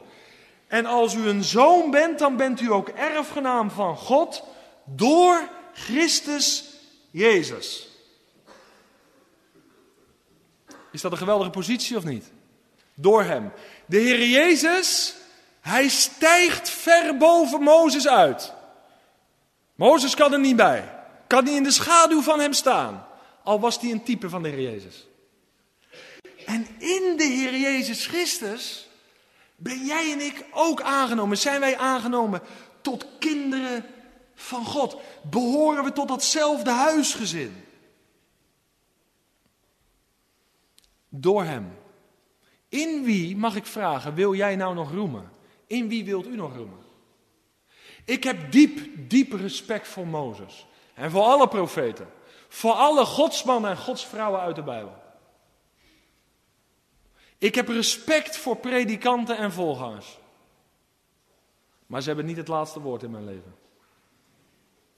En 0.66 0.86
als 0.86 1.14
u 1.14 1.28
een 1.28 1.44
zoon 1.44 1.90
bent, 1.90 2.18
dan 2.18 2.36
bent 2.36 2.60
u 2.60 2.72
ook 2.72 2.88
erfgenaam 2.88 3.70
van 3.70 3.96
God 3.96 4.44
door 4.84 5.48
Christus 5.72 6.64
Jezus. 7.10 7.88
Is 10.92 11.00
dat 11.00 11.12
een 11.12 11.18
geweldige 11.18 11.50
positie 11.50 11.96
of 11.96 12.04
niet? 12.04 12.32
Door 12.94 13.22
Hem. 13.22 13.52
De 13.86 13.98
Heer 13.98 14.28
Jezus, 14.28 15.17
Hij 15.68 15.88
stijgt 15.88 16.70
ver 16.70 17.16
boven 17.16 17.62
Mozes 17.62 18.08
uit. 18.08 18.52
Mozes 19.74 20.14
kan 20.14 20.32
er 20.32 20.38
niet 20.38 20.56
bij. 20.56 20.94
Kan 21.26 21.44
niet 21.44 21.54
in 21.54 21.62
de 21.62 21.70
schaduw 21.70 22.22
van 22.22 22.40
Hem 22.40 22.52
staan. 22.52 23.06
Al 23.42 23.60
was 23.60 23.80
hij 23.80 23.90
een 23.90 24.02
type 24.02 24.28
van 24.28 24.42
de 24.42 24.48
Heer 24.48 24.70
Jezus. 24.70 25.06
En 26.46 26.66
in 26.78 27.14
de 27.16 27.24
Heer 27.24 27.56
Jezus 27.56 28.06
Christus 28.06 28.88
ben 29.56 29.86
jij 29.86 30.12
en 30.12 30.20
ik 30.20 30.44
ook 30.52 30.82
aangenomen. 30.82 31.38
Zijn 31.38 31.60
wij 31.60 31.78
aangenomen 31.78 32.40
tot 32.80 33.06
kinderen 33.18 33.84
van 34.34 34.64
God? 34.64 34.96
Behoren 35.22 35.84
we 35.84 35.92
tot 35.92 36.08
datzelfde 36.08 36.70
huisgezin? 36.70 37.64
Door 41.08 41.44
Hem. 41.44 41.78
In 42.68 43.04
wie, 43.04 43.36
mag 43.36 43.56
ik 43.56 43.66
vragen, 43.66 44.14
wil 44.14 44.34
jij 44.34 44.56
nou 44.56 44.74
nog 44.74 44.92
roemen? 44.92 45.36
In 45.68 45.88
wie 45.88 46.04
wilt 46.04 46.26
u 46.26 46.36
nog 46.36 46.56
roemen? 46.56 46.86
Ik 48.04 48.24
heb 48.24 48.52
diep, 48.52 48.88
diep 48.96 49.32
respect 49.32 49.88
voor 49.88 50.06
Mozes. 50.06 50.66
En 50.94 51.10
voor 51.10 51.22
alle 51.22 51.48
profeten. 51.48 52.08
Voor 52.48 52.72
alle 52.72 53.04
godsmannen 53.04 53.70
en 53.70 53.76
godsvrouwen 53.76 54.40
uit 54.40 54.56
de 54.56 54.62
Bijbel. 54.62 54.96
Ik 57.38 57.54
heb 57.54 57.68
respect 57.68 58.36
voor 58.36 58.56
predikanten 58.56 59.36
en 59.36 59.52
volgangers. 59.52 60.18
Maar 61.86 62.00
ze 62.00 62.08
hebben 62.08 62.26
niet 62.26 62.36
het 62.36 62.48
laatste 62.48 62.80
woord 62.80 63.02
in 63.02 63.10
mijn 63.10 63.24
leven. 63.24 63.54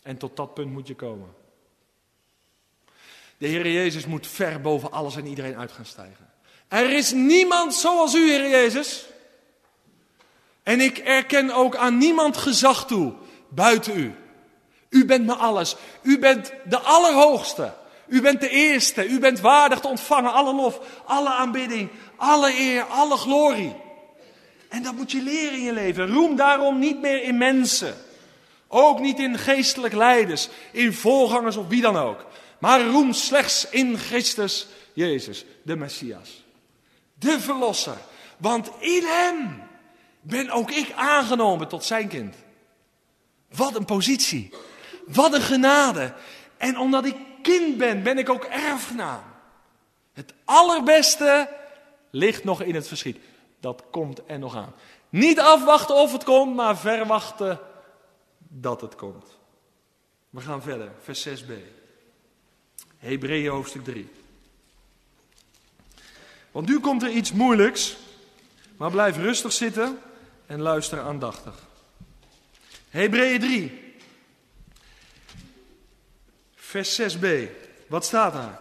En 0.02 0.16
tot 0.16 0.36
dat 0.36 0.54
punt 0.54 0.70
moet 0.72 0.86
je 0.86 0.94
komen. 0.94 1.34
De 3.38 3.46
Heer 3.46 3.70
Jezus 3.70 4.06
moet 4.06 4.26
ver 4.26 4.60
boven 4.60 4.92
alles 4.92 5.16
en 5.16 5.26
iedereen 5.26 5.56
uit 5.56 5.72
gaan 5.72 5.84
stijgen. 5.84 6.30
Er 6.68 6.90
is 6.90 7.12
niemand 7.12 7.74
zoals 7.74 8.14
u, 8.14 8.30
Heer 8.30 8.48
Jezus. 8.48 9.06
En 10.70 10.80
ik 10.80 10.98
erken 10.98 11.50
ook 11.50 11.76
aan 11.76 11.98
niemand 11.98 12.36
gezag 12.36 12.86
toe 12.86 13.12
buiten 13.48 13.98
u. 13.98 14.14
U 14.88 15.04
bent 15.04 15.26
me 15.26 15.34
alles. 15.34 15.76
U 16.02 16.18
bent 16.18 16.52
de 16.68 16.78
Allerhoogste. 16.78 17.74
U 18.06 18.20
bent 18.20 18.40
de 18.40 18.48
Eerste. 18.48 19.08
U 19.08 19.18
bent 19.18 19.40
waardig 19.40 19.80
te 19.80 19.88
ontvangen 19.88 20.32
alle 20.32 20.54
lof, 20.54 20.80
alle 21.04 21.28
aanbidding, 21.28 21.90
alle 22.16 22.58
eer, 22.58 22.82
alle 22.82 23.16
glorie. 23.16 23.76
En 24.68 24.82
dat 24.82 24.94
moet 24.94 25.12
je 25.12 25.22
leren 25.22 25.58
in 25.58 25.64
je 25.64 25.72
leven. 25.72 26.12
Roem 26.12 26.36
daarom 26.36 26.78
niet 26.78 27.00
meer 27.00 27.22
in 27.22 27.38
mensen. 27.38 27.94
Ook 28.68 29.00
niet 29.00 29.18
in 29.18 29.38
geestelijk 29.38 29.94
leiders, 29.94 30.48
in 30.72 30.92
voorgangers 30.92 31.56
of 31.56 31.68
wie 31.68 31.80
dan 31.80 31.96
ook. 31.96 32.24
Maar 32.58 32.86
roem 32.86 33.12
slechts 33.12 33.68
in 33.70 33.98
Christus 33.98 34.66
Jezus, 34.92 35.44
de 35.62 35.76
Messias. 35.76 36.44
De 37.14 37.40
Verlosser. 37.40 37.96
Want 38.36 38.70
in 38.80 39.02
Hem 39.04 39.68
ben 40.20 40.50
ook 40.50 40.70
ik 40.70 40.92
aangenomen 40.92 41.68
tot 41.68 41.84
zijn 41.84 42.08
kind. 42.08 42.34
Wat 43.54 43.74
een 43.74 43.84
positie. 43.84 44.54
Wat 45.06 45.34
een 45.34 45.42
genade. 45.42 46.14
En 46.56 46.78
omdat 46.78 47.04
ik 47.04 47.16
kind 47.42 47.76
ben, 47.76 48.02
ben 48.02 48.18
ik 48.18 48.28
ook 48.28 48.44
erfgenaam. 48.44 49.22
Het 50.12 50.34
allerbeste 50.44 51.48
ligt 52.10 52.44
nog 52.44 52.62
in 52.62 52.74
het 52.74 52.88
verschiet. 52.88 53.18
Dat 53.60 53.82
komt 53.90 54.20
er 54.26 54.38
nog 54.38 54.56
aan. 54.56 54.74
Niet 55.08 55.40
afwachten 55.40 55.94
of 55.94 56.12
het 56.12 56.24
komt, 56.24 56.54
maar 56.54 56.78
verwachten 56.78 57.60
dat 58.38 58.80
het 58.80 58.94
komt. 58.94 59.38
We 60.30 60.40
gaan 60.40 60.62
verder, 60.62 60.92
vers 61.02 61.28
6b. 61.28 61.52
Hebreeën 62.98 63.50
hoofdstuk 63.50 63.84
3. 63.84 64.08
Want 66.50 66.68
nu 66.68 66.80
komt 66.80 67.02
er 67.02 67.10
iets 67.10 67.32
moeilijks, 67.32 67.96
maar 68.76 68.90
blijf 68.90 69.16
rustig 69.16 69.52
zitten 69.52 69.98
en 70.50 70.60
luister 70.60 71.00
aandachtig. 71.00 71.54
Hebreeën 72.88 73.40
3, 73.40 73.94
vers 76.54 77.00
6b. 77.00 77.26
Wat 77.88 78.04
staat 78.04 78.32
daar? 78.32 78.60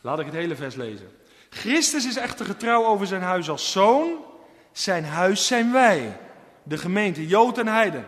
Laat 0.00 0.18
ik 0.18 0.26
het 0.26 0.34
hele 0.34 0.56
vers 0.56 0.74
lezen. 0.74 1.10
Christus 1.48 2.06
is 2.06 2.16
echter 2.16 2.46
getrouw 2.46 2.84
over 2.84 3.06
zijn 3.06 3.22
huis 3.22 3.50
als 3.50 3.72
zoon. 3.72 4.24
Zijn 4.72 5.04
huis 5.04 5.46
zijn 5.46 5.72
wij, 5.72 6.20
de 6.62 6.78
gemeente, 6.78 7.26
Jood 7.26 7.58
en 7.58 7.66
Heiden. 7.66 8.06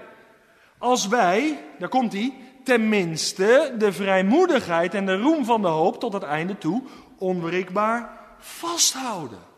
Als 0.79 1.09
wij, 1.09 1.65
daar 1.79 1.89
komt 1.89 2.13
hij, 2.13 2.35
tenminste 2.65 3.75
de 3.79 3.93
vrijmoedigheid 3.93 4.95
en 4.95 5.07
de 5.07 5.17
roem 5.17 5.45
van 5.45 5.63
de 5.63 5.69
hoop 5.69 6.01
tot 6.01 6.13
het 6.13 6.23
einde 6.23 6.59
toe 6.59 6.83
onwrikbaar 7.19 8.21
vasthouden. 8.39 9.51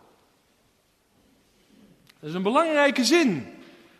Dat 2.24 2.32
is 2.32 2.38
een 2.38 2.52
belangrijke 2.52 3.04
zin. 3.04 3.46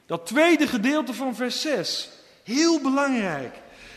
Dat 0.06 0.26
tweede 0.26 0.66
gedeelte 0.66 1.14
van 1.14 1.34
vers 1.34 1.60
6. 1.60 2.10
Heel 2.44 2.80
belangrijk. 2.80 3.54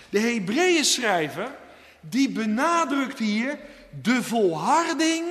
De 0.09 0.19
Hebreeën 0.19 0.83
schrijver, 0.85 1.55
die 2.01 2.29
benadrukt 2.29 3.19
hier 3.19 3.59
de 4.01 4.23
volharding 4.23 5.25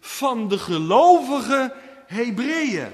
van 0.00 0.48
de 0.48 0.58
gelovige 0.58 1.74
Hebreeën. 2.06 2.88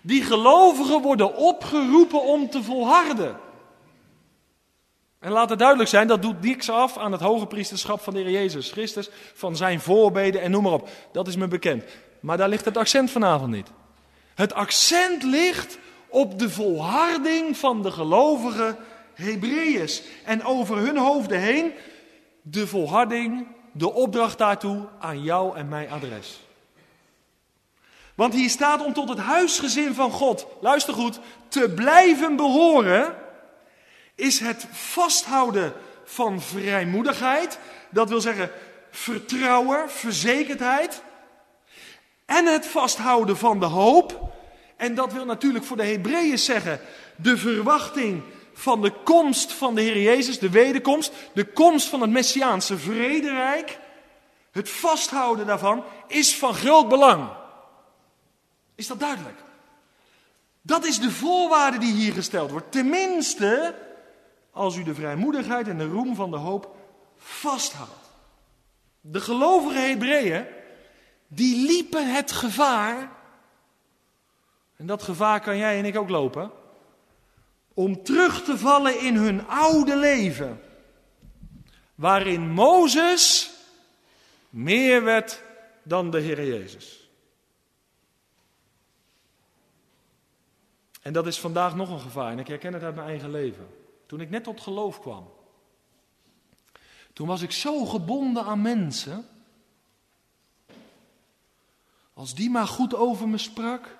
Die 0.00 0.22
gelovigen 0.22 1.02
worden 1.02 1.36
opgeroepen 1.36 2.22
om 2.22 2.50
te 2.50 2.62
volharden. 2.62 3.36
En 5.18 5.30
laat 5.30 5.50
het 5.50 5.58
duidelijk 5.58 5.88
zijn, 5.88 6.06
dat 6.06 6.22
doet 6.22 6.40
niks 6.40 6.70
af 6.70 6.96
aan 6.96 7.12
het 7.12 7.20
hoge 7.20 7.46
priesterschap 7.46 8.00
van 8.00 8.14
de 8.14 8.20
Heer 8.20 8.30
Jezus 8.30 8.70
Christus, 8.70 9.10
van 9.34 9.56
zijn 9.56 9.80
voorbeden 9.80 10.40
en 10.40 10.50
noem 10.50 10.62
maar 10.62 10.72
op. 10.72 10.88
Dat 11.12 11.28
is 11.28 11.36
me 11.36 11.48
bekend. 11.48 11.84
Maar 12.20 12.36
daar 12.36 12.48
ligt 12.48 12.64
het 12.64 12.76
accent 12.76 13.10
vanavond 13.10 13.50
niet. 13.50 13.68
Het 14.34 14.54
accent 14.54 15.22
ligt 15.22 15.78
op 16.08 16.38
de 16.38 16.50
volharding 16.50 17.56
van 17.56 17.82
de 17.82 17.90
gelovige 17.90 18.76
Hebreeërs. 19.14 20.02
En 20.24 20.44
over 20.44 20.76
hun 20.76 20.96
hoofden 20.96 21.40
heen 21.40 21.72
de 22.42 22.66
volharding, 22.66 23.46
de 23.72 23.92
opdracht 23.92 24.38
daartoe 24.38 24.88
aan 24.98 25.22
jou 25.22 25.56
en 25.56 25.68
mijn 25.68 25.90
adres. 25.90 26.40
Want 28.14 28.34
hier 28.34 28.50
staat 28.50 28.84
om 28.84 28.92
tot 28.92 29.08
het 29.08 29.18
huisgezin 29.18 29.94
van 29.94 30.10
God, 30.10 30.46
luister 30.60 30.94
goed, 30.94 31.20
te 31.48 31.72
blijven 31.74 32.36
behoren, 32.36 33.14
is 34.14 34.40
het 34.40 34.66
vasthouden 34.70 35.72
van 36.04 36.40
vrijmoedigheid. 36.40 37.58
Dat 37.90 38.08
wil 38.08 38.20
zeggen 38.20 38.50
vertrouwen, 38.90 39.90
verzekerdheid. 39.90 41.02
En 42.28 42.46
het 42.46 42.66
vasthouden 42.66 43.36
van 43.36 43.60
de 43.60 43.66
hoop. 43.66 44.32
En 44.76 44.94
dat 44.94 45.12
wil 45.12 45.24
natuurlijk 45.24 45.64
voor 45.64 45.76
de 45.76 45.84
Hebreeën 45.84 46.38
zeggen 46.38 46.80
de 47.16 47.36
verwachting 47.36 48.22
van 48.52 48.82
de 48.82 48.92
komst 49.04 49.52
van 49.52 49.74
de 49.74 49.80
Heer 49.80 50.02
Jezus, 50.02 50.38
de 50.38 50.50
wederkomst, 50.50 51.12
de 51.32 51.44
komst 51.44 51.88
van 51.88 52.00
het 52.00 52.10
Messiaanse 52.10 52.78
vrederijk. 52.78 53.78
Het 54.50 54.70
vasthouden 54.70 55.46
daarvan 55.46 55.84
is 56.06 56.36
van 56.36 56.54
groot 56.54 56.88
belang. 56.88 57.28
Is 58.74 58.86
dat 58.86 59.00
duidelijk? 59.00 59.38
Dat 60.62 60.84
is 60.84 61.00
de 61.00 61.10
voorwaarde 61.10 61.78
die 61.78 61.92
hier 61.92 62.12
gesteld 62.12 62.50
wordt. 62.50 62.72
Tenminste, 62.72 63.74
als 64.50 64.76
u 64.76 64.82
de 64.82 64.94
vrijmoedigheid 64.94 65.68
en 65.68 65.78
de 65.78 65.86
roem 65.86 66.14
van 66.14 66.30
de 66.30 66.36
hoop 66.36 66.76
vasthoudt. 67.16 68.10
De 69.00 69.20
gelovige 69.20 69.78
Hebreeën, 69.78 70.46
die 71.28 71.66
liepen 71.66 72.14
het 72.14 72.32
gevaar, 72.32 73.10
en 74.76 74.86
dat 74.86 75.02
gevaar 75.02 75.40
kan 75.40 75.56
jij 75.56 75.78
en 75.78 75.84
ik 75.84 75.96
ook 75.96 76.08
lopen, 76.08 76.50
om 77.74 78.02
terug 78.02 78.44
te 78.44 78.58
vallen 78.58 79.00
in 79.00 79.14
hun 79.14 79.46
oude 79.46 79.96
leven, 79.96 80.60
waarin 81.94 82.50
Mozes 82.50 83.50
meer 84.50 85.04
werd 85.04 85.42
dan 85.82 86.10
de 86.10 86.20
Heer 86.20 86.46
Jezus. 86.46 87.10
En 91.02 91.12
dat 91.12 91.26
is 91.26 91.38
vandaag 91.38 91.74
nog 91.74 91.90
een 91.90 92.00
gevaar, 92.00 92.32
en 92.32 92.38
ik 92.38 92.48
herken 92.48 92.72
het 92.72 92.82
uit 92.82 92.94
mijn 92.94 93.08
eigen 93.08 93.30
leven. 93.30 93.68
Toen 94.06 94.20
ik 94.20 94.30
net 94.30 94.44
tot 94.44 94.60
geloof 94.60 95.00
kwam, 95.00 95.30
toen 97.12 97.26
was 97.26 97.42
ik 97.42 97.52
zo 97.52 97.84
gebonden 97.84 98.44
aan 98.44 98.62
mensen. 98.62 99.26
Als 102.18 102.34
die 102.34 102.50
maar 102.50 102.66
goed 102.66 102.94
over 102.94 103.28
me 103.28 103.38
sprak, 103.38 103.96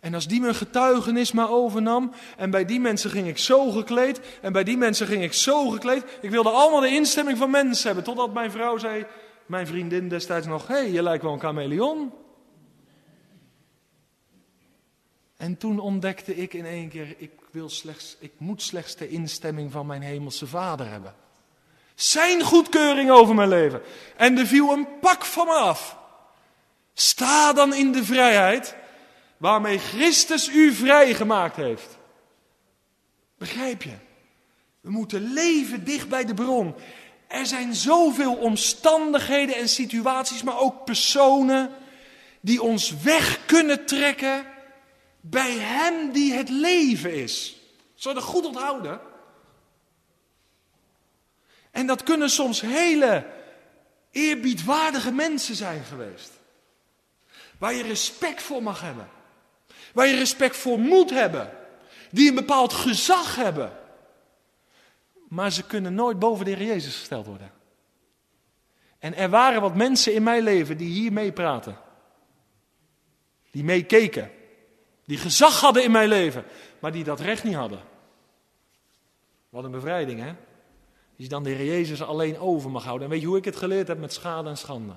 en 0.00 0.14
als 0.14 0.26
die 0.26 0.40
mijn 0.40 0.54
getuigenis 0.54 1.32
maar 1.32 1.50
overnam, 1.50 2.12
en 2.36 2.50
bij 2.50 2.64
die 2.64 2.80
mensen 2.80 3.10
ging 3.10 3.28
ik 3.28 3.38
zo 3.38 3.70
gekleed, 3.70 4.20
en 4.40 4.52
bij 4.52 4.64
die 4.64 4.76
mensen 4.76 5.06
ging 5.06 5.22
ik 5.22 5.32
zo 5.32 5.68
gekleed. 5.68 6.04
Ik 6.20 6.30
wilde 6.30 6.50
allemaal 6.50 6.80
de 6.80 6.88
instemming 6.88 7.38
van 7.38 7.50
mensen 7.50 7.86
hebben, 7.86 8.04
totdat 8.04 8.32
mijn 8.32 8.50
vrouw 8.50 8.78
zei, 8.78 9.06
mijn 9.46 9.66
vriendin 9.66 10.08
destijds 10.08 10.46
nog, 10.46 10.66
hé, 10.66 10.74
hey, 10.74 10.90
je 10.90 11.02
lijkt 11.02 11.22
wel 11.22 11.32
een 11.32 11.40
chameleon. 11.40 12.12
En 15.36 15.56
toen 15.56 15.78
ontdekte 15.78 16.36
ik 16.36 16.54
in 16.54 16.66
één 16.66 16.88
keer, 16.88 17.14
ik, 17.16 17.30
wil 17.50 17.68
slechts, 17.68 18.16
ik 18.18 18.32
moet 18.36 18.62
slechts 18.62 18.96
de 18.96 19.08
instemming 19.08 19.72
van 19.72 19.86
mijn 19.86 20.02
hemelse 20.02 20.46
vader 20.46 20.90
hebben. 20.90 21.14
Zijn 21.94 22.42
goedkeuring 22.42 23.10
over 23.10 23.34
mijn 23.34 23.48
leven. 23.48 23.82
En 24.16 24.38
er 24.38 24.46
viel 24.46 24.72
een 24.72 24.86
pak 25.00 25.24
van 25.24 25.46
me 25.46 25.52
af. 25.52 26.00
Sta 26.94 27.52
dan 27.52 27.74
in 27.74 27.92
de 27.92 28.04
vrijheid 28.04 28.74
waarmee 29.36 29.78
Christus 29.78 30.48
u 30.48 30.72
vrijgemaakt 30.72 31.56
heeft. 31.56 31.98
Begrijp 33.38 33.82
je? 33.82 33.94
We 34.80 34.90
moeten 34.90 35.32
leven 35.32 35.84
dicht 35.84 36.08
bij 36.08 36.24
de 36.24 36.34
bron. 36.34 36.74
Er 37.28 37.46
zijn 37.46 37.74
zoveel 37.74 38.34
omstandigheden 38.34 39.56
en 39.56 39.68
situaties, 39.68 40.42
maar 40.42 40.58
ook 40.58 40.84
personen 40.84 41.70
die 42.40 42.62
ons 42.62 43.02
weg 43.02 43.46
kunnen 43.46 43.86
trekken 43.86 44.46
bij 45.20 45.52
Hem 45.52 46.12
die 46.12 46.32
het 46.32 46.48
leven 46.48 47.14
is. 47.14 47.56
Zou 47.94 48.14
dat 48.14 48.24
goed 48.24 48.46
onthouden? 48.46 49.00
En 51.70 51.86
dat 51.86 52.02
kunnen 52.02 52.30
soms 52.30 52.60
hele 52.60 53.26
eerbiedwaardige 54.10 55.12
mensen 55.12 55.54
zijn 55.54 55.84
geweest. 55.84 56.40
Waar 57.62 57.74
je 57.74 57.82
respect 57.82 58.42
voor 58.42 58.62
mag 58.62 58.80
hebben. 58.80 59.08
Waar 59.92 60.06
je 60.06 60.16
respect 60.16 60.56
voor 60.56 60.78
moet 60.78 61.10
hebben. 61.10 61.50
Die 62.10 62.28
een 62.28 62.34
bepaald 62.34 62.72
gezag 62.72 63.36
hebben. 63.36 63.72
Maar 65.28 65.52
ze 65.52 65.66
kunnen 65.66 65.94
nooit 65.94 66.18
boven 66.18 66.44
de 66.44 66.50
Heer 66.50 66.66
Jezus 66.66 66.96
gesteld 66.96 67.26
worden. 67.26 67.52
En 68.98 69.14
er 69.14 69.28
waren 69.28 69.60
wat 69.60 69.74
mensen 69.74 70.14
in 70.14 70.22
mijn 70.22 70.42
leven 70.42 70.76
die 70.76 70.88
hier 70.88 71.12
meepraten. 71.12 71.76
Die 73.50 73.64
meekeken. 73.64 74.30
Die 75.04 75.18
gezag 75.18 75.60
hadden 75.60 75.84
in 75.84 75.90
mijn 75.90 76.08
leven. 76.08 76.44
Maar 76.78 76.92
die 76.92 77.04
dat 77.04 77.20
recht 77.20 77.44
niet 77.44 77.54
hadden. 77.54 77.80
Wat 79.48 79.64
een 79.64 79.70
bevrijding, 79.70 80.20
hè? 80.20 80.34
Die 81.16 81.28
dan 81.28 81.42
de 81.42 81.50
Heer 81.50 81.66
Jezus 81.66 82.02
alleen 82.02 82.38
over 82.38 82.70
mag 82.70 82.84
houden. 82.84 83.06
En 83.06 83.12
weet 83.12 83.22
je 83.22 83.26
hoe 83.26 83.36
ik 83.36 83.44
het 83.44 83.56
geleerd 83.56 83.88
heb 83.88 83.98
met 83.98 84.12
schade 84.12 84.48
en 84.48 84.58
schande? 84.58 84.94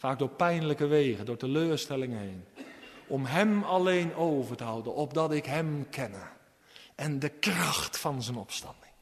Vaak 0.00 0.18
door 0.18 0.28
pijnlijke 0.28 0.86
wegen, 0.86 1.24
door 1.24 1.36
teleurstellingen 1.36 2.18
heen 2.18 2.44
om 3.10 3.24
Hem 3.24 3.62
alleen 3.62 4.14
over 4.14 4.56
te 4.56 4.64
houden, 4.64 4.94
opdat 4.94 5.32
ik 5.32 5.44
Hem 5.44 5.88
kenne. 5.90 6.22
En 6.94 7.18
de 7.18 7.28
kracht 7.28 7.98
van 7.98 8.22
zijn 8.22 8.36
opstanding. 8.36 8.92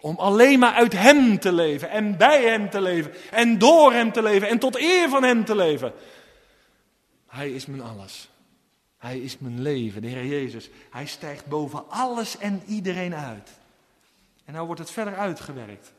Om 0.00 0.16
alleen 0.16 0.58
maar 0.58 0.72
uit 0.72 0.92
Hem 0.92 1.38
te 1.38 1.52
leven 1.52 1.90
en 1.90 2.16
bij 2.16 2.42
Hem 2.42 2.70
te 2.70 2.80
leven 2.80 3.12
en 3.30 3.58
door 3.58 3.92
Hem 3.92 4.12
te 4.12 4.22
leven 4.22 4.48
en 4.48 4.58
tot 4.58 4.76
eer 4.80 5.08
van 5.08 5.22
Hem 5.22 5.44
te 5.44 5.54
leven. 5.54 5.92
Hij 7.26 7.50
is 7.50 7.66
mijn 7.66 7.82
alles. 7.82 8.28
Hij 8.98 9.18
is 9.18 9.38
mijn 9.38 9.62
leven, 9.62 10.02
de 10.02 10.08
Heer 10.08 10.26
Jezus. 10.26 10.70
Hij 10.90 11.06
stijgt 11.06 11.46
boven 11.46 11.90
alles 11.90 12.38
en 12.38 12.62
iedereen 12.66 13.14
uit. 13.14 13.50
En 14.44 14.52
nou 14.52 14.66
wordt 14.66 14.80
het 14.80 14.90
verder 14.90 15.16
uitgewerkt. 15.16 15.92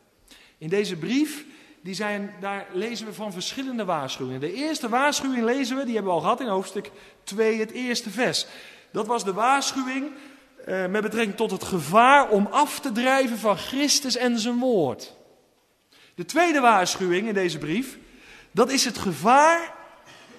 In 0.58 0.70
deze 0.70 0.96
brief 0.96 1.46
die 1.88 1.96
zijn, 1.96 2.34
daar 2.40 2.68
lezen 2.72 3.06
we 3.06 3.14
van 3.14 3.32
verschillende 3.32 3.86
waarschuwingen. 3.86 4.40
De 4.40 4.54
eerste 4.54 4.90
waarschuwing 4.90 5.44
lezen 5.44 5.78
we, 5.78 5.84
die 5.84 5.94
hebben 5.94 6.12
we 6.12 6.18
al 6.18 6.24
gehad 6.24 6.42
in 6.42 6.48
hoofdstuk 6.48 6.92
2, 7.24 7.60
het 7.60 7.72
eerste 7.72 8.10
vers. 8.10 8.46
Dat 8.92 9.08
was 9.08 9.24
de 9.24 9.34
waarschuwing 9.34 10.12
eh, 10.66 10.86
met 10.86 11.02
betrekking 11.02 11.36
tot 11.36 11.52
het 11.52 11.64
gevaar 11.64 12.30
om 12.30 12.48
af 12.52 12.80
te 12.80 12.92
drijven 12.92 13.38
van 13.38 13.58
Christus 13.58 14.16
en 14.16 14.40
zijn 14.40 14.60
woord. 14.60 15.16
De 16.16 16.26
tweede 16.26 16.60
waarschuwing 16.60 17.28
in 17.28 17.34
deze 17.34 17.58
brief, 17.58 17.98
dat 18.52 18.72
is 18.72 18.86
het 18.86 18.98
gevaar, 18.98 19.74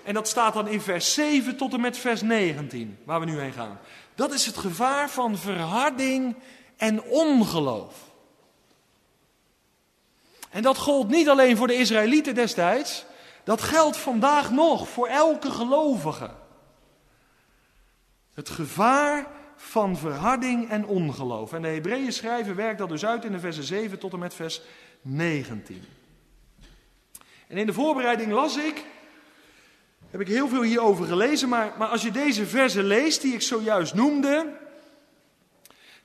en 0.05 0.15
dat 0.15 0.29
staat 0.29 0.55
dan 0.55 0.69
in 0.69 0.81
vers 0.81 1.15
7 1.15 1.57
tot 1.57 1.73
en 1.73 1.81
met 1.81 1.99
vers 1.99 2.23
19, 2.23 2.99
waar 3.05 3.21
we 3.21 3.27
nu 3.27 3.41
heen 3.41 3.53
gaan. 3.53 3.79
Dat 4.15 4.33
is 4.33 4.47
het 4.47 4.57
gevaar 4.57 5.11
van 5.11 5.39
verharding 5.39 6.37
en 6.77 7.03
ongeloof. 7.03 8.08
En 10.51 10.63
dat 10.63 10.79
gold 10.79 11.09
niet 11.09 11.29
alleen 11.29 11.57
voor 11.57 11.67
de 11.67 11.77
Israëlieten 11.77 12.35
destijds, 12.35 13.05
dat 13.45 13.63
geldt 13.63 13.97
vandaag 13.97 14.51
nog 14.51 14.89
voor 14.89 15.07
elke 15.07 15.51
gelovige. 15.51 16.31
Het 18.35 18.49
gevaar 18.49 19.27
van 19.57 19.97
verharding 19.97 20.71
en 20.71 20.87
ongeloof. 20.87 21.53
En 21.53 21.63
de 21.63 21.69
Hebreeën 21.69 22.13
schrijven 22.13 22.57
werkt 22.57 22.79
dat 22.79 22.89
dus 22.89 23.05
uit 23.05 23.25
in 23.25 23.33
de 23.33 23.39
versen 23.39 23.65
7 23.65 23.99
tot 23.99 24.13
en 24.13 24.19
met 24.19 24.35
vers 24.35 24.61
19. 25.03 25.85
En 27.47 27.57
in 27.57 27.67
de 27.67 27.73
voorbereiding 27.73 28.33
las 28.33 28.57
ik, 28.57 28.85
heb 30.11 30.21
ik 30.21 30.29
heel 30.29 30.49
veel 30.49 30.63
hierover 30.63 31.07
gelezen, 31.07 31.49
maar, 31.49 31.73
maar 31.79 31.89
als 31.89 32.03
je 32.03 32.11
deze 32.11 32.47
versen 32.47 32.85
leest 32.85 33.23
die 33.23 33.33
ik 33.33 33.43
zojuist 33.43 33.95
noemde, 33.95 34.57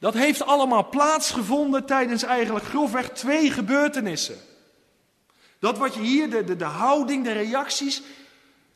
Dat 0.04 0.14
heeft 0.14 0.46
allemaal 0.46 0.90
plaatsgevonden 0.90 1.86
tijdens 1.86 2.24
eigenlijk 2.24 2.66
grofweg 2.66 3.10
twee 3.10 3.52
gebeurtenissen. 3.52 4.36
Dat 5.60 5.78
wat 5.78 5.94
je 5.94 6.02
hier, 6.02 6.30
de, 6.30 6.44
de, 6.44 6.56
de 6.56 6.64
houding, 6.64 7.24
de 7.24 7.32
reacties 7.32 8.02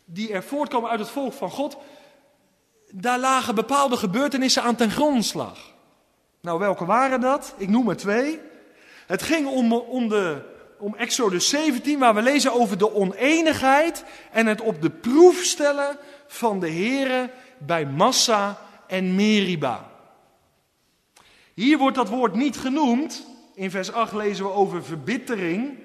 die 0.05 0.33
er 0.33 0.43
voortkomen 0.43 0.89
uit 0.89 0.99
het 0.99 1.09
volk 1.09 1.33
van 1.33 1.49
God, 1.49 1.77
daar 2.91 3.19
lagen 3.19 3.55
bepaalde 3.55 3.97
gebeurtenissen 3.97 4.63
aan 4.63 4.75
ten 4.75 4.91
grondslag. 4.91 5.59
Nou, 6.41 6.59
welke 6.59 6.85
waren 6.85 7.21
dat? 7.21 7.53
Ik 7.57 7.69
noem 7.69 7.89
er 7.89 7.97
twee. 7.97 8.39
Het 9.07 9.21
ging 9.21 9.47
om, 9.47 9.73
om, 9.73 10.09
de, 10.09 10.41
om 10.79 10.95
Exodus 10.95 11.49
17, 11.49 11.99
waar 11.99 12.15
we 12.15 12.21
lezen 12.21 12.53
over 12.53 12.77
de 12.77 12.93
oneenigheid 12.93 14.03
en 14.31 14.45
het 14.45 14.61
op 14.61 14.81
de 14.81 14.89
proef 14.89 15.43
stellen 15.43 15.97
van 16.27 16.59
de 16.59 16.71
Here 16.71 17.29
bij 17.57 17.85
Massa 17.85 18.57
en 18.87 19.15
Meriba. 19.15 19.95
Hier 21.57 21.77
wordt 21.77 21.95
dat 21.95 22.09
woord 22.09 22.33
niet 22.33 22.57
genoemd. 22.57 23.25
In 23.53 23.71
vers 23.71 23.91
8 23.91 24.13
lezen 24.13 24.45
we 24.45 24.51
over 24.51 24.83
verbittering. 24.83 25.77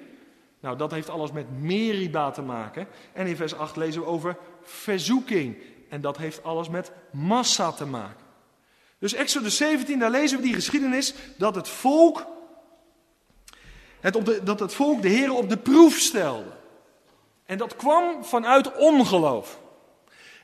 Nou, 0.59 0.77
dat 0.77 0.91
heeft 0.91 1.09
alles 1.09 1.31
met 1.31 1.61
Meriba 1.61 2.31
te 2.31 2.41
maken. 2.41 2.87
En 3.13 3.27
in 3.27 3.35
vers 3.35 3.55
8 3.55 3.75
lezen 3.75 4.01
we 4.01 4.07
over 4.07 4.37
verzoeking. 4.61 5.57
En 5.89 6.01
dat 6.01 6.17
heeft 6.17 6.43
alles 6.43 6.69
met 6.69 6.91
massa 7.11 7.71
te 7.71 7.85
maken. 7.85 8.25
Dus 8.99 9.13
Exodus 9.13 9.57
17, 9.57 9.99
daar 9.99 10.11
lezen 10.11 10.37
we 10.37 10.43
die 10.43 10.53
geschiedenis 10.53 11.13
dat 11.37 11.55
het 11.55 11.69
volk, 11.69 12.25
het 13.99 14.15
op 14.15 14.25
de, 14.25 14.43
dat 14.43 14.59
het 14.59 14.73
volk 14.73 15.01
de 15.01 15.09
Heer 15.09 15.33
op 15.33 15.49
de 15.49 15.57
proef 15.57 15.97
stelde. 15.97 16.51
En 17.45 17.57
dat 17.57 17.75
kwam 17.75 18.23
vanuit 18.23 18.77
ongeloof. 18.77 19.59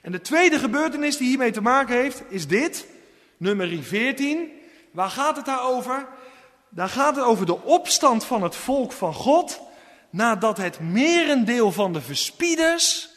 En 0.01 0.11
de 0.11 0.21
tweede 0.21 0.59
gebeurtenis 0.59 1.17
die 1.17 1.27
hiermee 1.27 1.51
te 1.51 1.61
maken 1.61 1.95
heeft, 1.95 2.23
is 2.29 2.47
dit, 2.47 2.87
nummer 3.37 3.83
14. 3.83 4.57
Waar 4.91 5.09
gaat 5.09 5.35
het 5.35 5.45
daar 5.45 5.63
over? 5.63 6.07
Daar 6.69 6.89
gaat 6.89 7.15
het 7.15 7.25
over 7.25 7.45
de 7.45 7.61
opstand 7.61 8.25
van 8.25 8.43
het 8.43 8.55
volk 8.55 8.91
van 8.91 9.13
God 9.13 9.61
nadat 10.09 10.57
het 10.57 10.79
merendeel 10.79 11.71
van 11.71 11.93
de 11.93 12.01
verspieders 12.01 13.09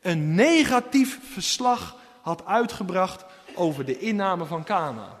een 0.00 0.34
negatief 0.34 1.18
verslag 1.32 1.96
had 2.22 2.46
uitgebracht 2.46 3.24
over 3.54 3.84
de 3.84 3.98
inname 3.98 4.44
van 4.44 4.64
Cana. 4.64 5.18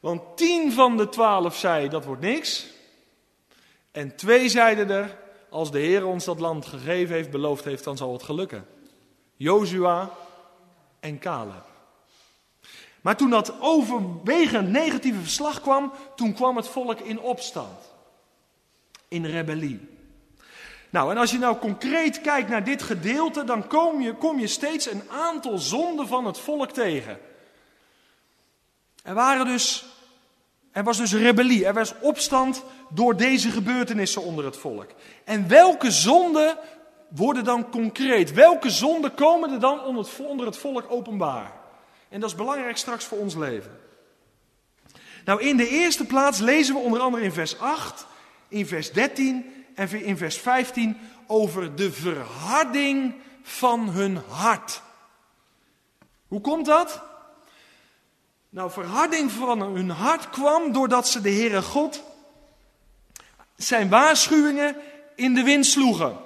Want 0.00 0.36
tien 0.36 0.72
van 0.72 0.96
de 0.96 1.08
twaalf 1.08 1.56
zei 1.56 1.88
dat 1.88 2.04
wordt 2.04 2.22
niks. 2.22 2.66
En 3.90 4.16
twee 4.16 4.48
zeiden 4.48 4.90
er, 4.90 5.18
als 5.50 5.70
de 5.70 5.78
Heer 5.78 6.06
ons 6.06 6.24
dat 6.24 6.40
land 6.40 6.66
gegeven 6.66 7.14
heeft, 7.14 7.30
beloofd 7.30 7.64
heeft, 7.64 7.84
dan 7.84 7.96
zal 7.96 8.12
het 8.12 8.22
gelukken. 8.22 8.66
Jozua 9.36 10.10
en 11.00 11.18
Caleb. 11.18 11.71
Maar 13.02 13.16
toen 13.16 13.30
dat 13.30 13.60
overwegend 13.60 14.68
negatieve 14.68 15.20
verslag 15.20 15.60
kwam, 15.60 15.92
toen 16.16 16.34
kwam 16.34 16.56
het 16.56 16.68
volk 16.68 17.00
in 17.00 17.20
opstand. 17.20 17.78
In 19.08 19.24
rebellie. 19.24 19.88
Nou, 20.90 21.10
en 21.10 21.16
als 21.16 21.30
je 21.30 21.38
nou 21.38 21.56
concreet 21.56 22.20
kijkt 22.20 22.48
naar 22.48 22.64
dit 22.64 22.82
gedeelte, 22.82 23.44
dan 23.44 23.66
kom 23.66 24.00
je, 24.00 24.14
kom 24.14 24.38
je 24.38 24.46
steeds 24.46 24.90
een 24.90 25.02
aantal 25.10 25.58
zonden 25.58 26.06
van 26.06 26.26
het 26.26 26.38
volk 26.38 26.70
tegen. 26.70 27.18
Er, 29.02 29.14
waren 29.14 29.46
dus, 29.46 29.84
er 30.72 30.84
was 30.84 30.96
dus 30.96 31.12
rebellie, 31.12 31.66
er 31.66 31.74
was 31.74 31.94
opstand 32.00 32.64
door 32.88 33.16
deze 33.16 33.50
gebeurtenissen 33.50 34.22
onder 34.22 34.44
het 34.44 34.56
volk. 34.56 34.90
En 35.24 35.48
welke 35.48 35.90
zonden 35.90 36.58
worden 37.08 37.44
dan 37.44 37.70
concreet? 37.70 38.32
Welke 38.32 38.70
zonden 38.70 39.14
komen 39.14 39.50
er 39.52 39.60
dan 39.60 39.84
onder 39.84 40.08
onder 40.18 40.46
het 40.46 40.56
volk 40.56 40.84
openbaar? 40.88 41.61
En 42.12 42.20
dat 42.20 42.30
is 42.30 42.36
belangrijk 42.36 42.76
straks 42.76 43.04
voor 43.04 43.18
ons 43.18 43.34
leven. 43.34 43.80
Nou, 45.24 45.42
in 45.42 45.56
de 45.56 45.68
eerste 45.68 46.04
plaats 46.04 46.38
lezen 46.38 46.74
we 46.74 46.80
onder 46.80 47.00
andere 47.00 47.24
in 47.24 47.32
vers 47.32 47.58
8, 47.58 48.06
in 48.48 48.66
vers 48.66 48.92
13 48.92 49.64
en 49.74 50.04
in 50.04 50.16
vers 50.16 50.38
15 50.38 50.98
over 51.26 51.76
de 51.76 51.92
verharding 51.92 53.14
van 53.42 53.88
hun 53.88 54.16
hart. 54.28 54.82
Hoe 56.28 56.40
komt 56.40 56.66
dat? 56.66 57.02
Nou, 58.48 58.70
verharding 58.70 59.30
van 59.30 59.60
hun 59.60 59.90
hart 59.90 60.30
kwam 60.30 60.72
doordat 60.72 61.08
ze 61.08 61.20
de 61.20 61.30
Heere 61.30 61.62
God 61.62 62.02
zijn 63.56 63.88
waarschuwingen 63.88 64.76
in 65.14 65.34
de 65.34 65.42
wind 65.42 65.66
sloegen 65.66 66.16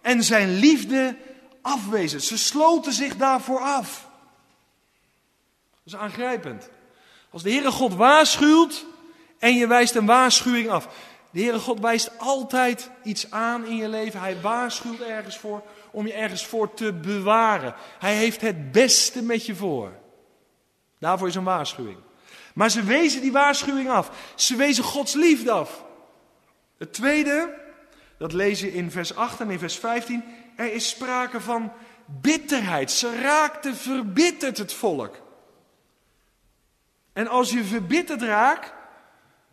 en 0.00 0.22
zijn 0.22 0.54
liefde 0.54 1.16
afwezen. 1.62 2.20
Ze 2.20 2.38
sloten 2.38 2.92
zich 2.92 3.16
daarvoor 3.16 3.60
af. 3.60 4.12
Dat 5.84 5.94
is 5.94 5.96
aangrijpend. 5.96 6.68
Als 7.30 7.42
de 7.42 7.50
Heere 7.50 7.70
God 7.70 7.94
waarschuwt 7.94 8.86
en 9.38 9.54
je 9.54 9.66
wijst 9.66 9.94
een 9.94 10.06
waarschuwing 10.06 10.68
af. 10.70 10.88
De 11.30 11.40
Heere 11.40 11.58
God 11.58 11.80
wijst 11.80 12.10
altijd 12.18 12.90
iets 13.02 13.30
aan 13.30 13.66
in 13.66 13.76
je 13.76 13.88
leven. 13.88 14.20
Hij 14.20 14.40
waarschuwt 14.40 15.00
ergens 15.00 15.38
voor 15.38 15.62
om 15.90 16.06
je 16.06 16.12
ergens 16.12 16.46
voor 16.46 16.74
te 16.74 16.92
bewaren. 16.92 17.74
Hij 17.98 18.14
heeft 18.14 18.40
het 18.40 18.72
beste 18.72 19.22
met 19.22 19.46
je 19.46 19.54
voor. 19.54 19.92
Daarvoor 20.98 21.28
is 21.28 21.34
een 21.34 21.44
waarschuwing. 21.44 21.98
Maar 22.54 22.70
ze 22.70 22.82
wezen 22.82 23.20
die 23.20 23.32
waarschuwing 23.32 23.90
af. 23.90 24.10
Ze 24.34 24.56
wezen 24.56 24.84
Gods 24.84 25.14
liefde 25.14 25.50
af. 25.50 25.84
Het 26.78 26.92
tweede, 26.92 27.54
dat 28.18 28.32
je 28.32 28.72
in 28.72 28.90
vers 28.90 29.16
8 29.16 29.40
en 29.40 29.50
in 29.50 29.58
vers 29.58 29.78
15. 29.78 30.24
Er 30.56 30.72
is 30.72 30.88
sprake 30.88 31.40
van 31.40 31.72
bitterheid. 32.06 32.90
Ze 32.90 33.20
raakte 33.20 33.74
verbitterd 33.74 34.58
het 34.58 34.72
volk. 34.72 35.22
En 37.14 37.28
als 37.28 37.50
je 37.50 37.64
verbitterd 37.64 38.22
raakt, 38.22 38.72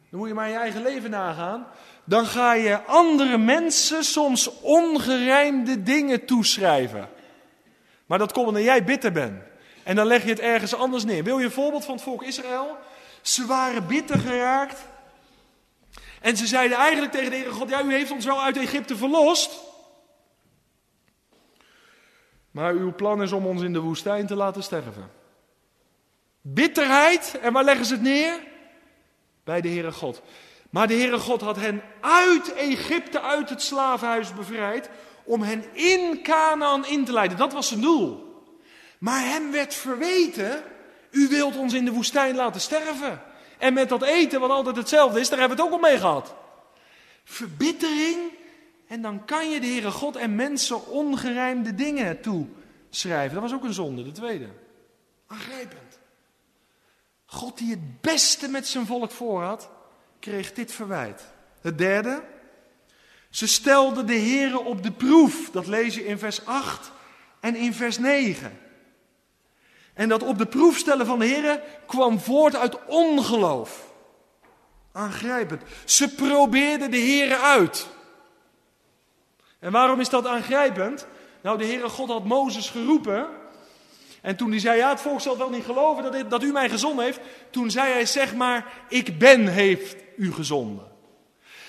dan 0.10 0.20
moet 0.20 0.28
je 0.28 0.34
maar 0.34 0.50
je 0.50 0.56
eigen 0.56 0.82
leven 0.82 1.10
nagaan. 1.10 1.68
Dan 2.04 2.26
ga 2.26 2.54
je 2.54 2.84
andere 2.84 3.38
mensen 3.38 4.04
soms 4.04 4.60
ongerijmde 4.62 5.84
dingen 5.84 6.26
toeschrijven. 6.26 7.10
Maar 8.06 8.18
dat 8.18 8.32
komt 8.32 8.48
omdat 8.48 8.64
jij 8.64 8.84
bitter 8.84 9.12
bent. 9.12 9.44
En 9.84 9.96
dan 9.96 10.06
leg 10.06 10.24
je 10.24 10.30
het 10.30 10.40
ergens 10.40 10.76
anders 10.76 11.04
neer. 11.04 11.24
Wil 11.24 11.40
je 11.40 11.46
een 11.46 11.52
voorbeeld 11.52 11.86
van 11.86 11.94
het 11.94 12.04
volk 12.04 12.24
Israël? 12.24 12.78
Ze 13.22 13.46
waren 13.46 13.88
bitter 13.88 14.20
geraakt. 14.20 14.86
En 16.22 16.38
ze 16.38 16.48
zeiden 16.48 16.78
eigenlijk 16.78 17.12
tegen 17.12 17.30
de 17.30 17.36
Heere 17.36 17.52
God: 17.52 17.70
Ja, 17.70 17.84
u 17.84 17.94
heeft 17.94 18.12
ons 18.12 18.26
wel 18.26 18.42
uit 18.42 18.58
Egypte 18.58 18.96
verlost. 18.96 19.60
Maar 22.52 22.74
uw 22.74 22.96
plan 22.96 23.22
is 23.22 23.32
om 23.32 23.46
ons 23.46 23.62
in 23.62 23.74
de 23.74 23.80
woestijn 23.80 24.28
te 24.28 24.36
laten 24.36 24.64
sterven. 24.64 25.21
Bitterheid, 26.42 27.40
en 27.42 27.54
waar 27.54 27.64
leggen 27.64 27.86
ze 27.86 27.94
het 27.94 28.02
neer? 28.02 28.50
bij 29.44 29.62
de 29.62 29.68
Heere 29.68 29.92
God. 29.92 30.22
Maar 30.70 30.88
de 30.88 30.94
Heere 30.94 31.20
God 31.20 31.42
had 31.42 31.56
hen 31.56 31.82
uit 32.02 32.54
Egypte, 32.54 33.22
uit 33.22 33.50
het 33.50 33.62
slavenhuis 33.62 34.34
bevrijd, 34.34 34.90
om 35.24 35.42
hen 35.42 35.64
in 35.74 36.20
Canaan 36.24 36.86
in 36.86 37.06
te 37.06 37.14
leiden. 37.14 37.38
Dat 37.38 37.54
was 37.54 37.68
zijn 37.68 37.82
doel. 37.82 38.30
Maar 38.98 39.26
hem 39.26 39.52
werd 39.52 39.74
verweten, 39.74 40.64
u 41.12 41.28
wilt 41.28 41.58
ons 41.58 41.74
in 41.74 41.86
de 41.86 41.92
woestijn 41.92 42.36
laten 42.36 42.62
sterven. 42.62 43.22
En 43.58 43.74
met 43.74 43.90
dat 43.90 44.04
eten, 44.04 44.40
wat 44.40 44.50
altijd 44.50 44.76
hetzelfde 44.76 45.20
is, 45.20 45.30
daar 45.30 45.40
hebben 45.40 45.58
we 45.58 45.64
het 45.64 45.74
ook 45.74 45.82
al 45.82 45.90
mee 45.90 46.00
gehad. 46.00 46.36
Verbittering, 47.24 48.18
en 48.88 49.02
dan 49.02 49.26
kan 49.26 49.50
je 49.50 49.60
de 49.60 49.68
Heere 49.68 49.92
God 49.92 50.16
en 50.16 50.36
mensen 50.36 50.88
ongerijmde 50.88 51.76
dingen 51.76 52.22
toeschrijven. 52.22 53.34
Dat 53.34 53.44
was 53.44 53.54
ook 53.54 53.64
een 53.64 53.74
zonde, 53.74 54.04
de 54.04 54.12
tweede. 54.12 54.48
Aangrijpend. 55.28 55.91
God 57.32 57.58
die 57.58 57.70
het 57.70 58.02
beste 58.02 58.48
met 58.48 58.68
zijn 58.68 58.86
volk 58.86 59.12
voor 59.12 59.44
had, 59.44 59.70
kreeg 60.20 60.54
dit 60.54 60.72
verwijt. 60.72 61.24
Het 61.62 61.78
derde, 61.78 62.24
ze 63.30 63.48
stelden 63.48 64.06
de 64.06 64.20
Here 64.20 64.60
op 64.60 64.84
de 64.84 64.92
proef. 64.92 65.50
Dat 65.52 65.68
lees 65.68 65.96
je 65.96 66.06
in 66.06 66.20
vers 66.20 66.46
8 66.46 66.92
en 67.40 67.56
in 67.56 67.74
vers 67.74 67.98
9. 67.98 68.60
En 69.94 70.10
dat 70.10 70.24
op 70.24 70.38
de 70.38 70.46
proef 70.46 70.78
stellen 70.78 71.06
van 71.06 71.20
de 71.20 71.28
Here 71.28 71.64
kwam 71.88 72.20
voort 72.20 72.56
uit 72.56 72.86
ongeloof. 72.86 73.94
Aangrijpend. 74.92 75.62
Ze 75.86 76.16
probeerden 76.16 76.92
de 76.92 77.00
Here 77.00 77.38
uit. 77.38 77.88
En 79.60 79.72
waarom 79.72 80.00
is 80.00 80.10
dat 80.10 80.28
aangrijpend? 80.28 81.08
Nou, 81.42 81.58
de 81.58 81.66
Heere 81.66 81.90
God 81.90 82.10
had 82.10 82.26
Mozes 82.26 82.70
geroepen 82.70 83.41
en 84.22 84.36
toen 84.36 84.50
hij 84.50 84.60
zei, 84.60 84.78
ja, 84.78 84.90
het 84.90 85.02
volk 85.02 85.22
zal 85.22 85.38
wel 85.38 85.50
niet 85.50 85.64
geloven 85.64 86.12
dat, 86.12 86.30
dat 86.30 86.44
u 86.44 86.52
mij 86.52 86.70
gezonden 86.70 87.06
heeft. 87.06 87.20
Toen 87.50 87.72
zei 87.72 87.92
hij, 87.92 88.06
zeg 88.06 88.36
maar, 88.36 88.74
ik 88.90 89.20
ben 89.20 89.48
heeft 89.48 89.96
u 90.18 90.34
gezonden. 90.34 90.90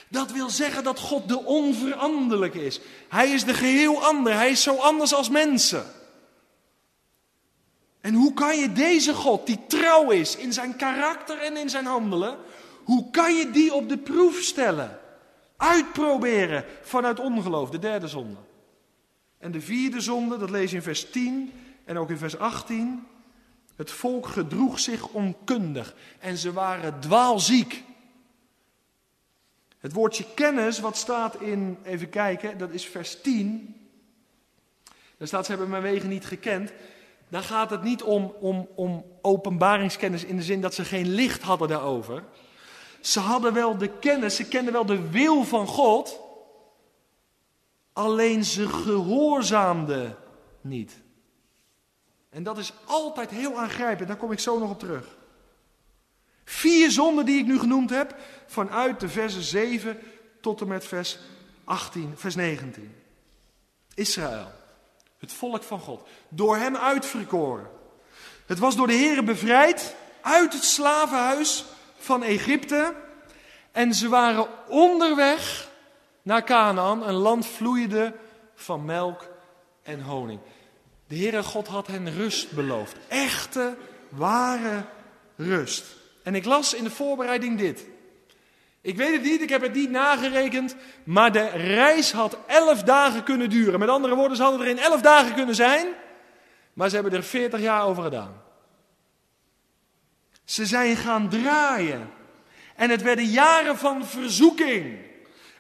Dat 0.09 0.33
wil 0.33 0.51
zeggen 0.51 0.85
dat 0.85 0.99
God 0.99 1.29
de 1.29 1.45
onveranderlijke 1.45 2.65
is. 2.65 2.81
Hij 3.09 3.31
is 3.31 3.45
de 3.45 3.55
geheel 3.55 4.05
ander. 4.05 4.35
Hij 4.35 4.51
is 4.51 4.63
zo 4.63 4.77
anders 4.77 5.15
als 5.15 5.29
mensen. 5.29 5.85
En 8.01 8.15
hoe 8.15 8.35
kan 8.35 8.59
je 8.59 8.73
deze 8.73 9.15
God, 9.15 9.47
die 9.47 9.61
trouw 9.67 10.11
is 10.11 10.37
in 10.37 10.53
zijn 10.53 10.77
karakter 10.77 11.39
en 11.39 11.57
in 11.57 11.71
zijn 11.71 11.87
handelen, 11.87 12.37
hoe 12.85 13.11
kan 13.11 13.35
je 13.35 13.51
die 13.51 13.75
op 13.75 13.89
de 13.89 13.99
proef 13.99 14.37
stellen? 14.37 14.99
Uitproberen 15.57 16.65
vanuit 16.83 17.21
ongeloof, 17.21 17.71
de 17.71 17.79
derde 17.79 18.09
zonde. 18.09 18.39
En 19.39 19.53
de 19.53 19.61
vierde 19.61 20.01
zonde, 20.01 20.39
dat 20.39 20.51
lees 20.51 20.71
je 20.71 20.77
in 20.77 20.83
vers 20.83 21.11
10, 21.11 21.53
en 21.85 21.99
ook 21.99 22.11
in 22.11 22.19
vers 22.19 22.39
18. 22.39 23.07
Het 23.77 23.91
volk 23.91 24.27
gedroeg 24.27 24.79
zich 24.79 25.09
onkundig 25.09 25.95
en 26.19 26.37
ze 26.37 26.53
waren 26.53 27.01
dwaalziek. 27.01 27.85
Het 29.79 29.93
woordje 29.93 30.25
kennis, 30.35 30.81
wat 30.81 30.97
staat 30.97 31.41
in, 31.41 31.79
even 31.83 32.09
kijken, 32.09 32.59
dat 32.59 32.71
is 32.71 32.87
vers 32.87 33.21
10. 33.21 33.77
Daar 35.17 35.29
staat, 35.29 35.45
ze 35.45 35.51
hebben 35.51 35.71
mijn 35.71 35.83
wegen 35.83 36.09
niet 36.09 36.25
gekend. 36.25 36.73
Dan 37.29 37.43
gaat 37.43 37.71
het 37.71 37.83
niet 37.83 38.03
om, 38.03 38.35
om, 38.41 38.69
om 38.75 39.05
openbaringskennis 39.21 40.25
in 40.25 40.37
de 40.37 40.43
zin 40.43 40.61
dat 40.61 40.75
ze 40.75 40.85
geen 40.85 41.09
licht 41.15 41.43
hadden 41.43 41.69
daarover. 41.69 42.25
Ze 43.01 43.21
hadden 43.21 43.53
wel 43.53 43.79
de 43.79 43.99
kennis, 43.99 44.37
ze 44.37 44.45
kenden 44.45 44.73
wel 44.73 44.87
de 44.87 45.11
wil 45.11 45.45
van 45.45 45.67
God. 45.67 46.21
Alleen 47.93 48.45
ze 48.45 48.69
gehoorzaamden 48.69 50.17
niet. 50.61 51.02
En 52.33 52.43
dat 52.43 52.59
is 52.59 52.73
altijd 52.85 53.31
heel 53.31 53.59
aangrijpend, 53.59 54.09
daar 54.09 54.17
kom 54.17 54.33
ik 54.33 54.39
zo 54.39 54.59
nog 54.59 54.71
op 54.71 54.79
terug. 54.79 55.17
Vier 56.45 56.91
zonden 56.91 57.25
die 57.25 57.39
ik 57.39 57.47
nu 57.47 57.59
genoemd 57.59 57.91
heb, 57.91 58.15
vanuit 58.47 59.01
de 59.01 59.09
versen 59.09 59.43
7 59.43 59.99
tot 60.41 60.61
en 60.61 60.69
met 60.69 60.85
vers 60.85 61.19
18, 61.65 62.13
vers 62.17 62.35
19. 62.35 62.95
Israël, 63.95 64.53
het 65.19 65.33
volk 65.33 65.63
van 65.63 65.81
God, 65.81 66.09
door 66.29 66.57
hem 66.57 66.77
uitverkoren. 66.77 67.71
Het 68.47 68.59
was 68.59 68.77
door 68.77 68.87
de 68.87 68.93
Heeren 68.93 69.25
bevrijd 69.25 69.95
uit 70.21 70.53
het 70.53 70.65
slavenhuis 70.65 71.65
van 71.99 72.23
Egypte. 72.23 72.95
En 73.73 73.95
ze 73.95 74.09
waren 74.09 74.47
onderweg 74.69 75.71
naar 76.23 76.45
Canaan, 76.45 77.03
een 77.03 77.15
land 77.15 77.47
vloeide 77.47 78.15
van 78.55 78.85
melk 78.85 79.29
en 79.83 80.01
honing. 80.01 80.41
De 81.13 81.19
Heere 81.19 81.43
God 81.43 81.67
had 81.67 81.87
hen 81.87 82.15
rust 82.15 82.53
beloofd. 82.53 82.97
Echte, 83.09 83.77
ware 84.09 84.85
rust. 85.37 85.85
En 86.23 86.35
ik 86.35 86.45
las 86.45 86.75
in 86.75 86.85
de 86.85 86.91
voorbereiding 86.91 87.59
dit. 87.59 87.87
Ik 88.81 88.97
weet 88.97 89.13
het 89.13 89.23
niet, 89.23 89.41
ik 89.41 89.49
heb 89.49 89.63
het 89.63 89.75
niet 89.75 89.91
nagerekend, 89.91 90.77
maar 91.05 91.33
de 91.33 91.49
reis 91.49 92.13
had 92.13 92.39
elf 92.47 92.83
dagen 92.83 93.23
kunnen 93.23 93.51
duren. 93.51 93.79
Met 93.79 93.89
andere 93.89 94.15
woorden, 94.15 94.37
ze 94.37 94.43
hadden 94.43 94.61
er 94.61 94.67
in 94.67 94.79
elf 94.79 95.01
dagen 95.01 95.35
kunnen 95.35 95.55
zijn, 95.55 95.87
maar 96.73 96.89
ze 96.89 96.95
hebben 96.95 97.13
er 97.13 97.23
veertig 97.23 97.61
jaar 97.61 97.85
over 97.85 98.03
gedaan. 98.03 98.43
Ze 100.45 100.67
zijn 100.67 100.97
gaan 100.97 101.29
draaien. 101.29 102.11
En 102.77 102.91
het 102.91 103.03
werden 103.03 103.25
jaren 103.25 103.79
van 103.79 104.07
verzoeking. 104.07 104.99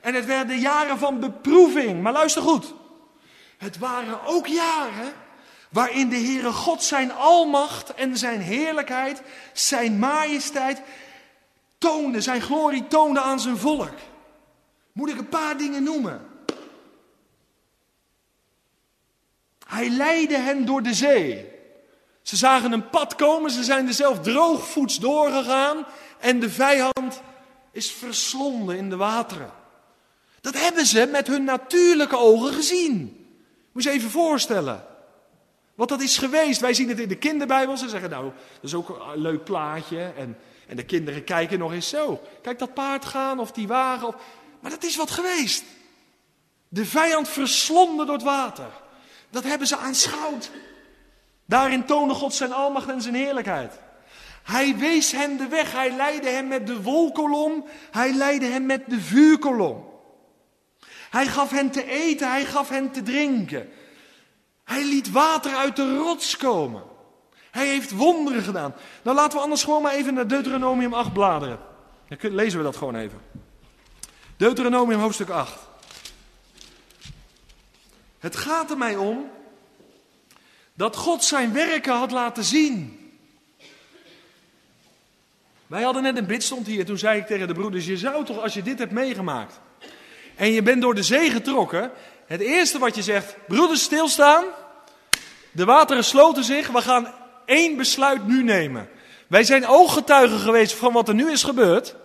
En 0.01 0.15
het 0.15 0.25
werden 0.25 0.59
jaren 0.59 0.99
van 0.99 1.21
beproeving. 1.21 2.03
Maar 2.03 2.13
luister 2.13 2.43
goed. 2.43 2.75
Het 3.59 3.79
waren 3.79 4.25
ook 4.25 4.47
jaren 4.47 5.13
waarin 5.73 6.09
de 6.09 6.17
Heere 6.17 6.53
God 6.53 6.83
zijn 6.83 7.13
almacht 7.13 7.95
en 7.95 8.17
zijn 8.17 8.41
heerlijkheid, 8.41 9.23
zijn 9.53 9.99
majesteit 9.99 10.83
toonde, 11.79 12.21
zijn 12.21 12.41
glorie 12.41 12.87
toonde 12.87 13.21
aan 13.21 13.41
zijn 13.41 13.57
volk. 13.57 13.95
Moet 14.93 15.11
ik 15.11 15.19
een 15.19 15.29
paar 15.29 15.57
dingen 15.57 15.83
noemen? 15.83 16.27
Hij 19.67 19.89
leidde 19.89 20.39
hen 20.39 20.65
door 20.65 20.83
de 20.83 20.95
zee. 20.95 21.51
Ze 22.23 22.37
zagen 22.37 22.73
een 22.73 22.89
pad 22.91 23.15
komen, 23.15 23.51
ze 23.51 23.65
zijn 23.65 23.87
er 23.87 23.95
zelf 23.95 24.21
droogvoets 24.21 24.99
doorgegaan 24.99 25.87
en 26.21 26.41
de 26.41 26.51
vijand 26.51 27.21
is 27.73 27.93
verslonden 27.93 28.77
in 28.77 28.91
de 28.91 28.97
wateren. 28.97 29.53
Dat 30.41 30.55
hebben 30.55 30.87
ze 30.87 31.09
met 31.11 31.27
hun 31.27 31.45
natuurlijke 31.45 32.17
ogen 32.17 32.53
gezien. 32.53 33.27
Moet 33.73 33.83
je 33.83 33.91
even 33.91 34.11
voorstellen. 34.11 34.91
Wat 35.75 35.89
dat 35.89 36.01
is 36.01 36.19
geweest. 36.19 36.61
Wij 36.61 36.75
zien 36.75 36.89
het 36.89 37.01
in 37.01 37.09
de 37.09 37.17
kinderbijbel. 37.17 37.77
Ze 37.77 37.89
zeggen 37.89 38.11
nou, 38.11 38.25
dat 38.25 38.65
is 38.65 38.75
ook 38.75 38.89
een 38.89 39.21
leuk 39.21 39.45
plaatje. 39.45 40.13
En, 40.17 40.39
en 40.67 40.77
de 40.77 40.85
kinderen 40.85 41.25
kijken 41.25 41.59
nog 41.59 41.73
eens 41.73 41.89
zo. 41.89 42.21
Kijk 42.43 42.59
dat 42.59 42.75
paard 42.75 43.05
gaan 43.05 43.39
of 43.39 43.53
die 43.53 43.67
wagen. 43.67 44.09
Of... 44.09 44.15
Maar 44.61 44.71
dat 44.71 44.85
is 44.85 44.97
wat 44.97 45.11
geweest. 45.11 45.65
De 46.69 46.85
vijand 46.85 47.29
verslonden 47.29 48.07
door 48.07 48.15
het 48.15 48.25
water. 48.25 48.71
Dat 49.31 49.45
hebben 49.45 49.67
ze 49.67 49.77
aanschouwd. 49.77 50.51
Daarin 51.45 51.85
toonde 51.85 52.15
God 52.15 52.35
zijn 52.35 52.53
almacht 52.53 52.89
en 52.89 53.03
zijn 53.03 53.15
heerlijkheid. 53.15 53.79
Hij 54.43 54.77
wees 54.77 55.13
hen 55.13 55.37
de 55.37 55.49
weg. 55.49 55.73
Hij 55.73 55.91
leidde 55.91 56.29
hen 56.29 56.49
met 56.49 56.67
de 56.67 56.83
wolkolom. 56.83 57.65
Hij 57.91 58.13
leidde 58.13 58.47
hen 58.47 58.67
met 58.67 58.83
de 58.87 59.01
vuurkolom. 59.01 59.91
Hij 61.11 61.27
gaf 61.27 61.51
hen 61.51 61.71
te 61.71 61.85
eten. 61.91 62.31
Hij 62.31 62.45
gaf 62.45 62.69
hen 62.69 62.91
te 62.91 63.03
drinken. 63.03 63.71
Hij 64.65 64.85
liet 64.85 65.11
water 65.11 65.55
uit 65.55 65.77
de 65.77 65.97
rots 65.97 66.37
komen. 66.37 66.83
Hij 67.51 67.67
heeft 67.67 67.91
wonderen 67.91 68.43
gedaan. 68.43 68.75
Nou 69.03 69.17
laten 69.17 69.39
we 69.39 69.45
anders 69.45 69.65
gewoon 69.65 69.83
maar 69.83 69.93
even 69.93 70.15
naar 70.15 70.29
Deuteronomium 70.29 70.95
8 70.95 71.13
bladeren. 71.13 71.59
Dan 72.09 72.35
lezen 72.35 72.59
we 72.59 72.65
dat 72.65 72.77
gewoon 72.77 72.97
even. 72.97 73.21
Deuteronomium 74.37 75.01
hoofdstuk 75.01 75.29
8. 75.29 75.59
Het 78.19 78.37
gaat 78.37 78.71
er 78.71 78.79
mij 78.79 78.97
om 78.97 79.31
dat 80.75 80.97
God 80.97 81.25
zijn 81.25 81.53
werken 81.53 81.95
had 81.95 82.11
laten 82.11 82.45
zien. 82.45 83.01
Wij 85.67 85.83
hadden 85.83 86.03
net 86.03 86.17
een 86.17 86.27
bidstond 86.27 86.67
hier. 86.67 86.85
Toen 86.85 86.99
zei 86.99 87.21
ik 87.21 87.27
tegen 87.27 87.47
de 87.47 87.55
broeders: 87.55 87.87
Je 87.87 87.97
zou 87.97 88.25
toch, 88.25 88.39
als 88.39 88.55
je 88.55 88.63
dit 88.63 88.79
hebt 88.79 88.93
meegemaakt. 88.93 89.61
en 90.37 90.53
je 90.53 90.63
bent 90.63 90.83
door 90.83 90.95
de 90.95 91.03
zee 91.03 91.31
getrokken. 91.31 91.91
Het 92.33 92.41
eerste 92.41 92.79
wat 92.79 92.95
je 92.95 93.03
zegt: 93.03 93.37
Broeders, 93.47 93.83
stilstaan. 93.83 94.45
De 95.51 95.65
wateren 95.65 96.05
sloten 96.05 96.45
zich. 96.45 96.69
We 96.69 96.83
gaan 96.83 97.15
één 97.45 97.77
besluit 97.77 98.27
nu 98.27 98.43
nemen. 98.43 98.89
Wij 99.27 99.45
zijn 99.45 99.67
ooggetuigen 99.67 100.39
geweest 100.39 100.75
van 100.75 100.93
wat 100.93 101.09
er 101.09 101.15
nu 101.15 101.31
is 101.31 101.43
gebeurd. 101.43 101.97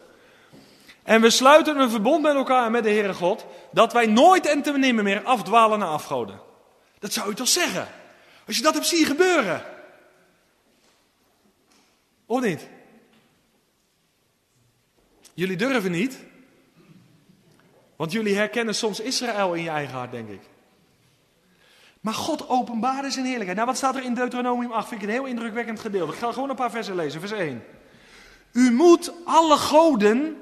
En 1.04 1.22
we 1.22 1.30
sluiten 1.30 1.80
een 1.80 1.90
verbond 1.90 2.22
met 2.22 2.36
elkaar 2.36 2.66
en 2.66 2.72
met 2.72 2.84
de 2.84 2.90
Heere 2.90 3.14
God. 3.14 3.46
Dat 3.72 3.94
wij 3.94 4.06
nooit 4.06 4.46
en 4.46 4.62
te 4.62 4.78
nimmer 4.78 5.04
meer 5.04 5.24
afdwalen 5.24 5.80
naar 5.80 5.88
afgoden. 5.88 6.40
Dat 7.00 7.14
zou 7.14 7.30
je 7.30 7.36
toch 7.36 7.48
zeggen? 7.48 7.88
Als 8.48 8.58
je 8.58 8.64
dat 8.64 8.74
hebt 8.74 8.88
zien 8.88 9.06
gebeuren. 9.06 9.64
Of 12.26 12.42
niet? 12.42 12.68
Jullie 15.34 15.58
durven 15.58 15.92
niet. 15.92 16.27
Want 17.98 18.12
jullie 18.12 18.36
herkennen 18.36 18.76
soms 18.76 19.00
Israël 19.00 19.54
in 19.54 19.64
je 19.64 19.70
eigen 19.70 19.96
hart, 19.96 20.12
denk 20.12 20.30
ik. 20.30 20.42
Maar 22.02 22.14
God 22.14 22.50
openbaarde 22.50 23.12
zijn 23.12 23.26
heerlijkheid. 23.26 23.56
Nou, 23.56 23.70
wat 23.70 23.78
staat 23.78 23.96
er 23.96 24.04
in 24.04 24.14
Deuteronomium 24.14 24.72
8? 24.72 24.88
Vind 24.88 25.02
ik 25.02 25.08
een 25.08 25.14
heel 25.14 25.26
indrukwekkend 25.26 25.80
gedeelte. 25.80 26.14
Ik 26.14 26.20
ga 26.20 26.32
gewoon 26.32 26.50
een 26.50 26.56
paar 26.56 26.72
versen 26.72 26.96
lezen. 26.96 27.20
Vers 27.20 27.32
1. 27.32 27.64
U 28.52 28.72
moet 28.72 29.12
alle 29.24 29.58
goden 29.58 30.38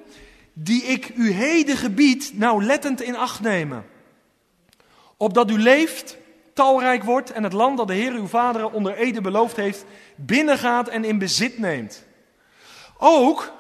die 0.54 0.84
ik 0.84 1.12
u 1.16 1.32
heden 1.32 1.78
gebied 1.78 2.32
nauwlettend 2.34 3.02
in 3.02 3.16
acht 3.16 3.42
nemen. 3.42 3.86
Opdat 5.18 5.50
u 5.50 5.60
leeft, 5.60 6.18
talrijk 6.54 7.04
wordt 7.04 7.32
en 7.32 7.44
het 7.44 7.54
land 7.54 7.78
dat 7.78 7.88
de 7.88 7.94
Heer 7.94 8.14
uw 8.14 8.28
vaderen 8.28 8.72
onder 8.72 8.96
Ede 8.96 9.22
beloofd 9.22 9.56
heeft, 9.56 9.86
binnengaat 10.16 10.88
en 10.88 11.04
in 11.04 11.18
bezit 11.18 11.58
neemt. 11.58 12.06
Ook 12.98 13.54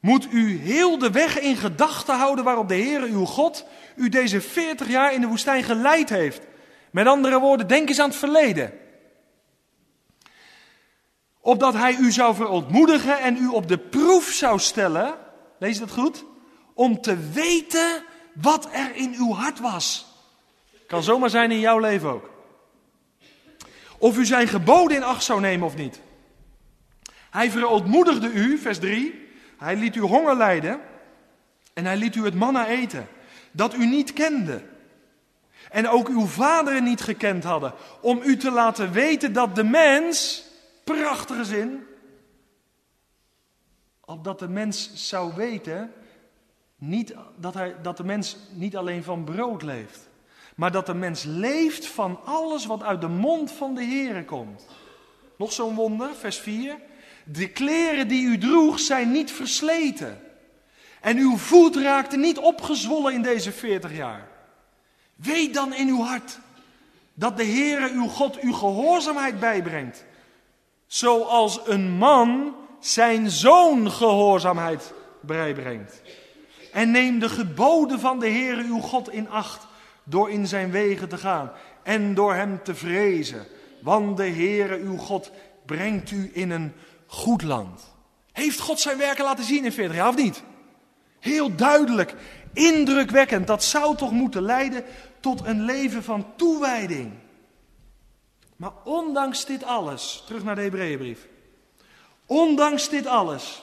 moet 0.00 0.32
u 0.32 0.58
heel 0.58 0.98
de 0.98 1.10
weg 1.10 1.40
in 1.40 1.56
gedachten 1.56 2.16
houden 2.16 2.44
waarop 2.44 2.68
de 2.68 2.74
Heer 2.74 3.02
uw 3.02 3.24
God 3.24 3.64
u 3.96 4.08
deze 4.08 4.40
40 4.40 4.88
jaar 4.88 5.12
in 5.12 5.20
de 5.20 5.26
woestijn 5.26 5.62
geleid 5.62 6.08
heeft. 6.08 6.46
Met 6.90 7.06
andere 7.06 7.40
woorden, 7.40 7.68
denk 7.68 7.88
eens 7.88 8.00
aan 8.00 8.08
het 8.08 8.18
verleden. 8.18 8.72
Opdat 11.40 11.74
hij 11.74 11.96
u 11.96 12.12
zou 12.12 12.34
verontmoedigen 12.34 13.18
en 13.18 13.36
u 13.36 13.46
op 13.46 13.68
de 13.68 13.78
proef 13.78 14.24
zou 14.24 14.58
stellen, 14.58 15.14
lees 15.58 15.78
dat 15.78 15.90
goed, 15.90 16.24
om 16.74 17.00
te 17.00 17.30
weten 17.32 18.02
wat 18.34 18.68
er 18.72 18.94
in 18.94 19.14
uw 19.18 19.32
hart 19.32 19.60
was. 19.60 20.06
Kan 20.86 21.02
zomaar 21.02 21.30
zijn 21.30 21.50
in 21.50 21.60
jouw 21.60 21.78
leven 21.78 22.08
ook. 22.08 22.30
Of 23.98 24.18
u 24.18 24.24
zijn 24.24 24.48
geboden 24.48 24.96
in 24.96 25.02
acht 25.02 25.24
zou 25.24 25.40
nemen 25.40 25.66
of 25.66 25.76
niet. 25.76 26.00
Hij 27.30 27.50
verontmoedigde 27.50 28.30
u, 28.32 28.58
vers 28.58 28.78
3, 28.78 29.25
hij 29.58 29.76
liet 29.76 29.96
u 29.96 30.00
honger 30.00 30.36
lijden 30.36 30.80
en 31.74 31.84
hij 31.84 31.96
liet 31.96 32.14
u 32.14 32.24
het 32.24 32.34
manna 32.34 32.66
eten, 32.66 33.08
dat 33.50 33.74
u 33.74 33.86
niet 33.86 34.12
kende 34.12 34.62
en 35.70 35.88
ook 35.88 36.08
uw 36.08 36.26
vaderen 36.26 36.84
niet 36.84 37.00
gekend 37.00 37.44
hadden, 37.44 37.72
om 38.00 38.20
u 38.24 38.36
te 38.36 38.50
laten 38.50 38.92
weten 38.92 39.32
dat 39.32 39.54
de 39.54 39.64
mens, 39.64 40.44
prachtige 40.84 41.44
zin, 41.44 41.86
opdat 44.04 44.38
de 44.38 44.48
mens 44.48 44.90
zou 44.94 45.34
weten, 45.34 45.92
niet, 46.76 47.14
dat, 47.36 47.54
hij, 47.54 47.74
dat 47.82 47.96
de 47.96 48.04
mens 48.04 48.36
niet 48.50 48.76
alleen 48.76 49.04
van 49.04 49.24
brood 49.24 49.62
leeft, 49.62 50.08
maar 50.56 50.72
dat 50.72 50.86
de 50.86 50.94
mens 50.94 51.24
leeft 51.24 51.86
van 51.86 52.20
alles 52.24 52.66
wat 52.66 52.82
uit 52.82 53.00
de 53.00 53.08
mond 53.08 53.52
van 53.52 53.74
de 53.74 53.84
Heere 53.84 54.24
komt. 54.24 54.66
Nog 55.38 55.52
zo'n 55.52 55.74
wonder, 55.74 56.14
vers 56.14 56.38
4. 56.38 56.76
De 57.28 57.48
kleren 57.48 58.08
die 58.08 58.26
u 58.26 58.38
droeg 58.38 58.80
zijn 58.80 59.10
niet 59.10 59.30
versleten. 59.30 60.20
En 61.00 61.16
uw 61.16 61.36
voet 61.36 61.76
raakte 61.76 62.16
niet 62.16 62.38
opgezwollen 62.38 63.14
in 63.14 63.22
deze 63.22 63.52
40 63.52 63.96
jaar. 63.96 64.28
Weet 65.14 65.54
dan 65.54 65.74
in 65.74 65.88
uw 65.88 66.00
hart 66.00 66.38
dat 67.14 67.36
de 67.36 67.44
Heere 67.44 67.90
uw 67.92 68.06
God 68.06 68.40
uw 68.40 68.52
gehoorzaamheid 68.52 69.40
bijbrengt. 69.40 70.04
zoals 70.86 71.60
een 71.64 71.90
man 71.90 72.54
zijn 72.80 73.30
zoon 73.30 73.90
gehoorzaamheid 73.90 74.92
bijbrengt. 75.20 76.02
En 76.72 76.90
neem 76.90 77.18
de 77.18 77.28
geboden 77.28 78.00
van 78.00 78.18
de 78.18 78.28
Heere 78.28 78.62
uw 78.62 78.80
God 78.80 79.12
in 79.12 79.30
acht 79.30 79.66
door 80.04 80.30
in 80.30 80.46
zijn 80.46 80.70
wegen 80.70 81.08
te 81.08 81.18
gaan 81.18 81.52
en 81.82 82.14
door 82.14 82.34
hem 82.34 82.62
te 82.62 82.74
vrezen. 82.74 83.46
Want 83.82 84.16
de 84.16 84.28
Heere 84.28 84.78
uw 84.78 84.96
God 84.96 85.30
brengt 85.64 86.10
u 86.10 86.30
in 86.32 86.50
een 86.50 86.72
goed 87.06 87.42
land. 87.42 87.94
Heeft 88.32 88.60
God 88.60 88.80
zijn 88.80 88.98
werken 88.98 89.24
laten 89.24 89.44
zien 89.44 89.64
in 89.64 89.72
40 89.72 89.96
jaar 89.96 90.08
of 90.08 90.16
niet? 90.16 90.42
Heel 91.20 91.54
duidelijk, 91.54 92.14
indrukwekkend. 92.52 93.46
Dat 93.46 93.64
zou 93.64 93.96
toch 93.96 94.10
moeten 94.10 94.42
leiden 94.42 94.84
tot 95.20 95.44
een 95.44 95.64
leven 95.64 96.02
van 96.02 96.26
toewijding. 96.36 97.12
Maar 98.56 98.72
ondanks 98.84 99.44
dit 99.44 99.64
alles, 99.64 100.22
terug 100.26 100.44
naar 100.44 100.54
de 100.54 100.60
Hebreeënbrief. 100.60 101.26
Ondanks 102.26 102.88
dit 102.88 103.06
alles 103.06 103.62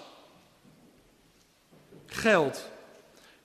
geldt 2.05 2.71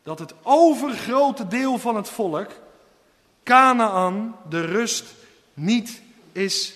dat 0.02 0.18
het 0.18 0.34
overgrote 0.42 1.46
deel 1.46 1.78
van 1.78 1.96
het 1.96 2.08
volk 2.08 2.50
Canaan 3.42 4.36
de 4.48 4.60
rust 4.60 5.04
niet 5.54 6.02
is 6.32 6.74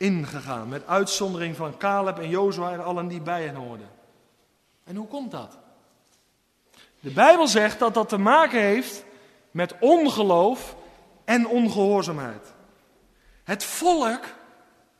ingegaan. 0.00 0.68
Met 0.68 0.86
uitzondering 0.86 1.56
van 1.56 1.76
Caleb 1.76 2.18
en 2.18 2.28
Jozua 2.28 2.72
en 2.72 2.84
allen 2.84 3.08
die 3.08 3.20
bij 3.20 3.44
hen 3.44 3.54
hoorden. 3.54 3.88
En 4.84 4.96
hoe 4.96 5.06
komt 5.06 5.30
dat? 5.30 5.58
De 7.00 7.10
Bijbel 7.10 7.46
zegt 7.46 7.78
dat 7.78 7.94
dat 7.94 8.08
te 8.08 8.18
maken 8.18 8.60
heeft 8.60 9.04
met 9.50 9.74
ongeloof 9.80 10.76
en 11.24 11.46
ongehoorzaamheid. 11.46 12.52
Het 13.44 13.64
volk, 13.64 14.24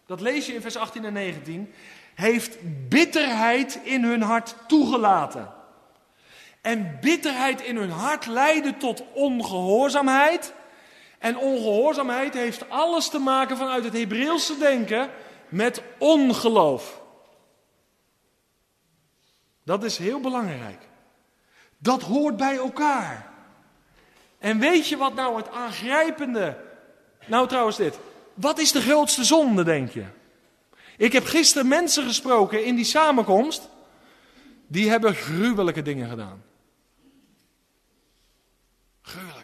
dat 0.07 0.21
lees 0.21 0.47
je 0.47 0.55
in 0.55 0.61
vers 0.61 0.77
18 0.77 1.05
en 1.05 1.13
19, 1.13 1.73
heeft 2.15 2.59
bitterheid 2.89 3.81
in 3.83 4.05
hun 4.05 4.23
hart 4.23 4.55
toegelaten. 4.67 5.53
En 6.61 6.99
bitterheid 7.01 7.61
in 7.61 7.77
hun 7.77 7.91
hart 7.91 8.27
leidde 8.27 8.77
tot 8.77 9.03
ongehoorzaamheid. 9.15 10.55
En 11.21 11.39
ongehoorzaamheid 11.39 12.35
heeft 12.35 12.71
alles 12.71 13.09
te 13.09 13.19
maken 13.19 13.57
vanuit 13.57 13.85
het 13.85 13.93
Hebreeuwse 13.93 14.59
denken 14.59 15.11
met 15.49 15.83
ongeloof. 15.99 17.01
Dat 19.65 19.85
is 19.85 19.99
heel 19.99 20.21
belangrijk. 20.21 20.89
Dat 21.79 22.03
hoort 22.03 22.37
bij 22.37 22.57
elkaar. 22.57 23.33
En 24.39 24.59
weet 24.59 24.89
je 24.89 24.97
wat 24.97 25.15
nou 25.15 25.37
het 25.37 25.51
aangrijpende. 25.51 26.65
Nou 27.27 27.49
trouwens 27.49 27.77
dit. 27.77 27.99
Wat 28.35 28.59
is 28.59 28.73
de 28.73 28.81
grootste 28.81 29.25
zonde, 29.25 29.65
denk 29.65 29.91
je? 29.91 30.05
Ik 30.97 31.13
heb 31.13 31.25
gisteren 31.25 31.69
mensen 31.69 32.05
gesproken 32.05 32.65
in 32.65 32.75
die 32.75 32.85
samenkomst. 32.85 33.69
Die 34.67 34.91
hebben 34.91 35.15
gruwelijke 35.15 35.83
dingen 35.83 36.09
gedaan. 36.09 36.43
Gruwelijk. 39.03 39.40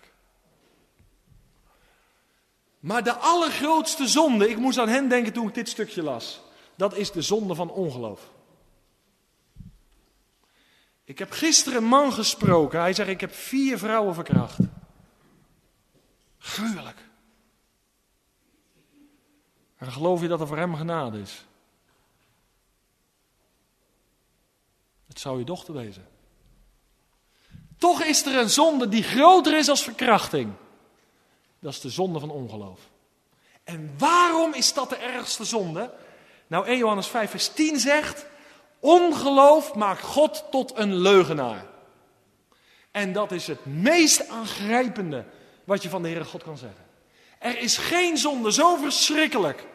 Maar 2.87 3.05
de 3.05 3.15
allergrootste 3.15 4.09
zonde, 4.09 4.49
ik 4.49 4.57
moest 4.57 4.79
aan 4.79 4.89
hen 4.89 5.09
denken 5.09 5.33
toen 5.33 5.49
ik 5.49 5.55
dit 5.55 5.69
stukje 5.69 6.03
las. 6.03 6.41
Dat 6.77 6.97
is 6.97 7.13
de 7.13 7.23
zonde 7.23 7.55
van 7.55 7.71
ongeloof. 7.71 8.31
Ik 11.05 11.19
heb 11.19 11.31
gisteren 11.31 11.79
een 11.79 11.89
man 11.89 12.13
gesproken. 12.13 12.81
Hij 12.81 12.93
zegt: 12.93 13.09
Ik 13.09 13.21
heb 13.21 13.35
vier 13.35 13.79
vrouwen 13.79 14.15
verkracht. 14.15 14.59
Gruwelijk. 16.39 16.99
En 19.77 19.93
geloof 19.93 20.21
je 20.21 20.29
dat 20.29 20.41
er 20.41 20.47
voor 20.47 20.59
hem 20.59 20.75
genade 20.75 21.21
is? 21.21 21.47
Het 25.07 25.21
zou 25.21 25.39
je 25.39 25.45
dochter 25.45 25.75
wezen. 25.75 26.09
Toch 27.79 28.03
is 28.03 28.27
er 28.27 28.37
een 28.37 28.51
zonde 28.51 28.89
die 28.89 29.03
groter 29.03 29.59
is 29.59 29.69
als 29.69 29.83
verkrachting. 29.83 30.53
Dat 31.67 31.75
is 31.75 31.81
de 31.81 31.91
zonde 31.91 32.19
van 32.19 32.31
ongeloof. 32.31 32.81
En 33.65 33.95
waarom 33.99 34.55
is 34.55 34.73
dat 34.73 34.89
de 34.89 34.97
ergste 34.97 35.45
zonde? 35.45 35.91
Nou, 36.47 36.67
1 36.67 36.79
Johannes 36.79 37.07
5, 37.07 37.31
vers 37.31 37.49
10 37.49 37.81
zegt: 37.81 38.27
Ongeloof 38.81 39.75
maakt 39.75 40.03
God 40.03 40.45
tot 40.51 40.73
een 40.77 40.97
leugenaar. 40.97 41.67
En 42.91 43.13
dat 43.13 43.33
is 43.33 43.47
het 43.47 43.67
meest 43.67 44.29
aangrijpende 44.29 45.25
wat 45.65 45.83
je 45.83 45.89
van 45.89 46.03
de 46.03 46.09
Heere 46.09 46.25
God 46.25 46.43
kan 46.43 46.59
zeggen. 46.59 46.85
Er 47.39 47.59
is 47.59 47.77
geen 47.77 48.17
zonde 48.17 48.53
zo 48.53 48.77
verschrikkelijk 48.77 49.67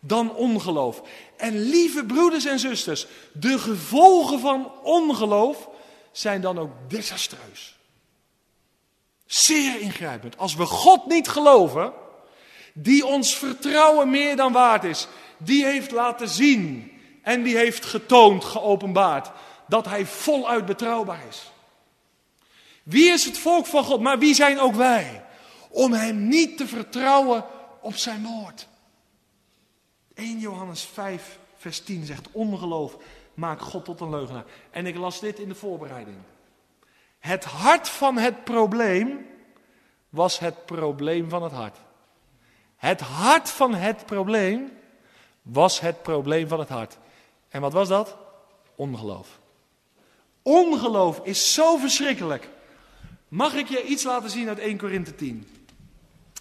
dan 0.00 0.34
ongeloof. 0.34 1.02
En 1.36 1.58
lieve 1.58 2.04
broeders 2.04 2.44
en 2.44 2.58
zusters, 2.58 3.06
de 3.32 3.58
gevolgen 3.58 4.40
van 4.40 4.72
ongeloof 4.82 5.68
zijn 6.12 6.40
dan 6.40 6.58
ook 6.58 6.70
desastreus. 6.88 7.73
Zeer 9.34 9.80
ingrijpend. 9.80 10.38
Als 10.38 10.54
we 10.54 10.66
God 10.66 11.06
niet 11.06 11.28
geloven, 11.28 11.92
die 12.72 13.06
ons 13.06 13.36
vertrouwen 13.36 14.10
meer 14.10 14.36
dan 14.36 14.52
waard 14.52 14.84
is, 14.84 15.08
die 15.38 15.64
heeft 15.64 15.90
laten 15.90 16.28
zien 16.28 16.92
en 17.22 17.42
die 17.42 17.56
heeft 17.56 17.84
getoond, 17.84 18.44
geopenbaard, 18.44 19.30
dat 19.66 19.84
hij 19.84 20.06
voluit 20.06 20.66
betrouwbaar 20.66 21.20
is. 21.28 21.52
Wie 22.82 23.10
is 23.10 23.24
het 23.24 23.38
volk 23.38 23.66
van 23.66 23.84
God, 23.84 24.00
maar 24.00 24.18
wie 24.18 24.34
zijn 24.34 24.60
ook 24.60 24.74
wij? 24.74 25.24
Om 25.68 25.92
hem 25.92 26.28
niet 26.28 26.56
te 26.56 26.66
vertrouwen 26.66 27.44
op 27.80 27.96
zijn 27.96 28.22
woord. 28.22 28.68
1 30.14 30.38
Johannes 30.38 30.82
5, 30.82 31.38
vers 31.56 31.80
10 31.80 32.04
zegt: 32.04 32.28
Ongeloof 32.32 32.96
maakt 33.34 33.62
God 33.62 33.84
tot 33.84 34.00
een 34.00 34.10
leugenaar. 34.10 34.44
En 34.70 34.86
ik 34.86 34.96
las 34.96 35.20
dit 35.20 35.38
in 35.38 35.48
de 35.48 35.54
voorbereiding. 35.54 36.16
Het 37.24 37.44
hart 37.44 37.88
van 37.88 38.18
het 38.18 38.44
probleem 38.44 39.26
was 40.08 40.38
het 40.38 40.66
probleem 40.66 41.28
van 41.28 41.42
het 41.42 41.52
hart. 41.52 41.76
Het 42.76 43.00
hart 43.00 43.50
van 43.50 43.74
het 43.74 44.06
probleem 44.06 44.72
was 45.42 45.80
het 45.80 46.02
probleem 46.02 46.48
van 46.48 46.58
het 46.58 46.68
hart. 46.68 46.98
En 47.48 47.60
wat 47.60 47.72
was 47.72 47.88
dat? 47.88 48.16
Ongeloof. 48.74 49.40
Ongeloof 50.42 51.20
is 51.22 51.54
zo 51.54 51.76
verschrikkelijk. 51.76 52.48
Mag 53.28 53.54
ik 53.54 53.68
je 53.68 53.84
iets 53.84 54.02
laten 54.02 54.30
zien 54.30 54.48
uit 54.48 54.58
1 54.58 54.78
Korinthe 54.78 55.14
10? 55.14 55.48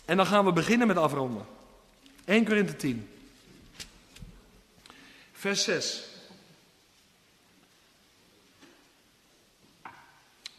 En 0.06 0.18
dan 0.18 0.26
gaan 0.26 0.46
we 0.46 0.54
beginnen 0.54 0.88
met 0.88 0.98
afronden. 0.98 1.46
1 2.26 2.46
Korinthe 2.46 2.76
10. 2.76 3.10
Vers 5.32 5.64
6. 5.64 6.12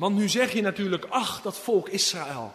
Want 0.04 0.16
nu 0.16 0.28
zeg 0.28 0.52
je 0.52 0.62
natuurlijk, 0.62 1.06
ach, 1.08 1.42
dat 1.42 1.58
volk 1.58 1.88
Israël. 1.88 2.54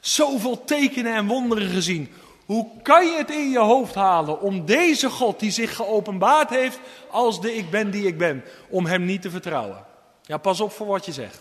Zoveel 0.00 0.64
tekenen 0.64 1.14
en 1.14 1.26
wonderen 1.26 1.68
gezien. 1.68 2.12
Hoe 2.44 2.82
kan 2.82 3.06
je 3.06 3.16
het 3.16 3.30
in 3.30 3.50
je 3.50 3.58
hoofd 3.58 3.94
halen 3.94 4.40
om 4.40 4.64
deze 4.64 5.10
God 5.10 5.40
die 5.40 5.50
zich 5.50 5.76
geopenbaard 5.76 6.50
heeft 6.50 6.80
als 7.10 7.40
de 7.40 7.54
ik 7.54 7.70
ben 7.70 7.90
die 7.90 8.06
ik 8.06 8.18
ben, 8.18 8.44
om 8.68 8.86
hem 8.86 9.04
niet 9.04 9.22
te 9.22 9.30
vertrouwen? 9.30 9.84
Ja, 10.22 10.36
pas 10.36 10.60
op 10.60 10.72
voor 10.72 10.86
wat 10.86 11.04
je 11.04 11.12
zegt. 11.12 11.40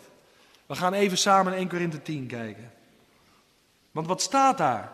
We 0.66 0.76
gaan 0.76 0.94
even 0.94 1.18
samen 1.18 1.52
in 1.52 1.58
1 1.58 1.68
Korinthe 1.68 2.02
10 2.02 2.28
kijken. 2.28 2.72
Want 3.92 4.08
wat 4.08 4.22
staat 4.22 4.58
daar? 4.58 4.92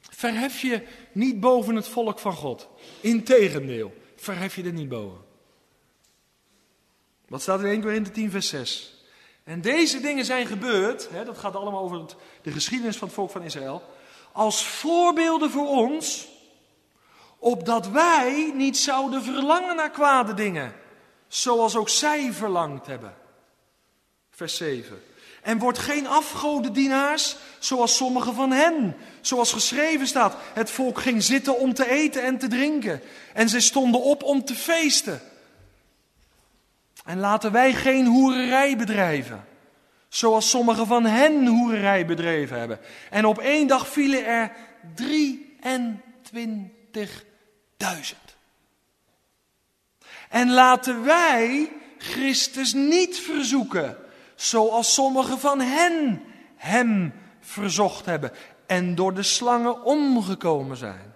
Verhef 0.00 0.60
je 0.60 0.86
niet 1.12 1.40
boven 1.40 1.76
het 1.76 1.88
volk 1.88 2.18
van 2.18 2.32
God. 2.32 2.68
Integendeel, 3.00 3.94
verhef 4.16 4.56
je 4.56 4.62
er 4.62 4.72
niet 4.72 4.88
boven. 4.88 5.28
Wat 7.30 7.42
staat 7.42 7.60
in 7.60 7.66
1 7.66 7.80
Korinthe 7.80 8.10
10, 8.10 8.30
vers 8.30 8.48
6? 8.48 9.04
En 9.44 9.60
deze 9.60 10.00
dingen 10.00 10.24
zijn 10.24 10.46
gebeurd, 10.46 11.08
hè, 11.10 11.24
dat 11.24 11.38
gaat 11.38 11.56
allemaal 11.56 11.82
over 11.82 12.04
de 12.42 12.52
geschiedenis 12.52 12.96
van 12.96 13.06
het 13.06 13.16
volk 13.16 13.30
van 13.30 13.42
Israël, 13.42 13.82
als 14.32 14.66
voorbeelden 14.66 15.50
voor 15.50 15.68
ons, 15.68 16.28
opdat 17.38 17.88
wij 17.88 18.52
niet 18.54 18.76
zouden 18.76 19.22
verlangen 19.22 19.76
naar 19.76 19.90
kwade 19.90 20.34
dingen, 20.34 20.74
zoals 21.28 21.76
ook 21.76 21.88
zij 21.88 22.32
verlangd 22.32 22.86
hebben. 22.86 23.14
Vers 24.30 24.56
7. 24.56 25.02
En 25.42 25.58
wordt 25.58 25.78
geen 25.78 26.06
afgodendienaars, 26.06 27.36
zoals 27.58 27.96
sommige 27.96 28.32
van 28.32 28.50
hen. 28.50 28.96
Zoals 29.20 29.52
geschreven 29.52 30.06
staat, 30.06 30.36
het 30.54 30.70
volk 30.70 31.00
ging 31.00 31.22
zitten 31.22 31.58
om 31.58 31.74
te 31.74 31.90
eten 31.90 32.22
en 32.22 32.38
te 32.38 32.48
drinken. 32.48 33.02
En 33.34 33.48
zij 33.48 33.60
stonden 33.60 34.02
op 34.02 34.22
om 34.22 34.44
te 34.44 34.54
feesten. 34.54 35.20
En 37.10 37.18
laten 37.18 37.52
wij 37.52 37.72
geen 37.72 38.06
hoererij 38.06 38.76
bedrijven. 38.76 39.44
Zoals 40.08 40.50
sommigen 40.50 40.86
van 40.86 41.04
hen 41.04 41.46
hoererij 41.46 42.06
bedreven 42.06 42.58
hebben. 42.58 42.80
En 43.10 43.24
op 43.24 43.38
één 43.38 43.66
dag 43.66 43.88
vielen 43.88 44.26
er 44.26 44.52
23.000. 45.02 45.08
En 50.28 50.50
laten 50.50 51.04
wij 51.04 51.72
Christus 51.98 52.72
niet 52.72 53.18
verzoeken, 53.18 53.96
zoals 54.34 54.94
sommigen 54.94 55.38
van 55.38 55.60
hen 55.60 56.22
hem 56.56 57.12
verzocht 57.40 58.06
hebben 58.06 58.32
en 58.66 58.94
door 58.94 59.14
de 59.14 59.22
slangen 59.22 59.84
omgekomen 59.84 60.76
zijn. 60.76 61.14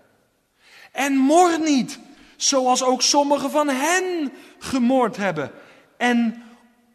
En 0.92 1.12
mor 1.12 1.60
niet, 1.60 1.98
zoals 2.36 2.82
ook 2.82 3.02
sommigen 3.02 3.50
van 3.50 3.68
hen 3.68 4.32
gemoord 4.58 5.16
hebben 5.16 5.52
en 5.96 6.42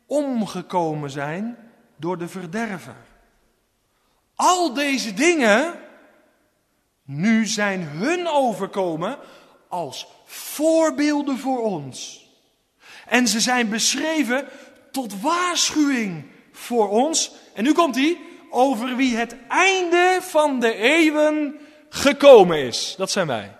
omgekomen 0.06 1.10
zijn 1.10 1.58
door 1.98 2.18
de 2.18 2.28
verderver. 2.28 2.96
Al 4.36 4.74
deze 4.74 5.14
dingen 5.14 5.74
nu 7.04 7.46
zijn 7.46 7.84
hun 7.84 8.28
overkomen 8.28 9.18
als 9.68 10.08
voorbeelden 10.26 11.38
voor 11.38 11.64
ons. 11.64 12.28
En 13.06 13.28
ze 13.28 13.40
zijn 13.40 13.70
beschreven 13.70 14.48
tot 14.92 15.22
waarschuwing 15.22 16.26
voor 16.52 16.90
ons. 16.90 17.32
En 17.54 17.64
nu 17.64 17.72
komt 17.72 17.96
hij 17.96 18.18
over 18.50 18.96
wie 18.96 19.16
het 19.16 19.36
einde 19.48 20.18
van 20.22 20.60
de 20.60 20.74
eeuwen 20.74 21.60
gekomen 21.90 22.58
is. 22.58 22.96
Dat 22.98 23.12
zijn 23.12 23.28
wij. 23.28 23.59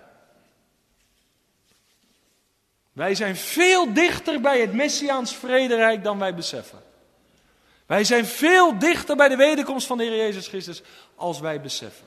Wij 3.00 3.14
zijn 3.14 3.36
veel 3.36 3.92
dichter 3.92 4.40
bij 4.40 4.60
het 4.60 4.72
Messiaans 4.72 5.36
vrederijk 5.36 6.04
dan 6.04 6.18
wij 6.18 6.34
beseffen. 6.34 6.82
Wij 7.86 8.04
zijn 8.04 8.26
veel 8.26 8.78
dichter 8.78 9.16
bij 9.16 9.28
de 9.28 9.36
wederkomst 9.36 9.86
van 9.86 9.98
de 9.98 10.04
Heer 10.04 10.16
Jezus 10.16 10.46
Christus 10.46 10.82
als 11.14 11.40
wij 11.40 11.60
beseffen. 11.60 12.06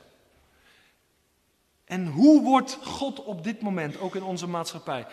En 1.85 2.07
hoe 2.07 2.41
wordt 2.41 2.77
God 2.83 3.23
op 3.23 3.43
dit 3.43 3.61
moment, 3.61 3.99
ook 3.99 4.15
in 4.15 4.23
onze 4.23 4.47
maatschappij, 4.47 5.07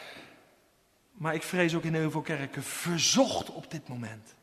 maar 1.13 1.35
ik 1.35 1.43
vrees 1.43 1.75
ook 1.75 1.85
in 1.85 1.95
heel 1.95 2.11
veel 2.11 2.21
kerken, 2.21 2.63
verzocht 2.63 3.51
op 3.51 3.71
dit 3.71 3.89
moment? 3.89 4.35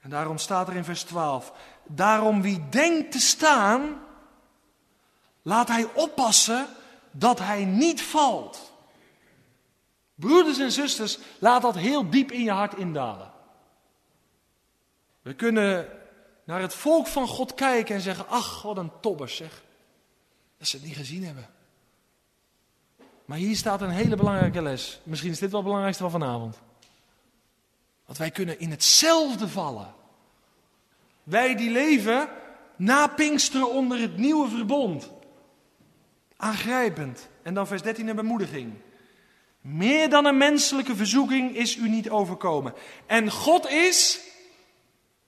En 0.00 0.10
daarom 0.10 0.38
staat 0.38 0.68
er 0.68 0.76
in 0.76 0.84
vers 0.84 1.02
12, 1.02 1.52
daarom 1.84 2.42
wie 2.42 2.68
denkt 2.70 3.12
te 3.12 3.20
staan, 3.20 4.00
laat 5.42 5.68
hij 5.68 5.86
oppassen 5.94 6.66
dat 7.10 7.38
hij 7.38 7.64
niet 7.64 8.02
valt. 8.02 8.72
Broeders 10.14 10.58
en 10.58 10.72
zusters, 10.72 11.18
laat 11.38 11.62
dat 11.62 11.74
heel 11.74 12.10
diep 12.10 12.32
in 12.32 12.42
je 12.42 12.50
hart 12.50 12.74
indalen. 12.74 13.32
We 15.22 15.34
kunnen 15.34 15.88
naar 16.44 16.60
het 16.60 16.74
volk 16.74 17.06
van 17.06 17.26
God 17.26 17.54
kijken 17.54 17.94
en 17.94 18.00
zeggen, 18.00 18.28
ach, 18.28 18.62
wat 18.62 18.76
een 18.76 18.92
tobbers 19.00 19.36
zeg. 19.36 19.62
Dat 20.58 20.68
ze 20.68 20.76
het 20.76 20.84
niet 20.86 20.96
gezien 20.96 21.24
hebben. 21.24 21.48
Maar 23.24 23.38
hier 23.38 23.56
staat 23.56 23.80
een 23.80 23.90
hele 23.90 24.16
belangrijke 24.16 24.62
les. 24.62 25.00
Misschien 25.02 25.30
is 25.30 25.38
dit 25.38 25.48
wel 25.48 25.58
het 25.58 25.68
belangrijkste 25.68 26.02
van 26.02 26.20
vanavond. 26.20 26.58
Want 28.06 28.18
wij 28.18 28.30
kunnen 28.30 28.58
in 28.58 28.70
hetzelfde 28.70 29.48
vallen. 29.48 29.94
Wij 31.22 31.54
die 31.54 31.70
leven 31.70 32.28
na 32.76 33.06
Pinksteren 33.06 33.70
onder 33.70 34.00
het 34.00 34.16
nieuwe 34.16 34.48
verbond. 34.48 35.10
Aangrijpend. 36.36 37.28
En 37.42 37.54
dan 37.54 37.66
vers 37.66 37.82
13 37.82 38.08
een 38.08 38.16
bemoediging. 38.16 38.72
Meer 39.64 40.10
dan 40.10 40.24
een 40.24 40.36
menselijke 40.36 40.96
verzoeking 40.96 41.56
is 41.56 41.76
u 41.76 41.88
niet 41.88 42.10
overkomen. 42.10 42.74
En 43.06 43.30
God 43.30 43.70
is 43.70 44.20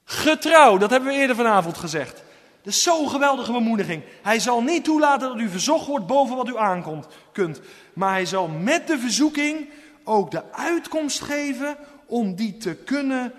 getrouw. 0.05 0.79
Dat 0.79 0.91
hebben 0.91 1.09
we 1.09 1.15
eerder 1.15 1.37
vanavond 1.37 1.77
gezegd. 1.77 2.23
Dat 2.63 2.73
is 2.73 2.83
zo'n 2.83 3.11
geweldige 3.11 3.53
bemoediging. 3.53 4.03
Hij 4.23 4.39
zal 4.39 4.63
niet 4.63 4.85
toelaten 4.85 5.29
dat 5.29 5.39
u 5.39 5.49
verzocht 5.49 5.87
wordt 5.87 6.07
boven 6.07 6.37
wat 6.37 6.49
u 6.49 6.57
aankomt, 6.57 7.07
kunt. 7.33 7.61
Maar 7.93 8.11
hij 8.11 8.27
zal 8.27 8.49
met 8.49 8.87
de 8.87 8.99
verzoeking 8.99 9.69
ook 10.05 10.31
de 10.31 10.53
uitkomst 10.53 11.21
geven 11.21 11.77
om 12.07 12.35
die 12.35 12.57
te 12.57 12.75
kunnen 12.75 13.33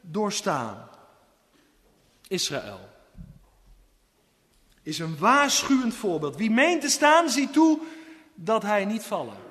doorstaan. 0.00 0.88
Israël 2.28 2.80
is 4.82 4.98
een 4.98 5.18
waarschuwend 5.18 5.94
voorbeeld. 5.94 6.36
Wie 6.36 6.50
meent 6.50 6.80
te 6.80 6.88
staan, 6.88 7.30
ziet 7.30 7.52
toe 7.52 7.78
dat 8.34 8.62
hij 8.62 8.84
niet 8.84 9.02
vallen. 9.02 9.43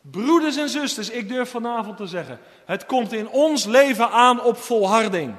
Broeders 0.00 0.56
en 0.56 0.68
zusters, 0.68 1.10
ik 1.10 1.28
durf 1.28 1.50
vanavond 1.50 1.96
te 1.96 2.06
zeggen, 2.06 2.40
het 2.64 2.86
komt 2.86 3.12
in 3.12 3.28
ons 3.28 3.64
leven 3.64 4.10
aan 4.10 4.42
op 4.42 4.56
volharding. 4.56 5.34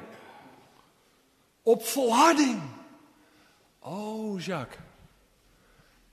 Op 1.62 1.86
volharding. 1.86 2.60
Oh, 3.78 4.40
Jacques. 4.40 4.84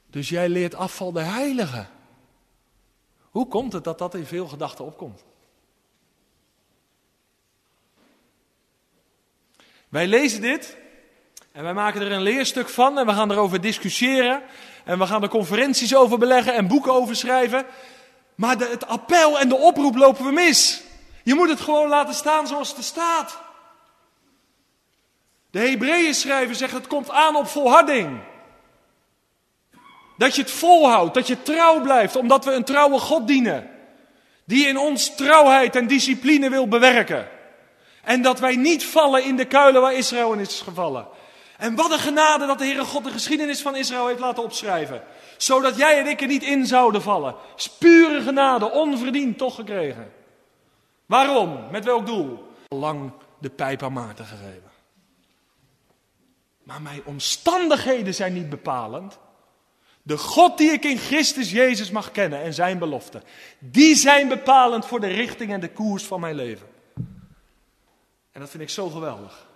Dus 0.10 0.30
jij 0.30 0.50
leert 0.50 0.76
afval 0.76 1.12
de 1.12 1.22
heilige. 1.22 1.86
Hoe 3.30 3.48
komt 3.48 3.74
het 3.74 3.84
dat 3.84 3.98
dat 3.98 4.16
in 4.16 4.26
veel 4.26 4.48
gedachten 4.48 4.86
opkomt? 4.86 5.24
Wij 9.90 10.08
lezen 10.08 10.42
dit 10.42 10.78
en 11.52 11.64
wij 11.64 11.74
maken 11.74 12.02
er 12.02 12.12
een 12.12 12.22
leerstuk 12.22 12.70
van 12.70 12.98
en 12.98 13.06
we 13.06 13.14
gaan 13.14 13.32
erover 13.32 13.62
discussiëren 13.62 14.44
en 14.84 15.00
we 15.00 15.08
gaan 15.08 15.24
er 15.24 15.30
conferenties 15.30 15.96
over 15.96 16.18
beleggen 16.18 16.54
en 16.54 16.68
boeken 16.68 16.94
over 16.94 17.16
schrijven. 17.16 17.66
Maar 18.38 18.58
het 18.58 18.88
appel 18.88 19.40
en 19.40 19.50
de 19.50 19.56
oproep 19.56 19.96
lopen 19.96 20.26
we 20.26 20.32
mis. 20.32 20.82
Je 21.24 21.34
moet 21.34 21.50
het 21.50 21.60
gewoon 21.60 21.90
laten 21.90 22.14
staan 22.14 22.48
zoals 22.48 22.70
het 22.70 22.78
er 22.78 22.84
staat. 22.84 23.38
De 25.52 25.60
Hebreeën 25.60 26.14
schrijver 26.14 26.56
zegt 26.56 26.74
het 26.74 26.88
komt 26.88 27.10
aan 27.10 27.36
op 27.36 27.48
volharding. 27.48 28.20
Dat 30.18 30.36
je 30.36 30.42
het 30.42 30.52
volhoudt, 30.52 31.14
dat 31.14 31.28
je 31.28 31.42
trouw 31.42 31.82
blijft, 31.82 32.16
omdat 32.16 32.46
we 32.46 32.52
een 32.52 32.64
trouwe 32.64 33.00
God 33.00 33.28
dienen. 33.28 33.70
Die 34.46 34.68
in 34.68 34.78
ons 34.78 35.16
trouwheid 35.16 35.76
en 35.76 35.88
discipline 35.88 36.50
wil 36.50 36.68
bewerken. 36.68 37.28
En 38.04 38.22
dat 38.22 38.40
wij 38.40 38.56
niet 38.56 38.86
vallen 38.86 39.24
in 39.24 39.36
de 39.36 39.46
kuilen 39.46 39.82
waar 39.82 39.94
Israël 39.94 40.34
in 40.34 40.40
is 40.40 40.62
gevallen. 40.62 41.08
En 41.58 41.76
wat 41.76 41.92
een 41.92 42.00
genade 42.00 42.46
dat 42.46 42.58
de 42.58 42.66
Heere 42.66 42.86
God 42.86 43.04
de 43.04 43.12
geschiedenis 43.12 43.62
van 43.62 43.76
Israël 43.76 44.08
heeft 44.08 44.20
laten 44.20 44.44
opschrijven. 44.44 45.04
Zodat 45.38 45.78
jij 45.78 46.00
en 46.00 46.08
ik 46.08 46.22
er 46.22 46.28
niet 46.28 46.44
in 46.44 46.66
zouden 46.66 47.02
vallen. 47.02 47.36
Spure 47.56 48.22
genade, 48.22 48.72
onverdiend 48.72 49.38
toch 49.38 49.56
gekregen. 49.56 50.12
Waarom? 51.06 51.60
Met 51.72 51.86
welk 51.86 52.06
doel? 52.06 52.52
Lang 52.68 53.12
de 53.40 53.50
pijp 53.50 53.84
aan 53.84 53.94
Maarten 53.94 54.26
gegeven. 54.26 54.72
Maar 56.64 56.82
mijn 56.82 57.02
omstandigheden 57.06 58.14
zijn 58.14 58.34
niet 58.34 58.50
bepalend. 58.50 59.20
De 60.02 60.18
God 60.18 60.58
die 60.58 60.72
ik 60.72 60.84
in 60.84 60.98
Christus 60.98 61.52
Jezus 61.52 61.92
mag 61.92 62.12
kennen 62.12 62.42
en 62.42 62.54
zijn 62.54 62.78
beloften, 62.80 63.24
die 63.60 63.96
zijn 63.96 64.28
bepalend 64.28 64.86
voor 64.86 65.00
de 65.00 65.08
richting 65.08 65.52
en 65.52 65.60
de 65.60 65.72
koers 65.72 66.04
van 66.04 66.20
mijn 66.20 66.36
leven. 66.36 66.68
En 68.32 68.40
dat 68.40 68.50
vind 68.50 68.64
ik 68.64 68.70
zo 68.70 68.90
geweldig. 68.90 69.47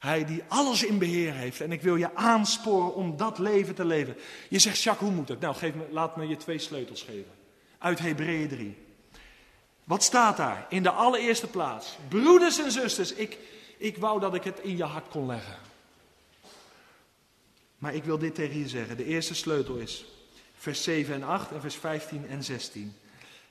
Hij 0.00 0.24
die 0.24 0.42
alles 0.48 0.84
in 0.84 0.98
beheer 0.98 1.34
heeft. 1.34 1.60
En 1.60 1.72
ik 1.72 1.82
wil 1.82 1.96
je 1.96 2.14
aansporen 2.14 2.94
om 2.94 3.16
dat 3.16 3.38
leven 3.38 3.74
te 3.74 3.84
leven. 3.84 4.16
Je 4.48 4.58
zegt, 4.58 4.82
Jacques, 4.82 5.08
hoe 5.08 5.18
moet 5.18 5.28
het? 5.28 5.40
Nou, 5.40 5.54
geef 5.54 5.74
me, 5.74 5.84
laat 5.90 6.16
me 6.16 6.28
je 6.28 6.36
twee 6.36 6.58
sleutels 6.58 7.02
geven. 7.02 7.30
Uit 7.78 7.98
Hebreeën 7.98 8.48
3. 8.48 8.76
Wat 9.84 10.02
staat 10.02 10.36
daar? 10.36 10.66
In 10.68 10.82
de 10.82 10.90
allereerste 10.90 11.46
plaats. 11.46 11.98
Broeders 12.08 12.58
en 12.58 12.72
zusters, 12.72 13.12
ik, 13.12 13.38
ik 13.76 13.96
wou 13.96 14.20
dat 14.20 14.34
ik 14.34 14.44
het 14.44 14.60
in 14.60 14.76
je 14.76 14.84
hart 14.84 15.08
kon 15.08 15.26
leggen. 15.26 15.56
Maar 17.78 17.94
ik 17.94 18.04
wil 18.04 18.18
dit 18.18 18.34
tegen 18.34 18.58
je 18.58 18.68
zeggen. 18.68 18.96
De 18.96 19.04
eerste 19.04 19.34
sleutel 19.34 19.76
is 19.76 20.04
vers 20.56 20.82
7 20.82 21.14
en 21.14 21.22
8 21.22 21.52
en 21.52 21.60
vers 21.60 21.76
15 21.76 22.26
en 22.28 22.44
16. 22.44 22.96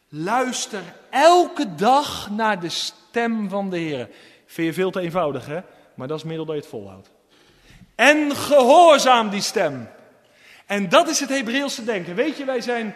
Luister 0.08 0.84
elke 1.10 1.76
dag 1.76 2.30
naar 2.30 2.60
de 2.60 2.70
stem 2.70 3.50
van 3.50 3.70
de 3.70 3.78
Heer. 3.78 4.10
Vind 4.46 4.68
je 4.68 4.74
veel 4.74 4.92
te 4.92 5.00
eenvoudig, 5.00 5.46
hè? 5.46 5.60
Maar 6.00 6.08
dat 6.08 6.18
is 6.18 6.24
middel 6.24 6.46
dat 6.46 6.56
je 6.56 6.62
het 6.62 6.70
volhoudt. 6.70 7.10
En 7.96 8.36
gehoorzaam 8.36 9.30
die 9.30 9.42
stem. 9.42 9.90
En 10.66 10.90
dat 10.90 11.08
is 11.08 11.20
het 11.20 11.30
Hebreeuwse 11.30 11.84
denken. 11.84 12.16
Weet 12.16 12.38
je, 12.38 12.46
wij 12.46 12.62
zijn 12.62 12.96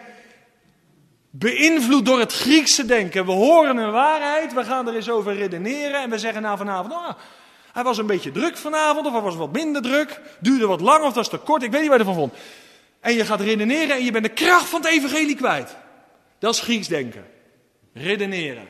beïnvloed 1.30 2.06
door 2.06 2.18
het 2.18 2.32
Griekse 2.32 2.84
denken. 2.84 3.26
We 3.26 3.32
horen 3.32 3.76
een 3.76 3.90
waarheid, 3.90 4.52
we 4.52 4.64
gaan 4.64 4.88
er 4.88 4.94
eens 4.94 5.10
over 5.10 5.34
redeneren 5.34 6.02
en 6.02 6.10
we 6.10 6.18
zeggen 6.18 6.42
nou 6.42 6.58
vanavond, 6.58 6.92
oh, 6.92 7.10
hij 7.72 7.82
was 7.82 7.98
een 7.98 8.06
beetje 8.06 8.32
druk 8.32 8.56
vanavond 8.56 9.06
of 9.06 9.12
hij 9.12 9.20
was 9.20 9.36
wat 9.36 9.52
minder 9.52 9.82
druk, 9.82 10.20
duurde 10.40 10.66
wat 10.66 10.80
lang 10.80 10.98
of 10.98 11.04
dat 11.04 11.14
was 11.14 11.28
te 11.28 11.38
kort, 11.38 11.62
ik 11.62 11.70
weet 11.70 11.80
niet 11.80 11.90
wat 11.90 12.00
je 12.00 12.04
ervan 12.04 12.20
vond. 12.20 12.34
En 13.00 13.14
je 13.14 13.24
gaat 13.24 13.40
redeneren 13.40 13.96
en 13.96 14.04
je 14.04 14.12
bent 14.12 14.24
de 14.24 14.30
kracht 14.30 14.68
van 14.68 14.80
het 14.80 14.90
evangelie 14.90 15.36
kwijt. 15.36 15.76
Dat 16.38 16.54
is 16.54 16.60
Grieks 16.60 16.88
denken. 16.88 17.26
Redeneren. 17.92 18.68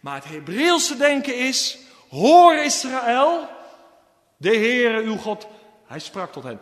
Maar 0.00 0.14
het 0.14 0.24
Hebreeuwse 0.24 0.96
denken 0.96 1.38
is, 1.38 1.78
hoor 2.08 2.54
Israël, 2.54 3.54
de 4.36 4.48
Heere 4.48 5.02
uw 5.02 5.16
God, 5.16 5.46
hij 5.86 5.98
sprak 5.98 6.32
tot 6.32 6.42
hen. 6.42 6.60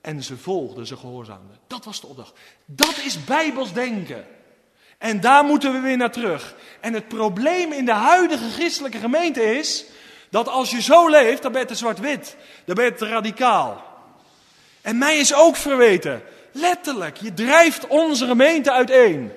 En 0.00 0.22
ze 0.22 0.36
volgden, 0.36 0.86
ze 0.86 0.96
gehoorzaamden. 0.96 1.58
Dat 1.66 1.84
was 1.84 2.00
de 2.00 2.06
opdracht. 2.06 2.32
Dat 2.64 2.98
is 3.04 3.24
bijbels 3.24 3.72
denken. 3.72 4.26
En 4.98 5.20
daar 5.20 5.44
moeten 5.44 5.72
we 5.72 5.78
weer 5.78 5.96
naar 5.96 6.12
terug. 6.12 6.54
En 6.80 6.94
het 6.94 7.08
probleem 7.08 7.72
in 7.72 7.84
de 7.84 7.92
huidige 7.92 8.50
christelijke 8.50 8.98
gemeente 8.98 9.42
is 9.42 9.84
dat 10.30 10.48
als 10.48 10.70
je 10.70 10.82
zo 10.82 11.08
leeft, 11.08 11.42
dan 11.42 11.52
ben 11.52 11.60
je 11.60 11.66
te 11.66 11.74
zwart-wit. 11.74 12.36
Dan 12.64 12.74
ben 12.74 12.84
je 12.84 12.94
te 12.94 13.08
radicaal. 13.08 13.84
En 14.80 14.98
mij 14.98 15.18
is 15.18 15.34
ook 15.34 15.56
verweten. 15.56 16.22
Letterlijk, 16.52 17.16
je 17.16 17.34
drijft 17.34 17.86
onze 17.86 18.26
gemeente 18.26 18.72
uiteen. 18.72 19.32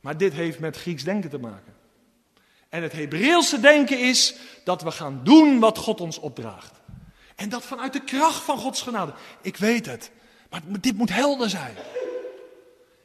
Maar 0.00 0.16
dit 0.16 0.32
heeft 0.32 0.58
met 0.58 0.76
Grieks 0.76 1.04
denken 1.04 1.30
te 1.30 1.38
maken. 1.38 1.73
En 2.74 2.82
het 2.82 2.92
Hebreeuwse 2.92 3.60
denken 3.60 3.98
is 3.98 4.34
dat 4.64 4.82
we 4.82 4.90
gaan 4.90 5.20
doen 5.24 5.58
wat 5.58 5.78
God 5.78 6.00
ons 6.00 6.18
opdraagt. 6.18 6.72
En 7.34 7.48
dat 7.48 7.64
vanuit 7.64 7.92
de 7.92 8.04
kracht 8.04 8.42
van 8.42 8.58
Gods 8.58 8.82
genade. 8.82 9.12
Ik 9.40 9.56
weet 9.56 9.86
het, 9.86 10.10
maar 10.50 10.60
dit 10.80 10.96
moet 10.96 11.12
helder 11.12 11.50
zijn. 11.50 11.76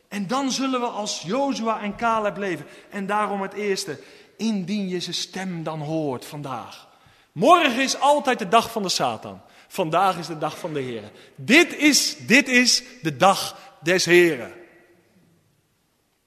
En 0.07 0.27
dan 0.27 0.51
zullen 0.51 0.79
we 0.79 0.85
als 0.85 1.21
Jozua 1.21 1.81
en 1.81 1.95
Caleb 1.95 2.37
leven. 2.37 2.65
En 2.89 3.05
daarom 3.05 3.41
het 3.41 3.53
eerste, 3.53 3.99
indien 4.37 4.87
je 4.87 4.99
zijn 4.99 5.15
stem 5.15 5.63
dan 5.63 5.79
hoort 5.81 6.25
vandaag. 6.25 6.87
Morgen 7.31 7.81
is 7.81 7.99
altijd 7.99 8.39
de 8.39 8.47
dag 8.47 8.71
van 8.71 8.83
de 8.83 8.89
Satan. 8.89 9.41
Vandaag 9.67 10.17
is 10.17 10.27
de 10.27 10.37
dag 10.37 10.59
van 10.59 10.73
de 10.73 10.81
Heer. 10.81 11.11
Dit 11.35 11.75
is, 11.75 12.17
dit 12.17 12.47
is 12.47 12.83
de 13.01 13.15
dag 13.17 13.57
des 13.81 14.05
Heren. 14.05 14.53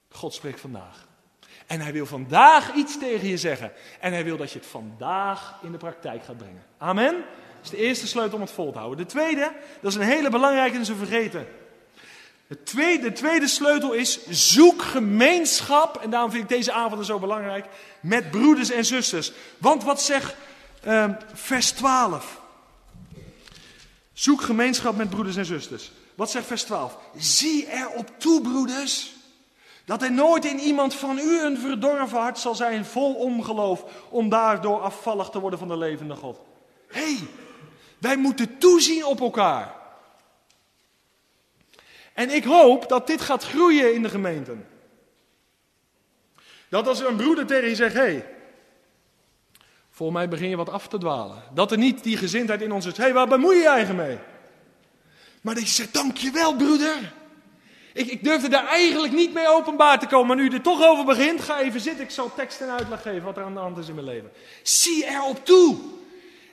God 0.09 0.33
spreekt 0.33 0.59
vandaag. 0.59 1.02
En 1.67 1.81
hij 1.81 1.93
wil 1.93 2.05
vandaag 2.05 2.73
iets 2.73 2.97
tegen 2.97 3.27
je 3.27 3.37
zeggen. 3.37 3.71
En 3.99 4.13
hij 4.13 4.23
wil 4.23 4.37
dat 4.37 4.51
je 4.51 4.59
het 4.59 4.67
vandaag 4.67 5.59
in 5.61 5.71
de 5.71 5.77
praktijk 5.77 6.23
gaat 6.23 6.37
brengen. 6.37 6.63
Amen. 6.77 7.13
Dat 7.13 7.63
is 7.63 7.69
de 7.69 7.77
eerste 7.77 8.07
sleutel 8.07 8.35
om 8.35 8.41
het 8.41 8.51
vol 8.51 8.71
te 8.71 8.77
houden. 8.77 9.05
De 9.05 9.11
tweede, 9.11 9.51
dat 9.81 9.91
is 9.91 9.97
een 9.97 10.05
hele 10.05 10.29
belangrijke 10.29 10.77
en 10.77 10.85
ze 10.85 10.95
vergeten. 10.95 11.47
De 12.47 12.63
tweede, 12.63 13.03
de 13.03 13.11
tweede 13.11 13.47
sleutel 13.47 13.93
is 13.93 14.27
zoek 14.27 14.81
gemeenschap. 14.81 15.97
En 16.01 16.09
daarom 16.09 16.31
vind 16.31 16.43
ik 16.43 16.49
deze 16.49 16.71
avonden 16.71 17.05
zo 17.05 17.19
belangrijk. 17.19 17.65
Met 17.99 18.31
broeders 18.31 18.71
en 18.71 18.85
zusters. 18.85 19.31
Want 19.57 19.83
wat 19.83 20.01
zegt 20.01 20.35
uh, 20.87 21.09
vers 21.33 21.71
12? 21.71 22.41
Zoek 24.13 24.41
gemeenschap 24.41 24.95
met 24.95 25.09
broeders 25.09 25.35
en 25.35 25.45
zusters. 25.45 25.91
Wat 26.15 26.31
zegt 26.31 26.45
vers 26.45 26.63
12? 26.63 26.97
Zie 27.17 27.71
erop 27.71 28.09
toe, 28.17 28.41
broeders, 28.41 29.12
dat 29.85 30.01
er 30.01 30.11
nooit 30.11 30.45
in 30.45 30.59
iemand 30.59 30.95
van 30.95 31.17
u 31.17 31.41
een 31.41 31.57
verdorven 31.57 32.19
hart 32.19 32.39
zal 32.39 32.55
zijn, 32.55 32.85
vol 32.85 33.13
ongeloof, 33.13 33.83
om 34.09 34.29
daardoor 34.29 34.79
afvallig 34.79 35.29
te 35.29 35.39
worden 35.39 35.59
van 35.59 35.67
de 35.67 35.77
levende 35.77 36.15
God. 36.15 36.39
Hé, 36.87 37.01
hey, 37.01 37.27
wij 37.97 38.17
moeten 38.17 38.57
toezien 38.57 39.05
op 39.05 39.19
elkaar. 39.19 39.75
En 42.13 42.29
ik 42.29 42.43
hoop 42.43 42.89
dat 42.89 43.07
dit 43.07 43.21
gaat 43.21 43.43
groeien 43.43 43.93
in 43.93 44.01
de 44.01 44.09
gemeenten. 44.09 44.67
Dat 46.69 46.87
als 46.87 46.99
een 46.99 47.15
broeder 47.15 47.45
tegen 47.45 47.69
je 47.69 47.75
zegt, 47.75 47.93
hé, 47.93 47.99
hey, 47.99 48.27
volgens 49.89 50.17
mij 50.17 50.29
begin 50.29 50.49
je 50.49 50.55
wat 50.55 50.69
af 50.69 50.87
te 50.87 50.97
dwalen. 50.97 51.43
Dat 51.53 51.71
er 51.71 51.77
niet 51.77 52.03
die 52.03 52.17
gezindheid 52.17 52.61
in 52.61 52.71
ons 52.71 52.85
is, 52.85 52.97
hé, 52.97 53.03
hey, 53.03 53.13
waar 53.13 53.27
bemoei 53.27 53.55
je 53.55 53.61
je 53.61 53.69
eigen 53.69 53.95
mee? 53.95 54.17
Maar 55.41 55.55
dat 55.55 55.63
je 55.63 55.69
zegt, 55.73 55.93
dankjewel 55.93 56.55
broeder. 56.55 57.13
Ik, 57.93 58.07
ik 58.07 58.23
durfde 58.23 58.49
daar 58.49 58.67
eigenlijk 58.67 59.13
niet 59.13 59.33
mee 59.33 59.47
openbaar 59.47 59.99
te 59.99 60.07
komen, 60.07 60.27
maar 60.27 60.35
nu 60.35 60.43
je 60.43 60.55
er 60.55 60.61
toch 60.61 60.83
over 60.83 61.05
begint, 61.05 61.41
ga 61.41 61.59
even 61.59 61.81
zitten. 61.81 62.03
Ik 62.03 62.11
zal 62.11 62.33
tekst 62.33 62.61
en 62.61 62.69
uitleg 62.69 63.01
geven 63.01 63.23
wat 63.23 63.37
er 63.37 63.43
aan 63.43 63.53
de 63.53 63.59
hand 63.59 63.77
is 63.77 63.87
in 63.87 63.95
mijn 63.95 64.07
leven. 64.07 64.31
Zie 64.63 65.05
erop 65.05 65.45
toe. 65.45 65.77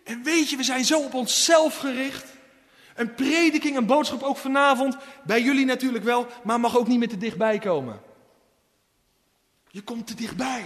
En 0.05 0.23
weet 0.23 0.51
je, 0.51 0.57
we 0.57 0.63
zijn 0.63 0.85
zo 0.85 1.05
op 1.05 1.15
onszelf 1.15 1.77
gericht. 1.77 2.39
Een 2.95 3.15
prediking, 3.15 3.77
een 3.77 3.87
boodschap 3.87 4.23
ook 4.23 4.37
vanavond, 4.37 4.97
bij 5.25 5.43
jullie 5.43 5.65
natuurlijk 5.65 6.05
wel, 6.05 6.27
maar 6.45 6.61
mag 6.61 6.77
ook 6.77 6.89
niet 6.89 6.99
meer 6.99 7.09
te 7.09 7.17
dichtbij 7.17 7.59
komen. 7.59 8.01
Je 9.69 9.83
komt 9.83 10.07
te 10.07 10.15
dichtbij. 10.15 10.65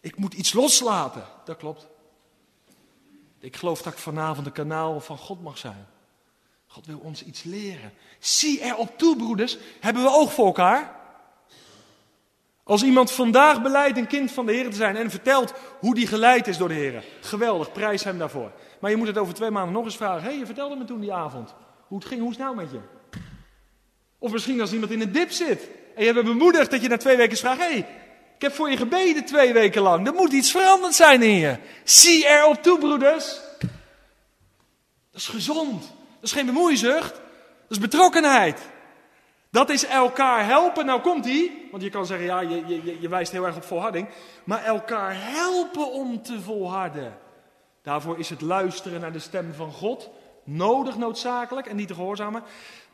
Ik 0.00 0.16
moet 0.16 0.34
iets 0.34 0.52
loslaten, 0.52 1.24
dat 1.44 1.56
klopt. 1.56 1.86
Ik 3.38 3.56
geloof 3.56 3.82
dat 3.82 3.92
ik 3.92 3.98
vanavond 3.98 4.46
een 4.46 4.52
kanaal 4.52 5.00
van 5.00 5.18
God 5.18 5.42
mag 5.42 5.58
zijn. 5.58 5.86
God 6.72 6.86
wil 6.86 6.98
ons 6.98 7.24
iets 7.24 7.42
leren. 7.42 7.92
Zie 8.18 8.60
erop 8.60 8.98
toe, 8.98 9.16
broeders. 9.16 9.58
Hebben 9.80 10.02
we 10.02 10.08
oog 10.08 10.32
voor 10.32 10.46
elkaar? 10.46 10.96
Als 12.62 12.82
iemand 12.82 13.10
vandaag 13.10 13.62
beleidt 13.62 13.98
een 13.98 14.06
kind 14.06 14.32
van 14.32 14.46
de 14.46 14.52
Heer 14.52 14.70
te 14.70 14.76
zijn 14.76 14.96
en 14.96 15.10
vertelt 15.10 15.52
hoe 15.78 15.94
die 15.94 16.06
geleid 16.06 16.46
is 16.46 16.56
door 16.56 16.68
de 16.68 16.74
Heer. 16.74 17.04
Geweldig, 17.20 17.72
prijs 17.72 18.04
hem 18.04 18.18
daarvoor. 18.18 18.52
Maar 18.80 18.90
je 18.90 18.96
moet 18.96 19.06
het 19.06 19.18
over 19.18 19.34
twee 19.34 19.50
maanden 19.50 19.72
nog 19.72 19.84
eens 19.84 19.96
vragen. 19.96 20.22
Hé, 20.22 20.28
hey, 20.28 20.38
je 20.38 20.46
vertelde 20.46 20.76
me 20.76 20.84
toen 20.84 21.00
die 21.00 21.12
avond. 21.12 21.54
Hoe 21.86 21.98
het 21.98 22.08
ging, 22.08 22.20
hoe 22.20 22.30
is 22.30 22.36
het 22.36 22.44
nou 22.44 22.56
met 22.56 22.70
je? 22.70 22.80
Of 24.18 24.32
misschien 24.32 24.60
als 24.60 24.72
iemand 24.72 24.92
in 24.92 25.00
een 25.00 25.12
dip 25.12 25.30
zit. 25.30 25.68
En 25.94 26.04
je 26.04 26.12
hebt 26.12 26.26
bemoedigd 26.26 26.70
dat 26.70 26.82
je 26.82 26.88
na 26.88 26.96
twee 26.96 27.16
weken 27.16 27.36
vraagt. 27.36 27.60
Hé, 27.60 27.66
hey, 27.66 27.86
ik 28.34 28.42
heb 28.42 28.52
voor 28.52 28.70
je 28.70 28.76
gebeden 28.76 29.24
twee 29.24 29.52
weken 29.52 29.82
lang. 29.82 30.06
Er 30.06 30.14
moet 30.14 30.32
iets 30.32 30.50
veranderd 30.50 30.94
zijn 30.94 31.22
in 31.22 31.36
je. 31.36 31.56
Zie 31.84 32.26
erop 32.26 32.62
toe, 32.62 32.78
broeders. 32.78 33.40
Dat 35.10 35.20
is 35.20 35.26
gezond. 35.26 36.00
Dat 36.22 36.30
is 36.30 36.36
geen 36.36 36.46
bemoeizucht. 36.46 37.12
Dat 37.12 37.70
is 37.70 37.78
betrokkenheid. 37.78 38.60
Dat 39.50 39.70
is 39.70 39.86
elkaar 39.86 40.46
helpen. 40.46 40.86
Nou 40.86 41.00
komt 41.00 41.24
hij. 41.24 41.52
Want 41.70 41.82
je 41.82 41.90
kan 41.90 42.06
zeggen, 42.06 42.26
ja, 42.26 42.40
je, 42.40 42.66
je, 42.66 43.00
je 43.00 43.08
wijst 43.08 43.32
heel 43.32 43.46
erg 43.46 43.56
op 43.56 43.64
volharding. 43.64 44.08
Maar 44.44 44.64
elkaar 44.64 45.14
helpen 45.14 45.92
om 45.92 46.22
te 46.22 46.40
volharden. 46.40 47.18
Daarvoor 47.82 48.18
is 48.18 48.30
het 48.30 48.40
luisteren 48.40 49.00
naar 49.00 49.12
de 49.12 49.18
stem 49.18 49.54
van 49.54 49.72
God 49.72 50.10
nodig, 50.44 50.96
noodzakelijk 50.96 51.66
en 51.66 51.76
niet 51.76 51.88
te 51.88 51.94
gehoorzamen. 51.94 52.42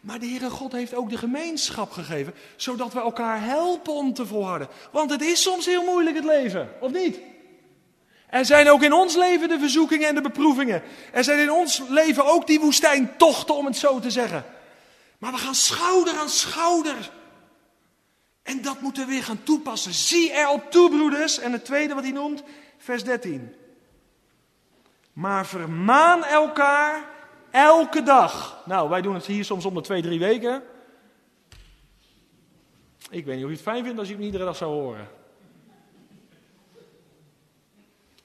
Maar 0.01 0.19
de 0.19 0.27
Heere 0.27 0.51
God 0.51 0.73
heeft 0.73 0.95
ook 0.95 1.11
de 1.11 1.19
gemeenschap 1.19 1.91
gegeven, 1.91 2.35
zodat 2.57 2.93
we 2.93 3.01
elkaar 3.01 3.43
helpen 3.43 3.93
om 3.93 4.15
te 4.15 4.27
volharden. 4.27 4.69
Want 4.93 5.11
het 5.11 5.23
is 5.23 5.43
soms 5.43 5.67
heel 5.67 5.85
moeilijk 5.85 6.17
het 6.17 6.25
leven, 6.25 6.69
of 6.81 6.93
niet? 6.93 7.21
Er 8.29 8.45
zijn 8.45 8.71
ook 8.71 8.83
in 8.83 8.93
ons 8.93 9.17
leven 9.17 9.49
de 9.49 9.59
verzoekingen 9.59 10.09
en 10.09 10.15
de 10.15 10.21
beproevingen. 10.21 10.83
Er 11.13 11.25
zijn 11.25 11.39
in 11.39 11.51
ons 11.51 11.83
leven 11.89 12.27
ook 12.27 12.47
die 12.47 12.61
woestijntochten, 12.61 13.55
om 13.55 13.65
het 13.65 13.77
zo 13.77 13.99
te 13.99 14.11
zeggen. 14.11 14.45
Maar 15.19 15.33
we 15.33 15.39
gaan 15.39 15.55
schouder 15.55 16.17
aan 16.17 16.29
schouder. 16.29 17.11
En 18.43 18.63
dat 18.63 18.81
moeten 18.81 19.07
we 19.07 19.13
weer 19.13 19.23
gaan 19.23 19.43
toepassen. 19.43 19.93
Zie 19.93 20.33
erop 20.33 20.71
toe, 20.71 20.91
broeders. 20.91 21.39
En 21.39 21.53
het 21.53 21.65
tweede 21.65 21.95
wat 21.95 22.03
hij 22.03 22.13
noemt, 22.13 22.43
vers 22.79 23.05
13. 23.05 23.55
Maar 25.13 25.47
vermaan 25.47 26.25
elkaar 26.25 27.05
elke 27.51 28.03
dag. 28.03 28.63
Nou, 28.67 28.89
wij 28.89 29.01
doen 29.01 29.15
het 29.15 29.27
hier 29.27 29.45
soms 29.45 29.65
om 29.65 29.75
de 29.75 29.81
twee, 29.81 30.03
drie 30.03 30.19
weken. 30.19 30.63
Ik 33.11 33.25
weet 33.25 33.35
niet 33.35 33.45
of 33.45 33.51
je 33.51 33.57
het 33.57 33.65
fijn 33.65 33.85
vindt 33.85 33.99
als 33.99 34.09
je 34.09 34.15
het 34.15 34.25
iedere 34.25 34.45
dag 34.45 34.57
zou 34.57 34.73
horen. 34.73 35.18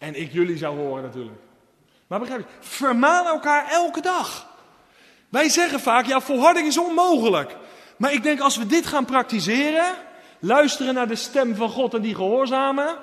En 0.03 0.15
ik 0.15 0.31
jullie 0.31 0.57
zou 0.57 0.77
horen 0.77 1.03
natuurlijk. 1.03 1.37
Maar 2.07 2.19
begrijp 2.19 2.39
je, 2.39 2.67
vermaan 2.67 3.25
elkaar 3.25 3.69
elke 3.69 4.01
dag. 4.01 4.47
Wij 5.29 5.49
zeggen 5.49 5.79
vaak, 5.79 6.05
ja, 6.05 6.21
volharding 6.21 6.67
is 6.67 6.77
onmogelijk. 6.77 7.55
Maar 7.97 8.13
ik 8.13 8.23
denk 8.23 8.39
als 8.39 8.57
we 8.57 8.65
dit 8.65 8.85
gaan 8.85 9.05
praktiseren, 9.05 9.95
luisteren 10.39 10.93
naar 10.93 11.07
de 11.07 11.15
stem 11.15 11.55
van 11.55 11.69
God 11.69 11.93
en 11.93 12.01
die 12.01 12.15
gehoorzamen. 12.15 12.95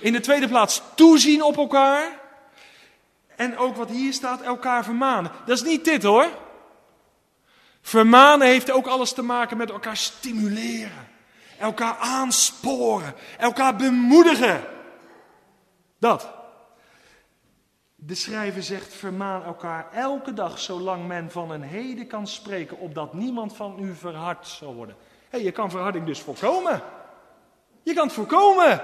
In 0.00 0.12
de 0.12 0.20
tweede 0.20 0.48
plaats 0.48 0.82
toezien 0.94 1.42
op 1.42 1.56
elkaar. 1.56 2.20
En 3.36 3.58
ook 3.58 3.76
wat 3.76 3.90
hier 3.90 4.12
staat, 4.12 4.40
elkaar 4.40 4.84
vermanen. 4.84 5.30
Dat 5.46 5.56
is 5.56 5.64
niet 5.64 5.84
dit 5.84 6.02
hoor. 6.02 6.28
Vermanen 7.82 8.46
heeft 8.46 8.70
ook 8.70 8.86
alles 8.86 9.12
te 9.12 9.22
maken 9.22 9.56
met 9.56 9.70
elkaar 9.70 9.96
stimuleren. 9.96 11.08
Elkaar 11.58 11.96
aansporen. 11.96 13.14
Elkaar 13.38 13.76
bemoedigen. 13.76 14.64
Dat. 15.98 16.33
De 18.06 18.14
schrijver 18.14 18.62
zegt: 18.62 18.94
vermaan 18.94 19.44
elkaar 19.44 19.92
elke 19.92 20.32
dag, 20.32 20.58
zolang 20.58 21.06
men 21.06 21.30
van 21.30 21.50
een 21.50 21.62
heden 21.62 22.06
kan 22.06 22.26
spreken, 22.26 22.78
opdat 22.78 23.14
niemand 23.14 23.56
van 23.56 23.76
u 23.80 23.94
verhard 23.94 24.46
zal 24.46 24.74
worden. 24.74 24.96
Hé, 25.00 25.28
hey, 25.30 25.42
je 25.42 25.50
kan 25.50 25.70
verharding 25.70 26.06
dus 26.06 26.20
voorkomen. 26.20 26.82
Je 27.82 27.94
kan 27.94 28.04
het 28.04 28.14
voorkomen. 28.14 28.82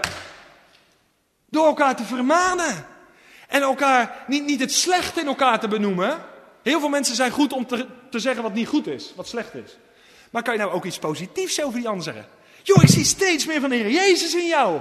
Door 1.47 1.67
elkaar 1.67 1.97
te 1.97 2.05
vermanen. 2.05 2.87
En 3.49 3.63
elkaar, 3.63 4.25
niet, 4.27 4.45
niet 4.45 4.61
het 4.61 4.73
slechte 4.73 5.21
in 5.21 5.27
elkaar 5.27 5.61
te 5.61 5.69
benoemen. 5.69 6.19
Heel 6.63 6.81
veel 6.81 6.89
mensen 6.89 7.15
zijn 7.15 7.31
goed 7.31 7.53
om 7.53 7.67
te, 7.67 7.87
te 8.11 8.19
zeggen 8.19 8.43
wat 8.43 8.53
niet 8.55 8.69
goed 8.69 8.87
is, 8.87 9.13
wat 9.17 9.29
slecht 9.29 9.55
is. 9.55 9.79
Maar 10.31 10.43
kan 10.43 10.55
je 10.55 10.61
nou 10.61 10.73
ook 10.73 10.85
iets 10.85 10.99
positiefs 10.99 11.63
over 11.63 11.79
die 11.79 11.89
ander 11.89 12.05
zeggen? 12.05 12.27
Joh, 12.63 12.83
ik 12.83 12.89
zie 12.89 13.05
steeds 13.05 13.47
meer 13.47 13.61
van 13.61 13.71
de 13.71 13.77
Heer 13.77 13.91
Jezus 13.91 14.35
in 14.35 14.47
jou. 14.47 14.81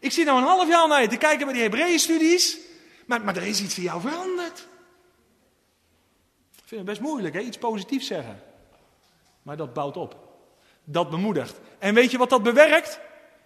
Ik 0.00 0.12
zie 0.12 0.24
nou 0.24 0.38
een 0.38 0.46
half 0.46 0.68
jaar 0.68 0.88
naar 0.88 1.02
je 1.02 1.08
te 1.08 1.16
kijken 1.16 1.44
bij 1.44 1.54
die 1.54 1.62
Hebreeën 1.62 1.98
studies. 1.98 2.66
Maar, 3.08 3.24
maar 3.24 3.36
er 3.36 3.46
is 3.46 3.62
iets 3.62 3.76
in 3.76 3.82
jou 3.82 4.00
veranderd. 4.00 4.68
Ik 6.56 6.64
vind 6.64 6.80
het 6.80 6.84
best 6.84 7.00
moeilijk, 7.00 7.34
hè? 7.34 7.40
iets 7.40 7.58
positiefs 7.58 8.06
zeggen. 8.06 8.42
Maar 9.42 9.56
dat 9.56 9.72
bouwt 9.72 9.96
op. 9.96 10.16
Dat 10.84 11.10
bemoedigt. 11.10 11.60
En 11.78 11.94
weet 11.94 12.10
je 12.10 12.18
wat 12.18 12.30
dat 12.30 12.42
bewerkt? 12.42 13.00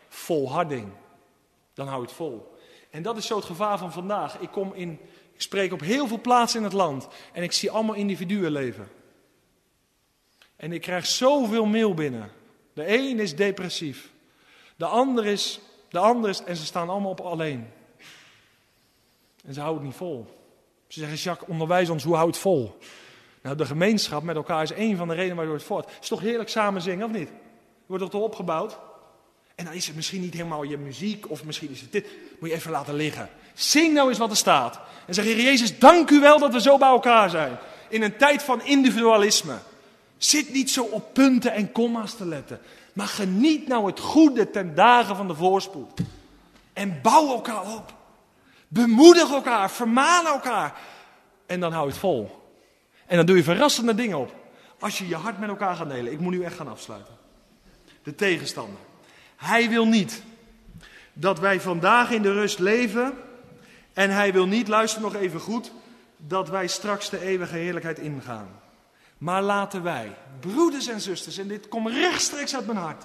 Volharding. 0.09 0.93
Dan 1.75 1.87
hou 1.87 2.01
je 2.01 2.07
het 2.07 2.17
vol. 2.17 2.57
En 2.91 3.03
dat 3.03 3.17
is 3.17 3.27
zo 3.27 3.37
het 3.37 3.45
gevaar 3.45 3.79
van 3.79 3.93
vandaag. 3.93 4.39
Ik 4.39 4.51
kom 4.51 4.75
in, 4.75 5.01
ik 5.33 5.43
spreek 5.43 5.73
op 5.73 5.81
heel 5.81 6.07
veel 6.07 6.21
plaatsen 6.21 6.59
in 6.59 6.65
het 6.65 6.73
land. 6.75 7.09
En 7.33 7.43
ik 7.43 7.53
zie 7.53 7.71
allemaal 7.71 7.95
individuen 7.95 8.53
leven. 8.53 8.89
En 10.57 10.73
ik 10.73 10.81
krijg 10.81 11.07
zoveel 11.07 11.65
mail 11.65 11.95
binnen. 11.95 12.31
De 12.73 12.99
een 12.99 13.19
is 13.19 13.37
depressief. 13.37 14.13
De 14.77 14.87
ander 14.87 15.27
is, 15.27 15.61
de 15.89 15.99
ander 15.99 16.31
is, 16.31 16.45
en 16.45 16.57
ze 16.57 16.65
staan 16.65 16.89
allemaal 16.89 17.11
op 17.11 17.21
alleen. 17.21 17.73
En 19.43 19.55
ze 19.55 19.61
houden 19.61 19.83
het 19.83 19.91
niet 19.91 20.01
vol. 20.01 20.27
Ze 20.89 21.01
zeggen, 21.01 21.19
Jacques, 21.19 21.51
onderwijs 21.51 21.89
ons, 21.89 22.05
hoe 22.05 22.15
houdt 22.15 22.35
het 22.35 22.43
vol? 22.43 22.79
Nou, 23.43 23.57
de 23.57 23.67
gemeenschap 23.67 24.23
met 24.23 24.37
elkaar 24.37 24.63
is 24.63 24.73
één 24.73 24.97
van 24.97 25.09
de 25.09 25.15
redenen 25.15 25.37
waardoor 25.37 25.55
het 25.55 25.65
voort. 25.65 25.85
Het 25.85 26.03
is 26.03 26.09
toch 26.09 26.21
heerlijk 26.21 26.49
samen 26.49 26.83
zingen, 26.83 27.07
of 27.07 27.13
niet? 27.13 27.29
Je 27.29 27.99
wordt 27.99 28.11
toch 28.11 28.23
opgebouwd? 28.23 28.79
En 29.55 29.65
dan 29.65 29.75
is 29.75 29.87
het 29.87 29.97
misschien 29.97 30.21
niet 30.21 30.33
helemaal 30.33 30.63
je 30.63 30.79
muziek, 30.79 31.31
of 31.31 31.45
misschien 31.45 31.71
is 31.71 31.81
het 31.81 31.93
dit. 31.93 32.07
Moet 32.41 32.49
je 32.49 32.55
even 32.55 32.71
laten 32.71 32.95
liggen. 32.95 33.29
Zing 33.55 33.95
nou 33.95 34.09
eens 34.09 34.19
wat 34.19 34.31
er 34.31 34.37
staat. 34.37 34.81
En 35.07 35.15
zeg, 35.15 35.25
Jezus, 35.25 35.79
dank 35.79 36.11
u 36.11 36.21
wel 36.21 36.39
dat 36.39 36.53
we 36.53 36.61
zo 36.61 36.79
bij 36.79 36.89
elkaar 36.89 37.31
zijn. 37.31 37.59
In 37.89 38.03
een 38.03 38.17
tijd 38.17 38.43
van 38.43 38.65
individualisme. 38.65 39.59
Zit 40.17 40.53
niet 40.53 40.71
zo 40.71 40.83
op 40.83 41.15
punten 41.15 41.53
en 41.53 41.73
komma's 41.73 42.15
te 42.15 42.27
letten. 42.27 42.61
Maar 42.93 43.07
geniet 43.07 43.69
nou 43.69 43.87
het 43.87 44.01
goede 44.01 44.51
ten 44.51 44.75
dagen 44.75 45.17
van 45.17 45.29
de 45.29 45.35
voorspoed. 45.35 46.01
En 46.73 46.99
bouw 47.03 47.29
elkaar 47.33 47.75
op. 47.75 47.95
Bemoedig 48.73 49.31
elkaar, 49.31 49.71
vermaan 49.71 50.27
elkaar. 50.27 50.75
En 51.47 51.61
dan 51.61 51.73
hou 51.73 51.85
je 51.85 51.91
het 51.91 52.01
vol. 52.01 52.51
En 53.07 53.17
dan 53.17 53.27
doe 53.27 53.37
je 53.37 53.43
verrassende 53.43 53.95
dingen 53.95 54.19
op. 54.19 54.35
Als 54.79 54.99
je 54.99 55.09
je 55.09 55.15
hart 55.15 55.39
met 55.39 55.49
elkaar 55.49 55.77
gaat 55.77 55.89
delen. 55.89 56.13
Ik 56.13 56.21
moet 56.21 56.33
nu 56.33 56.45
echt 56.45 56.57
gaan 56.57 56.69
afsluiten. 56.69 57.15
De 58.03 58.15
tegenstander. 58.15 58.81
Hij 59.37 59.69
wil 59.69 59.87
niet 59.87 60.23
dat 61.13 61.39
wij 61.39 61.61
vandaag 61.61 62.11
in 62.11 62.23
de 62.23 62.33
rust 62.33 62.59
leven. 62.59 63.15
En 63.93 64.11
hij 64.11 64.33
wil 64.33 64.47
niet, 64.47 64.69
luister 64.69 65.03
nog 65.03 65.15
even 65.15 65.41
goed, 65.41 65.73
dat 66.17 66.49
wij 66.49 66.67
straks 66.67 67.11
de 67.11 67.21
eeuwige 67.21 67.57
heerlijkheid 67.57 67.99
ingaan. 67.99 68.49
Maar 69.19 69.43
laten 69.43 69.83
wij, 69.83 70.13
broeders 70.41 70.87
en 70.87 71.01
zusters, 71.01 71.39
en 71.39 71.49
dit 71.49 71.69
komt 71.69 71.89
rechtstreeks 71.89 72.55
uit 72.55 72.67
mijn 72.67 72.79
hart. 72.79 73.05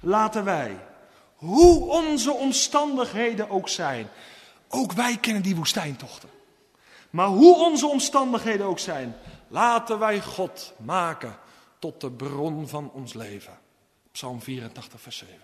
Laten 0.00 0.44
wij, 0.44 0.76
hoe 1.34 1.90
onze 1.90 2.32
omstandigheden 2.32 3.50
ook 3.50 3.68
zijn. 3.68 4.08
Ook 4.68 4.92
wij 4.92 5.16
kennen 5.16 5.42
die 5.42 5.56
woestijntochten. 5.56 6.28
Maar 7.10 7.26
hoe 7.26 7.56
onze 7.56 7.86
omstandigheden 7.86 8.66
ook 8.66 8.78
zijn, 8.78 9.16
laten 9.48 9.98
wij 9.98 10.20
God 10.20 10.72
maken 10.76 11.38
tot 11.78 12.00
de 12.00 12.10
bron 12.10 12.68
van 12.68 12.90
ons 12.90 13.14
leven. 13.14 13.58
Psalm 14.12 14.42
84, 14.42 15.00
vers 15.00 15.16
7. 15.16 15.36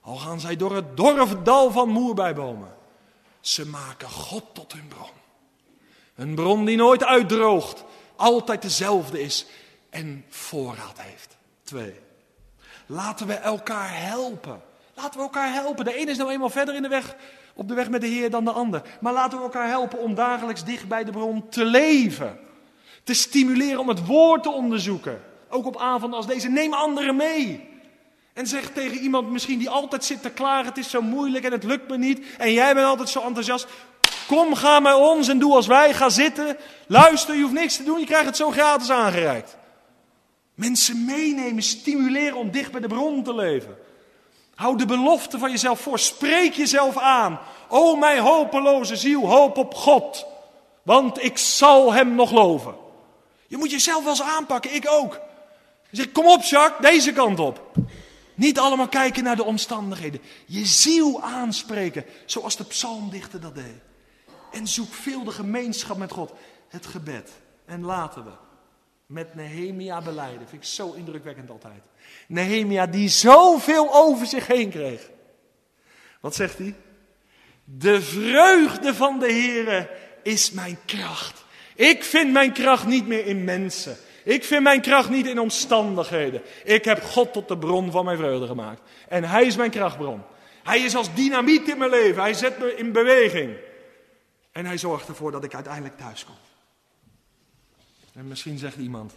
Al 0.00 0.16
gaan 0.16 0.40
zij 0.40 0.56
door 0.56 0.74
het 0.74 0.96
dorre 0.96 1.42
dal 1.42 1.70
van 1.70 1.88
moerbijbomen. 1.88 2.76
Ze 3.40 3.66
maken 3.66 4.08
God 4.08 4.44
tot 4.52 4.72
hun 4.72 4.88
bron. 4.88 5.10
Een 6.14 6.34
bron 6.34 6.64
die 6.64 6.76
nooit 6.76 7.04
uitdroogt, 7.04 7.84
altijd 8.16 8.62
dezelfde 8.62 9.22
is 9.22 9.46
en 9.90 10.24
voorraad 10.28 11.00
heeft. 11.00 11.36
Twee. 11.62 12.00
Laten 12.86 13.26
we 13.26 13.34
elkaar 13.34 14.00
helpen. 14.00 14.62
Laten 14.94 15.18
we 15.18 15.24
elkaar 15.24 15.52
helpen. 15.52 15.84
De 15.84 15.94
ene 15.94 16.10
is 16.10 16.16
nou 16.16 16.30
eenmaal 16.30 16.50
verder 16.50 16.74
in 16.74 16.82
de 16.82 16.88
weg, 16.88 17.16
op 17.58 17.68
de 17.68 17.74
weg 17.74 17.90
met 17.90 18.00
de 18.00 18.06
Heer 18.06 18.30
dan 18.30 18.44
de 18.44 18.50
ander. 18.50 18.82
Maar 19.00 19.12
laten 19.12 19.38
we 19.38 19.44
elkaar 19.44 19.68
helpen 19.68 19.98
om 19.98 20.14
dagelijks 20.14 20.64
dicht 20.64 20.88
bij 20.88 21.04
de 21.04 21.10
bron 21.10 21.48
te 21.48 21.64
leven. 21.64 22.38
Te 23.04 23.14
stimuleren 23.14 23.78
om 23.78 23.88
het 23.88 24.06
woord 24.06 24.42
te 24.42 24.50
onderzoeken. 24.50 25.20
Ook 25.48 25.66
op 25.66 25.76
avonden 25.76 26.16
als 26.16 26.26
deze. 26.26 26.48
Neem 26.48 26.72
anderen 26.72 27.16
mee. 27.16 27.68
En 28.32 28.46
zeg 28.46 28.70
tegen 28.70 28.98
iemand 28.98 29.30
misschien 29.30 29.58
die 29.58 29.70
altijd 29.70 30.04
zit 30.04 30.22
te 30.22 30.30
klagen, 30.30 30.66
het 30.66 30.78
is 30.78 30.90
zo 30.90 31.02
moeilijk 31.02 31.44
en 31.44 31.52
het 31.52 31.64
lukt 31.64 31.88
me 31.88 31.98
niet. 31.98 32.26
En 32.38 32.52
jij 32.52 32.74
bent 32.74 32.86
altijd 32.86 33.08
zo 33.08 33.20
enthousiast. 33.20 33.66
Kom, 34.26 34.54
ga 34.54 34.80
met 34.80 34.94
ons 34.94 35.28
en 35.28 35.38
doe 35.38 35.54
als 35.54 35.66
wij. 35.66 35.94
Ga 35.94 36.08
zitten, 36.08 36.56
luister, 36.86 37.34
je 37.34 37.42
hoeft 37.42 37.54
niks 37.54 37.76
te 37.76 37.84
doen, 37.84 38.00
je 38.00 38.06
krijgt 38.06 38.26
het 38.26 38.36
zo 38.36 38.50
gratis 38.50 38.90
aangereikt. 38.90 39.56
Mensen 40.54 41.04
meenemen, 41.04 41.62
stimuleren 41.62 42.36
om 42.36 42.50
dicht 42.50 42.72
bij 42.72 42.80
de 42.80 42.88
bron 42.88 43.22
te 43.22 43.34
leven. 43.34 43.76
Hou 44.58 44.76
de 44.76 44.86
belofte 44.86 45.38
van 45.38 45.50
jezelf 45.50 45.80
voor, 45.80 45.98
spreek 45.98 46.52
jezelf 46.52 46.96
aan. 46.96 47.40
O 47.68 47.96
mijn 47.96 48.18
hopeloze 48.18 48.96
ziel, 48.96 49.26
hoop 49.26 49.56
op 49.56 49.74
God, 49.74 50.26
want 50.82 51.22
ik 51.22 51.38
zal 51.38 51.92
hem 51.92 52.14
nog 52.14 52.30
loven. 52.30 52.74
Je 53.46 53.56
moet 53.56 53.70
jezelf 53.70 54.02
wel 54.02 54.12
eens 54.12 54.22
aanpakken, 54.22 54.74
ik 54.74 54.90
ook. 54.90 55.20
Zeg, 55.90 56.12
kom 56.12 56.26
op 56.26 56.42
Jacques, 56.42 56.90
deze 56.90 57.12
kant 57.12 57.38
op. 57.38 57.72
Niet 58.34 58.58
allemaal 58.58 58.88
kijken 58.88 59.24
naar 59.24 59.36
de 59.36 59.44
omstandigheden. 59.44 60.20
Je 60.46 60.66
ziel 60.66 61.22
aanspreken, 61.22 62.04
zoals 62.26 62.56
de 62.56 62.64
psalmdichter 62.64 63.40
dat 63.40 63.54
deed. 63.54 63.80
En 64.52 64.66
zoek 64.66 64.92
veel 64.92 65.24
de 65.24 65.32
gemeenschap 65.32 65.96
met 65.96 66.12
God. 66.12 66.32
Het 66.68 66.86
gebed. 66.86 67.30
En 67.64 67.84
laten 67.84 68.24
we 68.24 68.32
met 69.06 69.34
Nehemia 69.34 70.00
beleiden. 70.00 70.48
Vind 70.48 70.62
ik 70.62 70.68
zo 70.68 70.92
indrukwekkend 70.92 71.50
altijd. 71.50 71.82
Nehemia 72.28 72.86
die 72.86 73.08
zoveel 73.08 73.94
over 73.94 74.26
zich 74.26 74.46
heen 74.46 74.70
kreeg. 74.70 75.10
Wat 76.20 76.34
zegt 76.34 76.58
hij? 76.58 76.74
De 77.64 78.02
vreugde 78.02 78.94
van 78.94 79.18
de 79.18 79.32
Heere 79.32 79.90
is 80.22 80.50
mijn 80.50 80.78
kracht. 80.84 81.44
Ik 81.74 82.04
vind 82.04 82.32
mijn 82.32 82.52
kracht 82.52 82.86
niet 82.86 83.06
meer 83.06 83.26
in 83.26 83.44
mensen. 83.44 83.96
Ik 84.24 84.44
vind 84.44 84.62
mijn 84.62 84.80
kracht 84.80 85.10
niet 85.10 85.26
in 85.26 85.38
omstandigheden. 85.38 86.42
Ik 86.64 86.84
heb 86.84 87.02
God 87.02 87.32
tot 87.32 87.48
de 87.48 87.58
bron 87.58 87.90
van 87.90 88.04
mijn 88.04 88.16
vreugde 88.16 88.46
gemaakt. 88.46 88.80
En 89.08 89.24
Hij 89.24 89.44
is 89.44 89.56
mijn 89.56 89.70
krachtbron. 89.70 90.22
Hij 90.62 90.80
is 90.80 90.96
als 90.96 91.14
dynamiet 91.14 91.68
in 91.68 91.78
mijn 91.78 91.90
leven. 91.90 92.22
Hij 92.22 92.34
zet 92.34 92.58
me 92.58 92.74
in 92.76 92.92
beweging. 92.92 93.56
En 94.52 94.66
Hij 94.66 94.78
zorgt 94.78 95.08
ervoor 95.08 95.30
dat 95.30 95.44
ik 95.44 95.54
uiteindelijk 95.54 95.98
thuis 95.98 96.24
kom. 96.24 96.34
En 98.14 98.28
misschien 98.28 98.58
zegt 98.58 98.76
iemand. 98.76 99.16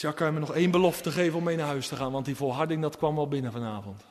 Ja, 0.00 0.12
kan 0.12 0.26
je 0.26 0.32
me 0.32 0.38
nog 0.38 0.54
één 0.54 0.70
belofte 0.70 1.10
geven 1.10 1.38
om 1.38 1.44
mee 1.44 1.56
naar 1.56 1.66
huis 1.66 1.88
te 1.88 1.96
gaan? 1.96 2.12
Want 2.12 2.24
die 2.24 2.36
volharding 2.36 2.82
dat 2.82 2.96
kwam 2.96 3.14
wel 3.14 3.28
binnen 3.28 3.52
vanavond. 3.52 4.02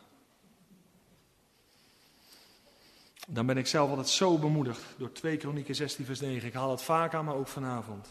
Dan 3.27 3.45
ben 3.45 3.57
ik 3.57 3.67
zelf 3.67 3.89
altijd 3.89 4.09
zo 4.09 4.37
bemoedigd 4.37 4.81
door 4.97 5.11
2 5.11 5.37
Kronieken 5.37 5.75
16 5.75 6.05
vers 6.05 6.19
9. 6.19 6.47
Ik 6.47 6.53
haal 6.53 6.71
het 6.71 6.81
vaak 6.81 7.13
aan, 7.13 7.25
maar 7.25 7.35
ook 7.35 7.47
vanavond. 7.47 8.07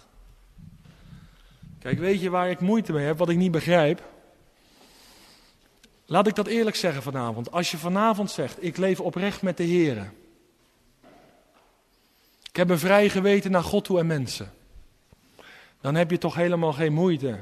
Kijk, 1.78 1.98
weet 1.98 2.20
je 2.20 2.30
waar 2.30 2.50
ik 2.50 2.60
moeite 2.60 2.92
mee 2.92 3.06
heb, 3.06 3.18
wat 3.18 3.28
ik 3.28 3.36
niet 3.36 3.50
begrijp? 3.50 4.02
Laat 6.06 6.26
ik 6.26 6.34
dat 6.34 6.46
eerlijk 6.46 6.76
zeggen 6.76 7.02
vanavond. 7.02 7.52
Als 7.52 7.70
je 7.70 7.76
vanavond 7.76 8.30
zegt, 8.30 8.64
ik 8.64 8.76
leef 8.76 9.00
oprecht 9.00 9.42
met 9.42 9.56
de 9.56 9.62
Heer. 9.64 10.12
Ik 12.48 12.56
heb 12.56 12.70
een 12.70 12.78
vrij 12.78 13.08
geweten 13.08 13.50
naar 13.50 13.62
God 13.62 13.84
toe 13.84 13.98
en 13.98 14.06
mensen. 14.06 14.52
Dan 15.80 15.94
heb 15.94 16.10
je 16.10 16.18
toch 16.18 16.34
helemaal 16.34 16.72
geen 16.72 16.92
moeite 16.92 17.38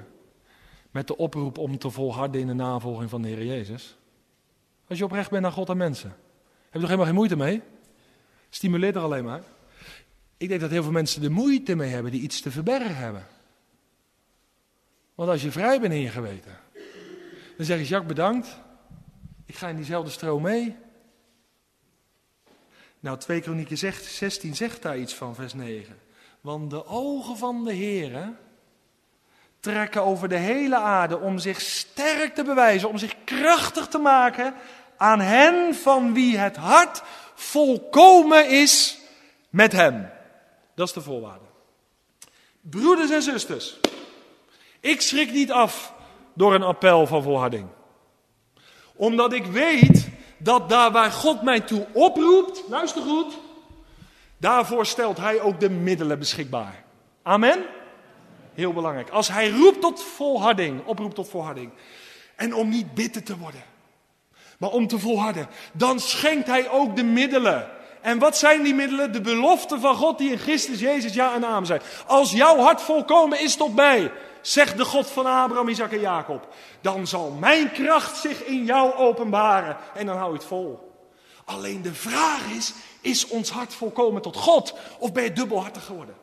met 0.97 1.07
de 1.07 1.17
oproep 1.17 1.59
om 1.59 1.79
te 1.79 1.91
volharden 1.91 2.41
in 2.41 2.47
de 2.47 2.55
navolging 2.55 3.11
van 3.11 3.23
de 3.23 3.29
Heer 3.29 3.45
Jezus. 3.45 3.97
Als 4.89 4.99
je 4.99 5.05
oprecht 5.05 5.31
bent 5.31 5.43
naar 5.43 5.53
God 5.53 5.69
en 5.69 5.77
mensen. 5.77 6.09
Heb 6.09 6.73
je 6.73 6.79
toch 6.79 6.89
helemaal 6.89 7.07
geen 7.07 7.15
moeite 7.15 7.37
mee? 7.37 7.63
Stimuleert 8.51 8.97
er 8.97 9.03
alleen 9.03 9.25
maar. 9.25 9.43
Ik 10.37 10.49
denk 10.49 10.61
dat 10.61 10.71
heel 10.71 10.83
veel 10.83 10.93
mensen 10.93 11.23
er 11.23 11.33
moeite 11.33 11.75
mee 11.75 11.91
hebben 11.91 12.13
die 12.13 12.21
iets 12.21 12.41
te 12.41 12.51
verbergen 12.51 12.97
hebben. 12.97 13.27
Want 15.15 15.31
als 15.31 15.43
je 15.43 15.51
vrij 15.51 15.81
bent 15.81 15.93
in 15.93 16.01
je 16.01 16.09
geweten, 16.09 16.59
dan 17.57 17.67
zeg 17.67 17.79
je 17.79 17.87
Jacques 17.87 18.15
bedankt. 18.15 18.59
Ik 19.45 19.55
ga 19.55 19.69
in 19.69 19.77
diezelfde 19.77 20.11
stroom 20.11 20.43
mee. 20.43 20.77
Nou, 23.01 23.19
2 23.19 23.41
Kronieken 23.41 23.79
16 23.79 24.57
zegt 24.57 24.83
daar 24.83 24.99
iets 24.99 25.15
van, 25.15 25.35
vers 25.35 25.55
9. 25.55 25.99
Want 26.41 26.71
de 26.71 26.87
ogen 26.87 27.37
van 27.37 27.65
de 27.65 27.73
Heer 27.73 28.37
trekken 29.73 30.03
over 30.03 30.29
de 30.29 30.37
hele 30.37 30.77
aarde 30.77 31.19
om 31.19 31.39
zich 31.39 31.61
sterk 31.61 32.35
te 32.35 32.45
bewijzen, 32.45 32.89
om 32.89 32.99
zich 32.99 33.15
krachtig 33.25 33.87
te 33.87 33.99
maken 33.99 34.55
aan 34.97 35.21
hen 35.21 35.75
van 35.75 36.15
wie 36.15 36.39
het 36.39 36.57
hart 36.57 37.03
volkomen 37.35 38.49
is 38.49 38.99
met 39.51 39.73
hem. 39.73 40.11
Dat 40.75 40.87
is 40.87 40.95
de 40.95 41.01
voorwaarde. 41.01 41.45
Broeders 42.61 43.11
en 43.11 43.23
zusters, 43.23 43.77
ik 44.81 45.01
schrik 45.01 45.33
niet 45.33 45.53
af 45.53 45.93
door 46.35 46.55
een 46.55 46.63
appel 46.63 47.07
van 47.07 47.23
volharding. 47.23 47.69
Omdat 48.95 49.33
ik 49.33 49.47
weet 49.47 50.09
dat 50.39 50.69
daar 50.69 50.93
waar 50.93 51.11
God 51.11 51.43
mij 51.43 51.61
toe 51.61 51.87
oproept, 51.93 52.63
luister 52.69 53.03
goed, 53.03 53.39
daarvoor 54.39 54.87
stelt 54.87 55.17
Hij 55.17 55.41
ook 55.41 55.61
de 55.61 55.71
middelen 55.71 56.19
beschikbaar. 56.19 56.85
Amen? 57.23 57.65
Heel 58.57 58.73
belangrijk. 58.73 59.11
Als 59.11 59.29
Hij 59.29 59.51
roept 59.51 59.81
tot 59.81 60.03
volharding, 60.03 60.87
oproept 60.87 61.15
tot 61.15 61.29
volharding. 61.29 61.71
En 62.37 62.55
om 62.55 62.69
niet 62.69 62.95
bitter 62.95 63.23
te 63.23 63.39
worden 63.39 63.63
maar 64.59 64.71
om 64.71 64.87
te 64.87 64.99
volharden. 64.99 65.49
Dan 65.73 66.01
schenkt 66.01 66.47
hij 66.47 66.71
ook 66.71 66.97
de 66.97 67.05
middelen. 67.05 67.71
En 68.01 68.19
wat 68.19 68.37
zijn 68.37 68.63
die 68.63 68.75
middelen? 68.75 69.13
De 69.13 69.21
beloften 69.21 69.81
van 69.81 69.97
God 69.97 70.19
die 70.19 70.31
in 70.31 70.39
Christus 70.39 70.81
Jezus 70.81 71.15
ja 71.15 71.35
en 71.35 71.45
amen 71.45 71.67
zijn. 71.67 71.81
Als 72.07 72.33
jouw 72.33 72.59
hart 72.59 72.83
volkomen 72.83 73.41
is 73.41 73.57
tot 73.57 73.75
mij, 73.75 74.13
zegt 74.41 74.77
de 74.77 74.85
God 74.85 75.11
van 75.11 75.27
Abraham, 75.27 75.69
Isaac 75.69 75.93
en 75.93 76.01
Jacob, 76.01 76.49
dan 76.81 77.07
zal 77.07 77.31
mijn 77.31 77.73
kracht 77.73 78.17
zich 78.17 78.45
in 78.45 78.65
jou 78.65 78.95
openbaren. 78.95 79.77
En 79.95 80.07
dan 80.07 80.17
hou 80.17 80.29
je 80.31 80.37
het 80.39 80.47
vol. 80.47 80.95
Alleen 81.45 81.83
de 81.83 81.95
vraag 81.95 82.51
is, 82.57 82.73
is 83.01 83.27
ons 83.27 83.51
hart 83.51 83.75
volkomen 83.75 84.23
tot 84.23 84.37
God? 84.37 84.75
Of 84.99 85.13
ben 85.13 85.23
je 85.23 85.33
dubbelhartig 85.33 85.85
geworden? 85.85 86.15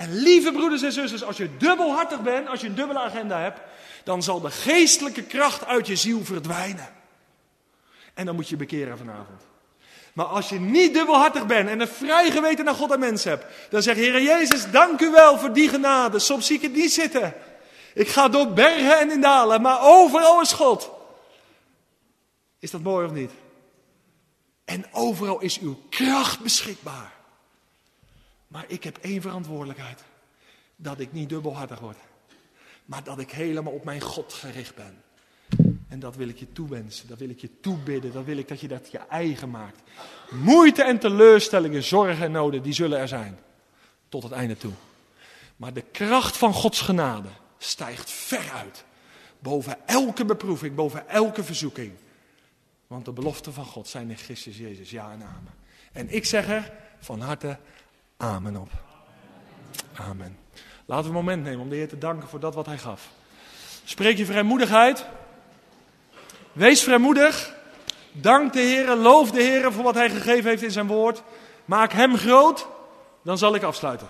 En 0.00 0.22
lieve 0.22 0.52
broeders 0.52 0.82
en 0.82 0.92
zusters, 0.92 1.24
als 1.24 1.36
je 1.36 1.56
dubbelhartig 1.56 2.20
bent, 2.22 2.48
als 2.48 2.60
je 2.60 2.66
een 2.66 2.74
dubbele 2.74 2.98
agenda 2.98 3.40
hebt, 3.40 3.60
dan 4.04 4.22
zal 4.22 4.40
de 4.40 4.50
geestelijke 4.50 5.22
kracht 5.22 5.66
uit 5.66 5.86
je 5.86 5.96
ziel 5.96 6.24
verdwijnen. 6.24 6.88
En 8.14 8.26
dan 8.26 8.34
moet 8.34 8.48
je 8.48 8.56
bekeren 8.56 8.98
vanavond. 8.98 9.42
Maar 10.12 10.26
als 10.26 10.48
je 10.48 10.60
niet 10.60 10.94
dubbelhartig 10.94 11.46
bent 11.46 11.68
en 11.68 11.80
een 11.80 11.88
vrij 11.88 12.30
geweten 12.30 12.64
naar 12.64 12.74
God 12.74 12.92
en 12.92 12.98
mens 12.98 13.24
hebt, 13.24 13.44
dan 13.70 13.82
zeg 13.82 13.96
je, 13.96 14.02
Heer 14.02 14.22
Jezus, 14.22 14.70
dank 14.70 15.00
u 15.00 15.10
wel 15.10 15.38
voor 15.38 15.52
die 15.52 15.68
genade. 15.68 16.18
Soms 16.18 16.46
zie 16.46 16.56
ik 16.56 16.62
het 16.62 16.74
niet 16.74 16.92
zitten. 16.92 17.34
Ik 17.94 18.08
ga 18.08 18.28
door 18.28 18.52
bergen 18.52 18.98
en 18.98 19.10
in 19.10 19.20
dalen, 19.20 19.62
maar 19.62 19.78
overal 19.82 20.40
is 20.40 20.52
God. 20.52 20.90
Is 22.58 22.70
dat 22.70 22.82
mooi 22.82 23.06
of 23.06 23.12
niet? 23.12 23.30
En 24.64 24.84
overal 24.92 25.40
is 25.40 25.58
uw 25.58 25.80
kracht 25.88 26.40
beschikbaar. 26.40 27.19
Maar 28.50 28.64
ik 28.66 28.84
heb 28.84 28.98
één 29.00 29.20
verantwoordelijkheid. 29.20 30.02
dat 30.76 31.00
ik 31.00 31.12
niet 31.12 31.28
dubbelhartig 31.28 31.78
word. 31.78 31.96
Maar 32.84 33.04
dat 33.04 33.18
ik 33.18 33.30
helemaal 33.30 33.72
op 33.72 33.84
mijn 33.84 34.00
God 34.00 34.32
gericht 34.32 34.74
ben. 34.74 35.02
En 35.88 35.98
dat 35.98 36.16
wil 36.16 36.28
ik 36.28 36.38
je 36.38 36.52
toewensen, 36.52 37.08
dat 37.08 37.18
wil 37.18 37.28
ik 37.28 37.40
je 37.40 37.60
toebidden, 37.60 38.12
dat 38.12 38.24
wil 38.24 38.36
ik 38.36 38.48
dat 38.48 38.60
je 38.60 38.68
dat 38.68 38.90
je 38.90 38.98
eigen 38.98 39.50
maakt. 39.50 39.80
Moeite 40.30 40.82
en 40.82 40.98
teleurstellingen, 40.98 41.82
zorgen 41.82 42.24
en 42.24 42.32
noden, 42.32 42.62
die 42.62 42.72
zullen 42.72 42.98
er 42.98 43.08
zijn. 43.08 43.38
Tot 44.08 44.22
het 44.22 44.32
einde 44.32 44.56
toe. 44.56 44.72
Maar 45.56 45.72
de 45.72 45.84
kracht 45.92 46.36
van 46.36 46.52
Gods 46.52 46.80
genade 46.80 47.28
stijgt 47.58 48.10
ver 48.10 48.50
uit. 48.50 48.84
Boven 49.38 49.76
elke 49.86 50.24
beproeving, 50.24 50.74
boven 50.74 51.08
elke 51.08 51.44
verzoeking. 51.44 51.92
Want 52.86 53.04
de 53.04 53.12
beloften 53.12 53.52
van 53.52 53.64
God 53.64 53.88
zijn 53.88 54.10
in 54.10 54.16
Christus 54.16 54.58
Jezus. 54.58 54.90
Ja 54.90 55.12
en 55.12 55.22
amen. 55.22 55.54
En 55.92 56.14
ik 56.14 56.24
zeg 56.24 56.48
er 56.48 56.72
van 56.98 57.20
harte 57.20 57.58
amen 58.20 58.56
op. 58.56 58.70
Amen. 59.94 60.38
Laten 60.84 61.04
we 61.04 61.08
een 61.08 61.24
moment 61.24 61.42
nemen 61.42 61.60
om 61.60 61.68
de 61.68 61.76
Heer 61.76 61.88
te 61.88 61.98
danken 61.98 62.28
voor 62.28 62.40
dat 62.40 62.54
wat 62.54 62.66
Hij 62.66 62.78
gaf. 62.78 63.08
Spreek 63.84 64.16
je 64.16 64.24
vrijmoedigheid. 64.24 65.06
Wees 66.52 66.82
vrijmoedig. 66.82 67.54
Dank 68.12 68.52
de 68.52 68.60
Heer, 68.60 68.94
loof 68.94 69.30
de 69.30 69.42
Heer 69.42 69.72
voor 69.72 69.84
wat 69.84 69.94
Hij 69.94 70.10
gegeven 70.10 70.50
heeft 70.50 70.62
in 70.62 70.70
zijn 70.70 70.86
woord. 70.86 71.22
Maak 71.64 71.92
Hem 71.92 72.16
groot. 72.16 72.66
Dan 73.22 73.38
zal 73.38 73.54
ik 73.54 73.62
afsluiten. 73.62 74.08